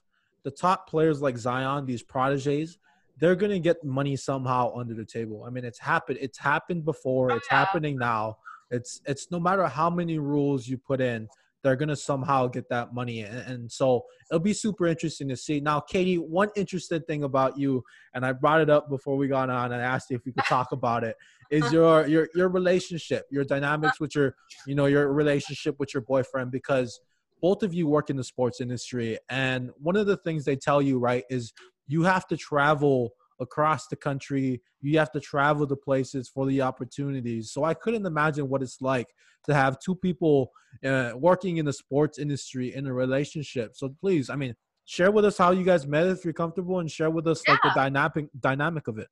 the 0.42 0.50
top 0.50 0.88
players 0.88 1.22
like 1.22 1.38
Zion, 1.38 1.86
these 1.86 2.02
proteges, 2.02 2.78
they're 3.20 3.36
gonna 3.36 3.60
get 3.60 3.84
money 3.84 4.16
somehow 4.16 4.72
under 4.76 4.94
the 4.94 5.04
table. 5.04 5.44
I 5.46 5.50
mean, 5.50 5.64
it's 5.64 5.78
happened. 5.78 6.18
It's 6.20 6.38
happened 6.38 6.84
before. 6.84 7.30
Oh, 7.32 7.36
It's 7.36 7.46
yeah. 7.50 7.58
happening 7.64 7.96
now. 7.96 8.38
It's 8.72 9.00
it's 9.06 9.30
no 9.30 9.38
matter 9.38 9.66
how 9.66 9.88
many 9.90 10.18
rules 10.18 10.66
you 10.66 10.78
put 10.78 11.00
in, 11.00 11.28
they're 11.62 11.74
gonna 11.76 11.96
somehow 11.96 12.46
get 12.46 12.68
that 12.70 12.94
money. 12.94 13.20
And, 13.22 13.38
and 13.52 13.72
so 13.72 14.04
it'll 14.30 14.38
be 14.40 14.52
super 14.52 14.86
interesting 14.86 15.28
to 15.28 15.36
see. 15.36 15.58
Now, 15.60 15.80
Katie, 15.80 16.18
one 16.18 16.50
interesting 16.54 17.02
thing 17.02 17.24
about 17.24 17.58
you, 17.58 17.82
and 18.14 18.24
I 18.24 18.32
brought 18.32 18.60
it 18.60 18.70
up 18.70 18.88
before 18.88 19.16
we 19.16 19.26
got 19.26 19.50
on, 19.50 19.72
and 19.72 19.82
I 19.82 19.84
asked 19.84 20.10
you 20.10 20.16
if 20.16 20.24
we 20.24 20.32
could 20.32 20.44
talk 20.44 20.70
about 20.72 21.02
it, 21.02 21.16
is 21.50 21.72
your 21.72 22.06
your 22.06 22.28
your 22.34 22.48
relationship, 22.48 23.26
your 23.30 23.44
dynamics 23.44 24.00
with 24.00 24.14
your 24.14 24.34
you 24.66 24.74
know 24.74 24.86
your 24.86 25.12
relationship 25.12 25.76
with 25.78 25.94
your 25.94 26.02
boyfriend 26.02 26.50
because 26.50 27.00
both 27.40 27.62
of 27.62 27.72
you 27.72 27.86
work 27.86 28.10
in 28.10 28.16
the 28.16 28.24
sports 28.24 28.60
industry 28.60 29.18
and 29.30 29.70
one 29.78 29.96
of 29.96 30.06
the 30.06 30.16
things 30.18 30.44
they 30.44 30.56
tell 30.56 30.82
you 30.82 30.98
right 30.98 31.24
is 31.30 31.52
you 31.86 32.02
have 32.02 32.26
to 32.26 32.36
travel 32.36 33.12
across 33.40 33.86
the 33.86 33.96
country 33.96 34.60
you 34.80 34.98
have 34.98 35.12
to 35.12 35.20
travel 35.20 35.66
to 35.66 35.76
places 35.76 36.28
for 36.28 36.46
the 36.46 36.60
opportunities. 36.60 37.52
So 37.52 37.64
i 37.64 37.74
couldn't 37.74 38.06
imagine 38.06 38.48
what 38.48 38.62
it's 38.62 38.80
like 38.80 39.08
to 39.44 39.54
have 39.54 39.78
two 39.78 39.94
people 39.94 40.50
uh, 40.84 41.12
working 41.14 41.56
in 41.56 41.64
the 41.64 41.72
sports 41.72 42.18
industry 42.18 42.74
in 42.74 42.86
a 42.86 42.92
relationship. 42.92 43.76
So 43.76 43.94
please 44.00 44.28
i 44.28 44.36
mean 44.36 44.54
share 44.84 45.10
with 45.10 45.24
us 45.24 45.36
how 45.38 45.50
you 45.52 45.64
guys 45.64 45.86
met 45.86 46.06
if 46.06 46.24
you're 46.24 46.32
comfortable 46.32 46.80
and 46.80 46.90
share 46.90 47.10
with 47.10 47.26
us 47.26 47.46
like 47.46 47.60
the 47.62 47.70
dynamic 47.74 48.26
dynamic 48.40 48.88
of 48.88 48.98
it 48.98 49.08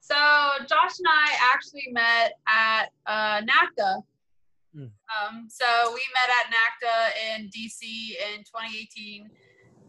So 0.00 0.14
Josh 0.60 0.98
and 0.98 1.06
I 1.08 1.52
actually 1.52 1.88
met 1.90 2.34
at 2.46 2.86
uh, 3.06 3.42
NACDA. 3.42 4.02
Mm. 4.76 4.90
Um, 5.08 5.48
so 5.48 5.64
we 5.92 6.00
met 6.14 6.30
at 6.38 6.52
NACDA 6.52 7.36
in 7.36 7.46
DC 7.48 7.82
in 8.34 8.38
2018, 8.44 9.28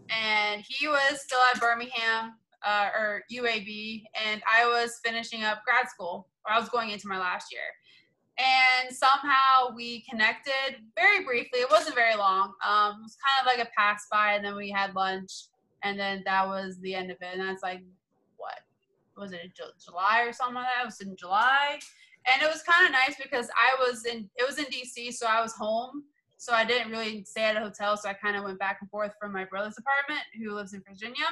and 0.10 0.64
he 0.68 0.88
was 0.88 1.22
still 1.22 1.40
at 1.54 1.60
Birmingham 1.60 2.34
uh, 2.66 2.90
or 2.94 3.24
UAB, 3.32 4.04
and 4.26 4.42
I 4.52 4.66
was 4.66 5.00
finishing 5.04 5.44
up 5.44 5.64
grad 5.64 5.90
school, 5.90 6.28
or 6.46 6.54
I 6.54 6.60
was 6.60 6.70
going 6.70 6.90
into 6.90 7.08
my 7.08 7.18
last 7.18 7.52
year. 7.52 7.62
And 8.38 8.96
somehow 8.96 9.76
we 9.76 10.06
connected 10.10 10.78
very 10.98 11.26
briefly. 11.26 11.60
It 11.60 11.70
wasn't 11.70 11.96
very 11.96 12.16
long. 12.16 12.54
Um, 12.66 13.00
it 13.00 13.04
was 13.04 13.18
kind 13.18 13.42
of 13.42 13.46
like 13.46 13.66
a 13.66 13.70
pass 13.78 14.08
by, 14.12 14.34
and 14.34 14.46
then 14.46 14.56
we 14.56 14.70
had 14.70 14.96
lunch, 14.96 15.32
and 15.84 16.00
then 16.00 16.24
that 16.26 16.48
was 16.48 16.78
the 16.80 16.96
end 16.96 17.12
of 17.12 17.18
it. 17.22 17.38
And 17.38 17.42
that's 17.42 17.64
like, 17.64 17.82
what 18.38 18.60
was 19.20 19.32
it 19.32 19.52
July 19.84 20.24
or 20.26 20.34
something 20.34 20.56
like 20.56 20.66
that? 20.66 20.84
It 20.84 20.86
was 20.86 21.02
in 21.02 21.16
July, 21.16 21.80
and 22.32 22.42
it 22.42 22.48
was 22.48 22.62
kind 22.64 22.86
of 22.86 22.92
nice 22.92 23.16
because 23.22 23.50
I 23.56 23.76
was 23.80 24.06
in 24.06 24.30
it 24.36 24.48
was 24.48 24.58
in 24.58 24.66
DC, 24.66 25.14
so 25.14 25.28
I 25.28 25.42
was 25.42 25.54
home, 25.54 26.04
so 26.38 26.54
I 26.54 26.66
didn't 26.66 26.92
really 26.92 27.24
stay 27.24 27.44
at 27.44 27.58
a 27.58 27.60
hotel, 27.60 27.98
so 27.98 28.10
I 28.10 28.14
kind 28.14 28.38
of 28.38 28.44
went 28.44 28.60
back 28.60 28.78
and 28.82 28.90
forth 28.90 29.14
from 29.20 29.34
my 29.34 29.46
brother's 29.46 29.78
apartment, 29.78 30.22
who 30.38 30.54
lives 30.54 30.74
in 30.74 30.82
Virginia. 30.88 31.26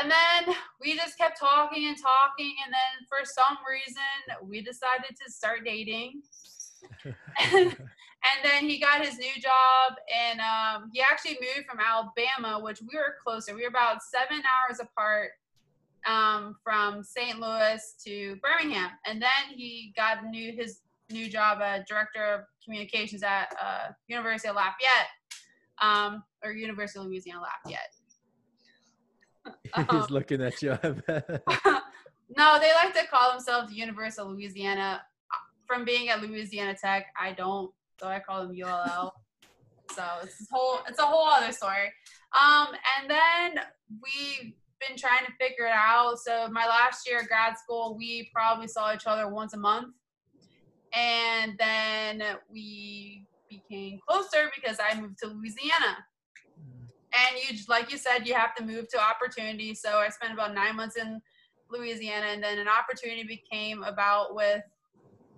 And 0.00 0.10
then 0.10 0.56
we 0.80 0.96
just 0.96 1.18
kept 1.18 1.38
talking 1.38 1.86
and 1.86 1.96
talking, 1.96 2.54
and 2.64 2.72
then 2.72 3.06
for 3.08 3.24
some 3.24 3.58
reason 3.68 4.48
we 4.48 4.62
decided 4.62 5.16
to 5.24 5.30
start 5.30 5.60
dating. 5.64 6.22
and 7.04 7.76
then 8.42 8.64
he 8.68 8.78
got 8.80 9.04
his 9.04 9.18
new 9.18 9.34
job, 9.40 9.94
and 10.12 10.40
um, 10.40 10.90
he 10.92 11.00
actually 11.00 11.38
moved 11.40 11.68
from 11.68 11.78
Alabama, 11.78 12.58
which 12.62 12.80
we 12.80 12.96
were 12.96 13.16
closer. 13.22 13.54
We 13.54 13.62
were 13.62 13.68
about 13.68 14.02
seven 14.02 14.42
hours 14.42 14.80
apart 14.80 15.32
um, 16.06 16.56
from 16.64 17.02
St. 17.02 17.38
Louis 17.38 17.94
to 18.06 18.36
Birmingham, 18.42 18.90
and 19.06 19.20
then 19.20 19.54
he 19.56 19.92
got 19.96 20.24
new 20.24 20.52
his 20.56 20.80
new 21.10 21.28
job 21.28 21.58
as 21.62 21.84
director 21.88 22.24
of 22.24 22.40
communications 22.64 23.22
at 23.22 23.54
uh, 23.62 23.88
University 24.08 24.48
of 24.48 24.56
Lafayette, 24.56 25.10
um, 25.80 26.22
or 26.44 26.52
University 26.52 26.98
of 27.00 27.06
Louisiana 27.06 27.40
Lafayette. 27.42 27.94
He's 29.90 30.02
Um, 30.04 30.06
looking 30.10 30.40
at 30.42 30.60
you. 30.62 30.70
no, 32.36 32.58
they 32.60 32.72
like 32.74 32.94
to 32.94 33.06
call 33.10 33.32
themselves 33.32 33.72
University 33.72 34.22
of 34.22 34.28
Louisiana. 34.32 35.02
From 35.66 35.84
being 35.84 36.08
at 36.10 36.20
Louisiana 36.20 36.74
Tech, 36.74 37.06
I 37.18 37.32
don't, 37.32 37.70
so 37.98 38.06
I 38.06 38.20
call 38.20 38.46
them 38.46 38.54
ULL. 38.54 39.14
so 39.94 40.02
it's 40.22 40.46
whole, 40.50 40.80
it's 40.88 40.98
a 40.98 41.02
whole 41.02 41.26
other 41.28 41.52
story. 41.52 41.90
Um, 42.34 42.68
and 43.00 43.10
then 43.10 43.64
we've 44.02 44.52
been 44.86 44.96
trying 44.96 45.24
to 45.26 45.32
figure 45.40 45.66
it 45.66 45.74
out. 45.74 46.18
So 46.18 46.48
my 46.50 46.66
last 46.66 47.08
year 47.08 47.20
at 47.20 47.28
grad 47.28 47.58
school, 47.58 47.96
we 47.96 48.30
probably 48.34 48.68
saw 48.68 48.92
each 48.94 49.06
other 49.06 49.28
once 49.28 49.54
a 49.54 49.58
month, 49.58 49.94
and 50.94 51.56
then 51.58 52.22
we 52.50 53.26
became 53.48 53.98
closer 54.06 54.50
because 54.54 54.78
I 54.80 54.98
moved 54.98 55.18
to 55.18 55.28
Louisiana. 55.28 55.98
And 57.14 57.36
you 57.36 57.58
like 57.68 57.92
you 57.92 57.98
said 57.98 58.26
you 58.26 58.34
have 58.34 58.54
to 58.54 58.64
move 58.64 58.88
to 58.88 58.98
opportunity. 58.98 59.74
So 59.74 59.98
i 59.98 60.08
spent 60.08 60.32
about 60.32 60.54
nine 60.54 60.76
months 60.76 60.96
in 60.96 61.20
louisiana 61.70 62.26
and 62.26 62.42
then 62.42 62.58
an 62.58 62.68
opportunity 62.68 63.22
became 63.22 63.82
about 63.82 64.34
with 64.34 64.62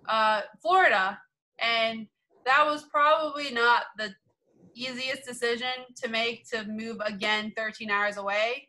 uh, 0.08 0.42
florida. 0.62 1.18
And 1.58 2.06
that 2.46 2.64
was 2.64 2.84
probably 2.84 3.50
not 3.50 3.84
the 3.98 4.14
easiest 4.74 5.24
decision 5.24 5.86
to 6.02 6.08
make 6.08 6.48
to 6.50 6.64
move 6.64 6.98
again 7.04 7.52
13 7.56 7.90
hours 7.90 8.16
away 8.16 8.68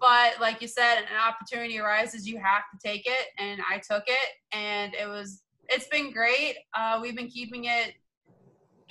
but 0.00 0.34
like 0.40 0.60
you 0.62 0.68
said 0.68 0.98
an 0.98 1.16
opportunity 1.26 1.78
arises 1.78 2.26
you 2.26 2.38
have 2.38 2.62
to 2.72 2.78
take 2.86 3.06
it 3.06 3.28
and 3.38 3.60
i 3.70 3.78
took 3.78 4.04
it 4.06 4.30
and 4.52 4.94
it 4.94 5.08
was 5.08 5.42
it's 5.68 5.88
been 5.88 6.12
great 6.12 6.56
uh, 6.76 6.98
we've 7.00 7.16
been 7.16 7.28
keeping 7.28 7.64
it 7.64 7.94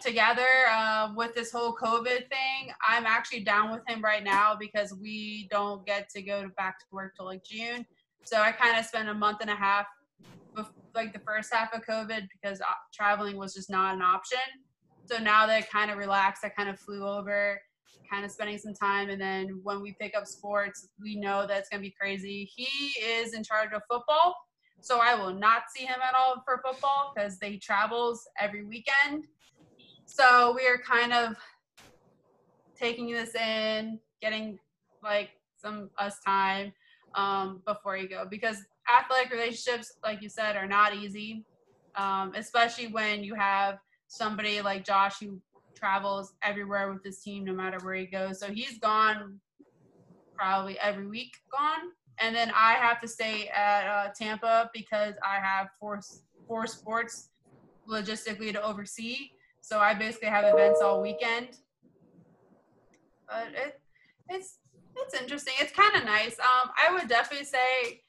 together 0.01 0.67
uh, 0.71 1.11
with 1.15 1.33
this 1.33 1.51
whole 1.51 1.75
COVID 1.75 2.29
thing. 2.29 2.71
I'm 2.87 3.05
actually 3.05 3.41
down 3.41 3.71
with 3.71 3.81
him 3.87 4.03
right 4.03 4.23
now 4.23 4.55
because 4.59 4.93
we 4.93 5.47
don't 5.51 5.85
get 5.85 6.09
to 6.09 6.21
go 6.21 6.43
to 6.43 6.49
back 6.49 6.79
to 6.79 6.85
work 6.91 7.15
till 7.15 7.25
like 7.25 7.43
June. 7.43 7.85
So 8.23 8.41
I 8.41 8.51
kind 8.51 8.77
of 8.77 8.85
spent 8.85 9.09
a 9.09 9.13
month 9.13 9.39
and 9.41 9.49
a 9.49 9.55
half, 9.55 9.85
bef- 10.55 10.69
like 10.93 11.13
the 11.13 11.19
first 11.19 11.53
half 11.53 11.73
of 11.73 11.81
COVID, 11.85 12.27
because 12.31 12.61
uh, 12.61 12.65
traveling 12.93 13.37
was 13.37 13.53
just 13.53 13.69
not 13.69 13.95
an 13.95 14.01
option. 14.01 14.39
So 15.05 15.17
now 15.17 15.47
that 15.47 15.63
it 15.63 15.69
kind 15.71 15.89
of 15.89 15.97
relaxed, 15.97 16.43
I 16.43 16.49
kind 16.49 16.69
of 16.69 16.79
flew 16.79 17.07
over, 17.07 17.61
kind 18.09 18.25
of 18.25 18.31
spending 18.31 18.57
some 18.57 18.73
time. 18.73 19.09
And 19.09 19.19
then 19.19 19.59
when 19.63 19.81
we 19.81 19.95
pick 19.99 20.15
up 20.15 20.25
sports, 20.27 20.89
we 21.01 21.15
know 21.15 21.45
that 21.47 21.57
it's 21.57 21.69
going 21.69 21.81
to 21.81 21.87
be 21.87 21.95
crazy. 21.99 22.49
He 22.55 22.99
is 23.01 23.33
in 23.33 23.43
charge 23.43 23.73
of 23.73 23.81
football. 23.89 24.35
So 24.79 24.99
I 25.01 25.15
will 25.15 25.33
not 25.33 25.63
see 25.75 25.85
him 25.85 25.99
at 26.01 26.15
all 26.17 26.41
for 26.45 26.61
football 26.65 27.11
because 27.13 27.39
they 27.39 27.57
travels 27.57 28.27
every 28.39 28.63
weekend. 28.63 29.25
So 30.05 30.53
we 30.55 30.65
are 30.67 30.77
kind 30.77 31.11
of 31.11 31.35
taking 32.79 33.11
this 33.11 33.35
in, 33.35 33.99
getting 34.21 34.59
like 35.03 35.31
some 35.57 35.89
us 35.97 36.17
time 36.25 36.71
um, 37.15 37.61
before 37.65 37.97
you 37.97 38.07
go 38.07 38.25
because 38.29 38.57
athletic 38.89 39.31
relationships, 39.31 39.93
like 40.03 40.21
you 40.21 40.29
said, 40.29 40.55
are 40.55 40.67
not 40.67 40.95
easy, 40.95 41.43
um, 41.95 42.33
especially 42.35 42.87
when 42.87 43.23
you 43.23 43.35
have 43.35 43.79
somebody 44.07 44.61
like 44.61 44.85
Josh 44.85 45.19
who 45.19 45.41
travels 45.77 46.33
everywhere 46.43 46.91
with 46.91 47.03
his 47.03 47.19
team 47.19 47.43
no 47.45 47.53
matter 47.53 47.77
where 47.83 47.95
he 47.95 48.05
goes. 48.05 48.39
So 48.39 48.47
he's 48.47 48.79
gone 48.79 49.39
probably 50.35 50.77
every 50.79 51.07
week 51.07 51.33
gone. 51.51 51.91
And 52.19 52.35
then 52.35 52.51
I 52.55 52.73
have 52.73 52.99
to 53.01 53.07
stay 53.07 53.47
at 53.49 53.87
uh, 53.87 54.09
Tampa 54.19 54.69
because 54.73 55.13
I 55.23 55.39
have 55.39 55.67
four, 55.79 55.99
four 56.47 56.65
sports 56.65 57.29
logistically 57.89 58.51
to 58.53 58.61
oversee. 58.61 59.29
So 59.61 59.79
I 59.79 59.93
basically 59.93 60.29
have 60.29 60.45
events 60.45 60.81
all 60.81 61.01
weekend. 61.01 61.49
But 63.27 63.47
it, 63.53 63.81
it's 64.29 64.59
it's 64.95 65.13
interesting. 65.13 65.53
It's 65.59 65.71
kind 65.73 65.95
of 65.95 66.05
nice. 66.05 66.39
Um, 66.39 66.71
I 66.83 66.91
would 66.93 67.07
definitely 67.07 67.45
say 67.45 68.01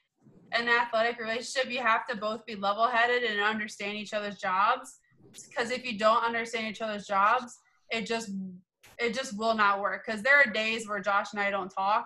an 0.53 0.67
athletic 0.67 1.19
relationship, 1.19 1.71
you 1.71 1.79
have 1.79 2.07
to 2.07 2.17
both 2.17 2.45
be 2.45 2.55
level-headed 2.55 3.23
and 3.23 3.39
understand 3.41 3.95
each 3.95 4.13
other's 4.13 4.37
jobs. 4.37 4.98
Because 5.33 5.71
if 5.71 5.85
you 5.85 5.97
don't 5.97 6.23
understand 6.23 6.67
each 6.67 6.81
other's 6.81 7.05
jobs, 7.07 7.57
it 7.89 8.05
just 8.05 8.29
it 8.97 9.13
just 9.13 9.37
will 9.37 9.53
not 9.53 9.79
work. 9.81 10.03
Because 10.05 10.21
there 10.21 10.37
are 10.37 10.51
days 10.51 10.87
where 10.87 10.99
Josh 10.99 11.27
and 11.33 11.41
I 11.41 11.49
don't 11.49 11.69
talk, 11.69 12.05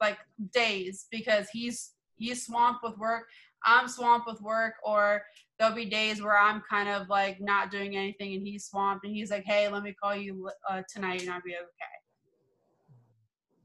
like 0.00 0.18
days, 0.52 1.06
because 1.10 1.48
he's 1.52 1.92
he's 2.16 2.46
swamped 2.46 2.82
with 2.82 2.96
work. 2.98 3.24
I'm 3.64 3.88
swamped 3.88 4.26
with 4.26 4.40
work, 4.40 4.74
or 4.84 5.22
there'll 5.58 5.74
be 5.74 5.84
days 5.84 6.22
where 6.22 6.38
I'm 6.38 6.62
kind 6.68 6.88
of 6.88 7.08
like 7.08 7.40
not 7.40 7.70
doing 7.70 7.96
anything 7.96 8.34
and 8.34 8.46
he's 8.46 8.64
swamped 8.66 9.04
and 9.04 9.14
he's 9.14 9.30
like, 9.30 9.44
hey, 9.44 9.68
let 9.68 9.82
me 9.82 9.92
call 9.92 10.14
you 10.16 10.48
uh, 10.70 10.82
tonight 10.88 11.20
and 11.20 11.30
I'll 11.30 11.42
be 11.42 11.54
okay. 11.54 11.96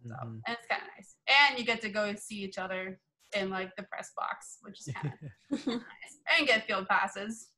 So, 0.08 0.14
Mhm. 0.14 0.42
and 0.46 0.58
it's 0.58 0.68
kind 0.68 0.82
of 0.82 0.88
nice. 0.98 1.16
And 1.28 1.58
you 1.58 1.66
get 1.66 1.82
to 1.82 1.90
go 1.90 2.14
see 2.16 2.44
each 2.44 2.58
other 2.58 3.00
in 3.36 3.50
like 3.50 3.76
the 3.78 3.84
press 3.84 4.12
box, 4.18 4.58
which 4.62 4.82
is 4.82 4.90
kind 4.94 5.14
of 5.52 5.68
nice. 5.68 6.20
And 6.38 6.46
get 6.48 6.68
field 6.68 6.88
passes 6.90 7.50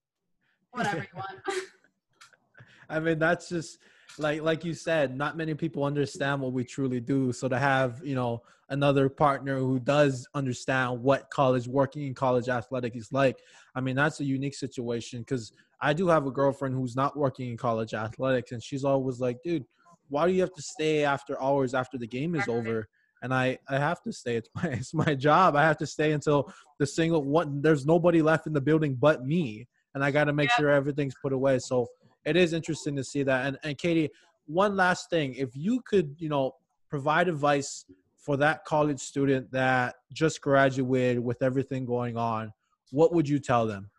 whenever 0.72 0.98
you 0.98 1.06
want. 1.16 1.40
I 2.90 3.00
mean, 3.00 3.20
that's 3.20 3.50
just 3.50 3.80
like 4.18 4.42
like 4.42 4.64
you 4.64 4.74
said. 4.74 5.16
Not 5.16 5.38
many 5.38 5.54
people 5.54 5.84
understand 5.84 6.42
what 6.42 6.54
we 6.54 6.64
truly 6.64 7.00
do. 7.00 7.32
So 7.34 7.48
to 7.48 7.58
have 7.58 8.02
you 8.04 8.16
know 8.16 8.44
another 8.70 9.10
partner 9.10 9.58
who 9.60 9.80
does 9.80 10.28
understand 10.34 11.02
what 11.02 11.30
college 11.30 11.68
working 11.68 12.04
in 12.04 12.14
college 12.14 12.50
athletic 12.50 12.96
is 12.96 13.12
like, 13.14 13.38
I 13.76 13.82
mean, 13.82 13.96
that's 13.96 14.20
a 14.20 14.26
unique 14.26 14.56
situation. 14.56 15.20
Because 15.20 15.54
I 15.80 15.94
do 15.94 16.08
have 16.08 16.26
a 16.26 16.32
girlfriend 16.32 16.76
who's 16.76 16.96
not 16.96 17.16
working 17.16 17.50
in 17.50 17.58
college 17.58 17.94
athletics, 17.94 18.52
and 18.52 18.62
she's 18.62 18.84
always 18.84 19.20
like, 19.20 19.42
"Dude, 19.44 19.66
why 20.10 20.28
do 20.28 20.34
you 20.34 20.42
have 20.42 20.54
to 20.54 20.62
stay 20.62 21.04
after 21.04 21.42
hours 21.42 21.74
after 21.74 21.98
the 21.98 22.08
game 22.08 22.36
is 22.36 22.48
over?" 22.48 22.88
And 23.22 23.34
I 23.34 23.58
I 23.70 23.78
have 23.78 24.02
to 24.04 24.12
stay. 24.12 24.38
It's 24.38 24.50
my 24.56 24.70
it's 24.70 24.94
my 24.94 25.16
job. 25.16 25.56
I 25.56 25.64
have 25.64 25.78
to 25.78 25.88
stay 25.88 26.12
until 26.14 26.52
the 26.80 26.88
single 26.88 27.24
one. 27.24 27.62
There's 27.62 27.86
nobody 27.86 28.22
left 28.22 28.48
in 28.48 28.54
the 28.54 28.62
building 28.62 28.96
but 28.96 29.26
me, 29.26 29.68
and 29.98 30.06
I 30.06 30.12
got 30.12 30.26
to 30.26 30.34
make 30.34 30.52
Yep. 30.52 30.58
sure 30.58 30.70
everything's 30.70 31.16
put 31.16 31.34
away. 31.34 31.58
So 31.58 31.88
it 32.24 32.36
is 32.36 32.54
interesting 32.54 32.96
to 32.98 33.04
see 33.04 33.24
that. 33.24 33.48
And 33.48 33.58
and 33.64 33.76
Katie, 33.76 34.12
one 34.46 34.76
last 34.76 35.10
thing, 35.10 35.34
if 35.34 35.56
you 35.56 35.82
could, 35.82 36.16
you 36.20 36.30
know, 36.30 36.54
provide 36.88 37.28
advice 37.28 37.84
for 38.16 38.38
that 38.38 38.64
college 38.64 39.00
student 39.00 39.52
that 39.54 39.96
just 40.14 40.40
graduated 40.42 41.20
with 41.24 41.42
everything 41.42 41.84
going 41.84 42.16
on, 42.16 42.54
what 42.92 43.12
would 43.12 43.28
you 43.28 43.40
tell 43.40 43.66
them? 43.66 43.90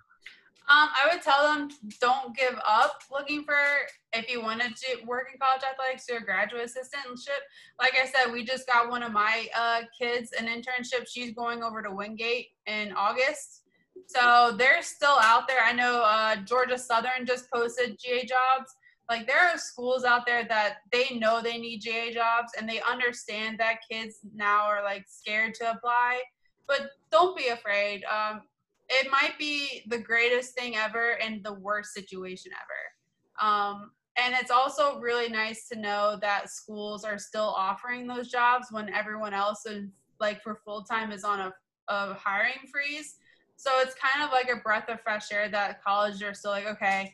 Um, 0.70 0.88
I 0.94 1.08
would 1.12 1.22
tell 1.22 1.42
them 1.52 1.68
don't 2.00 2.36
give 2.36 2.54
up 2.64 3.00
looking 3.10 3.42
for 3.42 3.56
if 4.12 4.30
you 4.30 4.40
wanted 4.40 4.76
to 4.76 5.04
work 5.04 5.28
in 5.32 5.40
college 5.40 5.62
athletics 5.68 6.06
do 6.06 6.16
a 6.16 6.20
graduate 6.20 6.66
assistantship. 6.66 7.40
Like 7.80 7.94
I 8.00 8.06
said, 8.06 8.32
we 8.32 8.44
just 8.44 8.68
got 8.68 8.88
one 8.88 9.02
of 9.02 9.10
my 9.10 9.48
uh, 9.56 9.80
kids 9.98 10.30
an 10.38 10.46
internship. 10.46 11.08
She's 11.10 11.34
going 11.34 11.64
over 11.64 11.82
to 11.82 11.90
Wingate 11.90 12.48
in 12.66 12.92
August. 12.92 13.62
So 14.06 14.54
they're 14.56 14.82
still 14.82 15.18
out 15.20 15.48
there. 15.48 15.62
I 15.62 15.72
know 15.72 16.02
uh, 16.02 16.36
Georgia 16.36 16.78
Southern 16.78 17.26
just 17.26 17.50
posted 17.50 17.98
GA 17.98 18.24
jobs. 18.24 18.70
Like 19.08 19.26
there 19.26 19.40
are 19.40 19.58
schools 19.58 20.04
out 20.04 20.26
there 20.26 20.44
that 20.48 20.78
they 20.92 21.16
know 21.18 21.40
they 21.42 21.58
need 21.58 21.80
GA 21.80 22.12
jobs 22.12 22.52
and 22.58 22.68
they 22.68 22.80
understand 22.82 23.58
that 23.58 23.80
kids 23.90 24.18
now 24.34 24.64
are 24.64 24.82
like 24.82 25.06
scared 25.08 25.54
to 25.54 25.70
apply. 25.70 26.22
But 26.66 26.90
don't 27.10 27.36
be 27.36 27.48
afraid. 27.48 28.04
Um, 28.04 28.42
it 28.88 29.10
might 29.10 29.38
be 29.38 29.82
the 29.88 29.98
greatest 29.98 30.54
thing 30.54 30.76
ever 30.76 31.12
and 31.22 31.42
the 31.44 31.54
worst 31.54 31.92
situation 31.92 32.52
ever. 32.52 33.46
Um, 33.48 33.90
and 34.18 34.34
it's 34.34 34.50
also 34.50 34.98
really 34.98 35.28
nice 35.28 35.68
to 35.68 35.78
know 35.78 36.18
that 36.20 36.50
schools 36.50 37.04
are 37.04 37.18
still 37.18 37.54
offering 37.56 38.06
those 38.06 38.30
jobs 38.30 38.68
when 38.70 38.92
everyone 38.92 39.32
else 39.32 39.64
is 39.64 39.88
like 40.18 40.42
for 40.42 40.60
full 40.64 40.82
time 40.82 41.12
is 41.12 41.24
on 41.24 41.40
a, 41.40 41.52
a 41.88 42.14
hiring 42.14 42.66
freeze. 42.72 43.16
So 43.58 43.70
it's 43.80 43.94
kind 43.96 44.24
of 44.24 44.30
like 44.30 44.48
a 44.48 44.62
breath 44.62 44.88
of 44.88 45.00
fresh 45.00 45.32
air 45.32 45.48
that 45.48 45.82
colleges 45.82 46.22
are 46.22 46.32
still 46.32 46.52
like, 46.52 46.68
okay, 46.68 47.12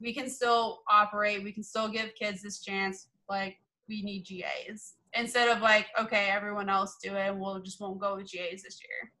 we 0.00 0.12
can 0.12 0.28
still 0.28 0.82
operate, 0.90 1.44
we 1.44 1.52
can 1.52 1.62
still 1.62 1.88
give 1.88 2.16
kids 2.16 2.42
this 2.42 2.60
chance. 2.60 3.06
Like 3.28 3.58
we 3.88 4.02
need 4.02 4.26
GAs 4.26 4.94
instead 5.14 5.48
of 5.48 5.62
like, 5.62 5.86
okay, 5.98 6.30
everyone 6.30 6.68
else 6.68 6.96
do 7.00 7.14
it, 7.14 7.32
we'll 7.36 7.60
just 7.60 7.80
won't 7.80 8.00
go 8.00 8.16
with 8.16 8.30
GAs 8.30 8.64
this 8.64 8.80
year. 8.82 9.12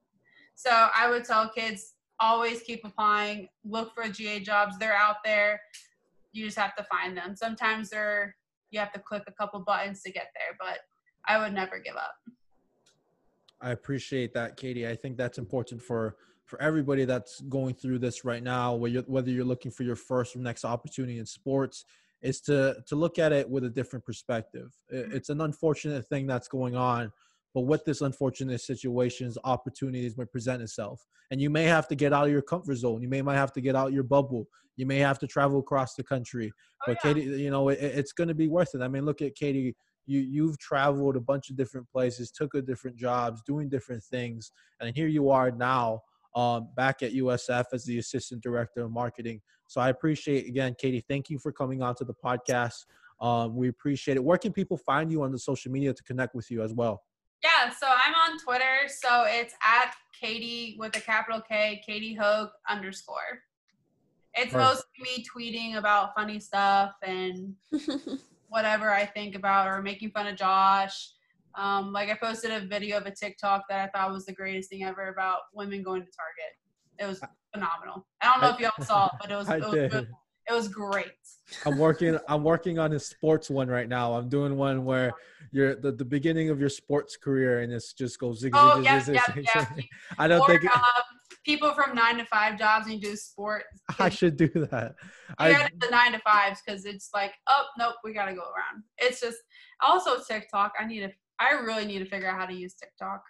So 0.56 0.70
I 0.70 1.08
would 1.08 1.24
tell 1.24 1.48
kids 1.48 1.94
always 2.18 2.62
keep 2.62 2.84
applying, 2.84 3.48
look 3.64 3.94
for 3.94 4.08
GA 4.08 4.40
jobs. 4.40 4.76
They're 4.76 4.96
out 4.96 5.16
there. 5.24 5.60
You 6.32 6.44
just 6.44 6.58
have 6.58 6.74
to 6.74 6.84
find 6.84 7.16
them. 7.16 7.36
Sometimes 7.36 7.90
they're 7.90 8.34
you 8.70 8.80
have 8.80 8.92
to 8.94 8.98
click 8.98 9.22
a 9.28 9.32
couple 9.32 9.60
buttons 9.60 10.02
to 10.02 10.10
get 10.10 10.32
there, 10.34 10.56
but 10.58 10.80
I 11.28 11.38
would 11.38 11.54
never 11.54 11.78
give 11.78 11.94
up. 11.94 12.16
I 13.60 13.70
appreciate 13.70 14.34
that, 14.34 14.56
Katie. 14.56 14.88
I 14.88 14.96
think 14.96 15.16
that's 15.16 15.38
important 15.38 15.80
for 15.80 16.16
for 16.46 16.60
everybody 16.60 17.04
that's 17.04 17.40
going 17.42 17.74
through 17.74 17.98
this 17.98 18.24
right 18.24 18.42
now, 18.42 18.74
whether 18.74 18.92
you're, 18.92 19.02
whether 19.04 19.30
you're 19.30 19.44
looking 19.44 19.70
for 19.70 19.82
your 19.82 19.96
first 19.96 20.36
or 20.36 20.40
next 20.40 20.64
opportunity 20.64 21.18
in 21.18 21.26
sports, 21.26 21.84
is 22.22 22.40
to 22.40 22.76
to 22.86 22.96
look 22.96 23.18
at 23.18 23.32
it 23.32 23.48
with 23.48 23.64
a 23.64 23.70
different 23.70 24.04
perspective. 24.04 24.72
Mm-hmm. 24.92 25.14
It's 25.14 25.28
an 25.28 25.40
unfortunate 25.40 26.06
thing 26.06 26.26
that's 26.26 26.48
going 26.48 26.76
on, 26.76 27.12
but 27.54 27.62
with 27.62 27.84
this 27.84 28.00
unfortunate 28.00 28.60
situations, 28.60 29.38
opportunities 29.44 30.16
may 30.16 30.24
present 30.24 30.62
itself, 30.62 31.06
and 31.30 31.40
you 31.40 31.50
may 31.50 31.64
have 31.64 31.86
to 31.88 31.94
get 31.94 32.12
out 32.12 32.26
of 32.26 32.32
your 32.32 32.42
comfort 32.42 32.76
zone. 32.76 33.02
You 33.02 33.08
may 33.08 33.22
might 33.22 33.36
have 33.36 33.52
to 33.52 33.60
get 33.60 33.76
out 33.76 33.92
your 33.92 34.02
bubble. 34.02 34.46
You 34.76 34.86
may 34.86 34.98
have 34.98 35.18
to 35.20 35.26
travel 35.26 35.60
across 35.60 35.94
the 35.94 36.02
country. 36.02 36.52
Oh, 36.52 36.84
but 36.86 36.96
yeah. 37.04 37.12
Katie, 37.12 37.42
you 37.42 37.50
know, 37.50 37.68
it, 37.68 37.78
it's 37.80 38.12
going 38.12 38.28
to 38.28 38.34
be 38.34 38.48
worth 38.48 38.74
it. 38.74 38.82
I 38.82 38.88
mean, 38.88 39.04
look 39.04 39.22
at 39.22 39.34
Katie. 39.34 39.76
You 40.06 40.20
you've 40.20 40.58
traveled 40.58 41.16
a 41.16 41.20
bunch 41.20 41.48
of 41.48 41.56
different 41.56 41.88
places, 41.90 42.30
took 42.30 42.54
a 42.54 42.60
different 42.60 42.96
jobs, 42.96 43.42
doing 43.46 43.68
different 43.68 44.02
things, 44.02 44.50
and 44.80 44.94
here 44.94 45.08
you 45.08 45.30
are 45.30 45.50
now, 45.50 46.00
um, 46.34 46.68
back 46.76 47.02
at 47.02 47.12
USF 47.12 47.64
as 47.72 47.84
the 47.84 47.98
assistant 47.98 48.42
director 48.42 48.82
of 48.82 48.90
marketing. 48.90 49.40
So 49.66 49.80
I 49.80 49.88
appreciate 49.88 50.46
again, 50.46 50.74
Katie. 50.78 51.04
Thank 51.08 51.30
you 51.30 51.38
for 51.38 51.52
coming 51.52 51.82
on 51.82 51.94
to 51.96 52.04
the 52.04 52.14
podcast. 52.14 52.84
Um, 53.20 53.56
we 53.56 53.68
appreciate 53.68 54.16
it. 54.16 54.24
Where 54.24 54.38
can 54.38 54.52
people 54.52 54.76
find 54.76 55.10
you 55.10 55.22
on 55.22 55.32
the 55.32 55.38
social 55.38 55.70
media 55.70 55.94
to 55.94 56.02
connect 56.02 56.34
with 56.34 56.50
you 56.50 56.62
as 56.62 56.74
well? 56.74 57.02
Yeah, 57.42 57.70
so 57.70 57.86
I'm 57.86 58.14
on 58.14 58.38
Twitter. 58.38 58.88
So 58.88 59.24
it's 59.26 59.54
at 59.62 59.94
Katie 60.18 60.76
with 60.78 60.96
a 60.96 61.00
capital 61.00 61.40
K, 61.40 61.82
Katie 61.86 62.14
Hogue 62.14 62.50
underscore. 62.68 63.42
It's 64.34 64.52
Perfect. 64.52 64.86
mostly 64.98 65.16
me 65.16 65.24
tweeting 65.24 65.76
about 65.76 66.14
funny 66.14 66.40
stuff 66.40 66.94
and 67.02 67.54
whatever 68.48 68.90
I 68.90 69.04
think 69.04 69.34
about 69.34 69.68
or 69.68 69.82
making 69.82 70.10
fun 70.10 70.26
of 70.26 70.36
Josh. 70.36 71.10
Um, 71.56 71.92
like 71.92 72.10
I 72.10 72.14
posted 72.14 72.50
a 72.50 72.66
video 72.66 72.96
of 72.98 73.06
a 73.06 73.10
TikTok 73.10 73.64
that 73.68 73.88
I 73.88 73.98
thought 73.98 74.12
was 74.12 74.26
the 74.26 74.32
greatest 74.32 74.70
thing 74.70 74.84
ever 74.84 75.08
about 75.08 75.40
women 75.52 75.82
going 75.82 76.02
to 76.02 76.08
Target. 76.10 76.54
It 76.98 77.06
was 77.06 77.20
phenomenal. 77.52 78.06
I 78.20 78.32
don't 78.32 78.40
know 78.42 78.50
if 78.50 78.60
y'all 78.60 78.84
saw 78.84 79.06
it, 79.06 79.12
but 79.20 79.30
it 79.30 79.36
was 79.36 79.48
it 79.50 79.92
was, 79.92 80.06
it 80.48 80.52
was 80.52 80.68
great. 80.68 81.06
I'm 81.64 81.78
working. 81.78 82.18
I'm 82.28 82.44
working 82.44 82.78
on 82.78 82.92
a 82.92 83.00
sports 83.00 83.50
one 83.50 83.68
right 83.68 83.88
now. 83.88 84.14
I'm 84.14 84.28
doing 84.28 84.56
one 84.56 84.84
where 84.84 85.12
you're 85.52 85.74
the, 85.74 85.92
the 85.92 86.04
beginning 86.04 86.50
of 86.50 86.60
your 86.60 86.68
sports 86.68 87.16
career, 87.16 87.60
and 87.60 87.72
it's 87.72 87.92
just 87.92 88.18
goes 88.18 88.40
zig 88.40 88.52
Oh, 88.54 88.76
zig 88.76 88.84
yeah, 88.84 89.00
zig 89.00 89.14
yeah, 89.14 89.34
zig. 89.34 89.46
yeah. 89.54 89.74
zig. 89.74 89.86
I 90.18 90.28
don't 90.28 90.40
or 90.40 90.48
think 90.48 90.64
um, 90.76 90.82
people 91.44 91.72
from 91.74 91.94
nine 91.94 92.16
to 92.18 92.24
five 92.24 92.58
jobs 92.58 92.86
and 92.86 92.94
you 92.94 93.00
do 93.00 93.16
sports. 93.16 93.66
I 93.98 94.08
should 94.08 94.36
do 94.36 94.48
that. 94.70 94.94
I 95.38 95.52
gotta 95.52 95.70
the 95.78 95.88
nine 95.90 96.12
to 96.12 96.18
fives 96.20 96.60
because 96.64 96.84
it's 96.84 97.10
like, 97.14 97.32
oh 97.48 97.66
nope, 97.78 97.96
we 98.02 98.12
gotta 98.12 98.34
go 98.34 98.42
around. 98.42 98.82
It's 98.98 99.20
just 99.20 99.38
also 99.80 100.22
TikTok. 100.22 100.72
I 100.78 100.86
need 100.86 101.00
to. 101.00 101.12
I 101.40 101.52
really 101.52 101.84
need 101.84 101.98
to 102.00 102.04
figure 102.04 102.28
out 102.28 102.38
how 102.38 102.46
to 102.46 102.54
use 102.54 102.74
TikTok. 102.74 103.22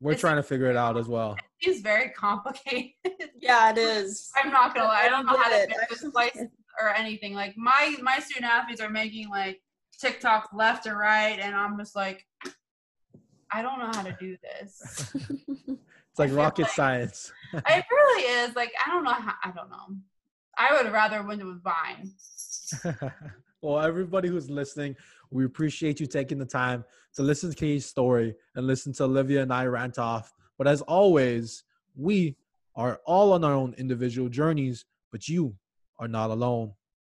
we're 0.00 0.12
it's- 0.12 0.20
trying 0.20 0.36
to 0.36 0.42
figure 0.42 0.70
it 0.70 0.76
out 0.76 0.96
as 0.96 1.08
well. 1.08 1.36
It's 1.60 1.80
very 1.80 2.10
complicated. 2.10 2.92
yeah, 3.40 3.70
it 3.70 3.78
is. 3.78 4.30
I'm 4.36 4.50
not 4.52 4.74
gonna 4.74 4.86
lie. 4.88 5.02
I 5.04 5.08
don't 5.08 5.26
know 5.26 5.36
how 5.36 5.50
to 5.50 5.66
get 5.66 5.76
make 5.76 5.88
this 5.88 6.08
place 6.10 6.38
or 6.80 6.88
anything. 6.94 7.34
Like 7.34 7.54
my 7.56 7.96
my 8.00 8.20
student 8.20 8.46
athletes 8.46 8.80
are 8.80 8.90
making 8.90 9.28
like 9.28 9.60
TikTok 10.00 10.50
left 10.54 10.86
or 10.86 10.96
right, 10.96 11.38
and 11.40 11.54
I'm 11.56 11.76
just 11.78 11.96
like, 11.96 12.24
I 13.52 13.62
don't 13.62 13.78
know 13.80 13.86
how 13.92 14.02
to 14.02 14.16
do 14.20 14.36
this. 14.42 15.12
It's 16.10 16.18
like 16.18 16.36
rocket 16.36 16.62
like- 16.62 16.72
science. 16.72 17.32
it 17.54 17.84
really 17.90 18.22
is. 18.24 18.56
Like 18.56 18.72
I 18.84 18.90
don't 18.90 19.04
know 19.04 19.12
how. 19.12 19.34
I 19.44 19.52
don't 19.52 19.70
know. 19.70 19.96
I 20.58 20.80
would 20.82 20.92
rather 20.92 21.22
win 21.22 21.44
with 21.46 21.62
Vine. 21.62 22.12
well, 23.62 23.78
everybody 23.80 24.28
who's 24.28 24.50
listening, 24.50 24.96
we 25.30 25.44
appreciate 25.44 26.00
you 26.00 26.06
taking 26.06 26.38
the 26.38 26.44
time 26.44 26.84
to 27.14 27.22
listen 27.22 27.50
to 27.50 27.56
Katie's 27.56 27.86
story 27.86 28.34
and 28.54 28.66
listen 28.66 28.92
to 28.94 29.04
Olivia 29.04 29.42
and 29.42 29.52
I 29.52 29.66
rant 29.66 29.98
off. 29.98 30.32
But 30.56 30.66
as 30.66 30.82
always, 30.82 31.64
we 31.96 32.36
are 32.76 33.00
all 33.04 33.32
on 33.32 33.44
our 33.44 33.54
own 33.54 33.74
individual 33.78 34.28
journeys, 34.28 34.84
but 35.10 35.28
you 35.28 35.54
are 35.98 36.08
not 36.08 36.30
alone. 36.30 36.72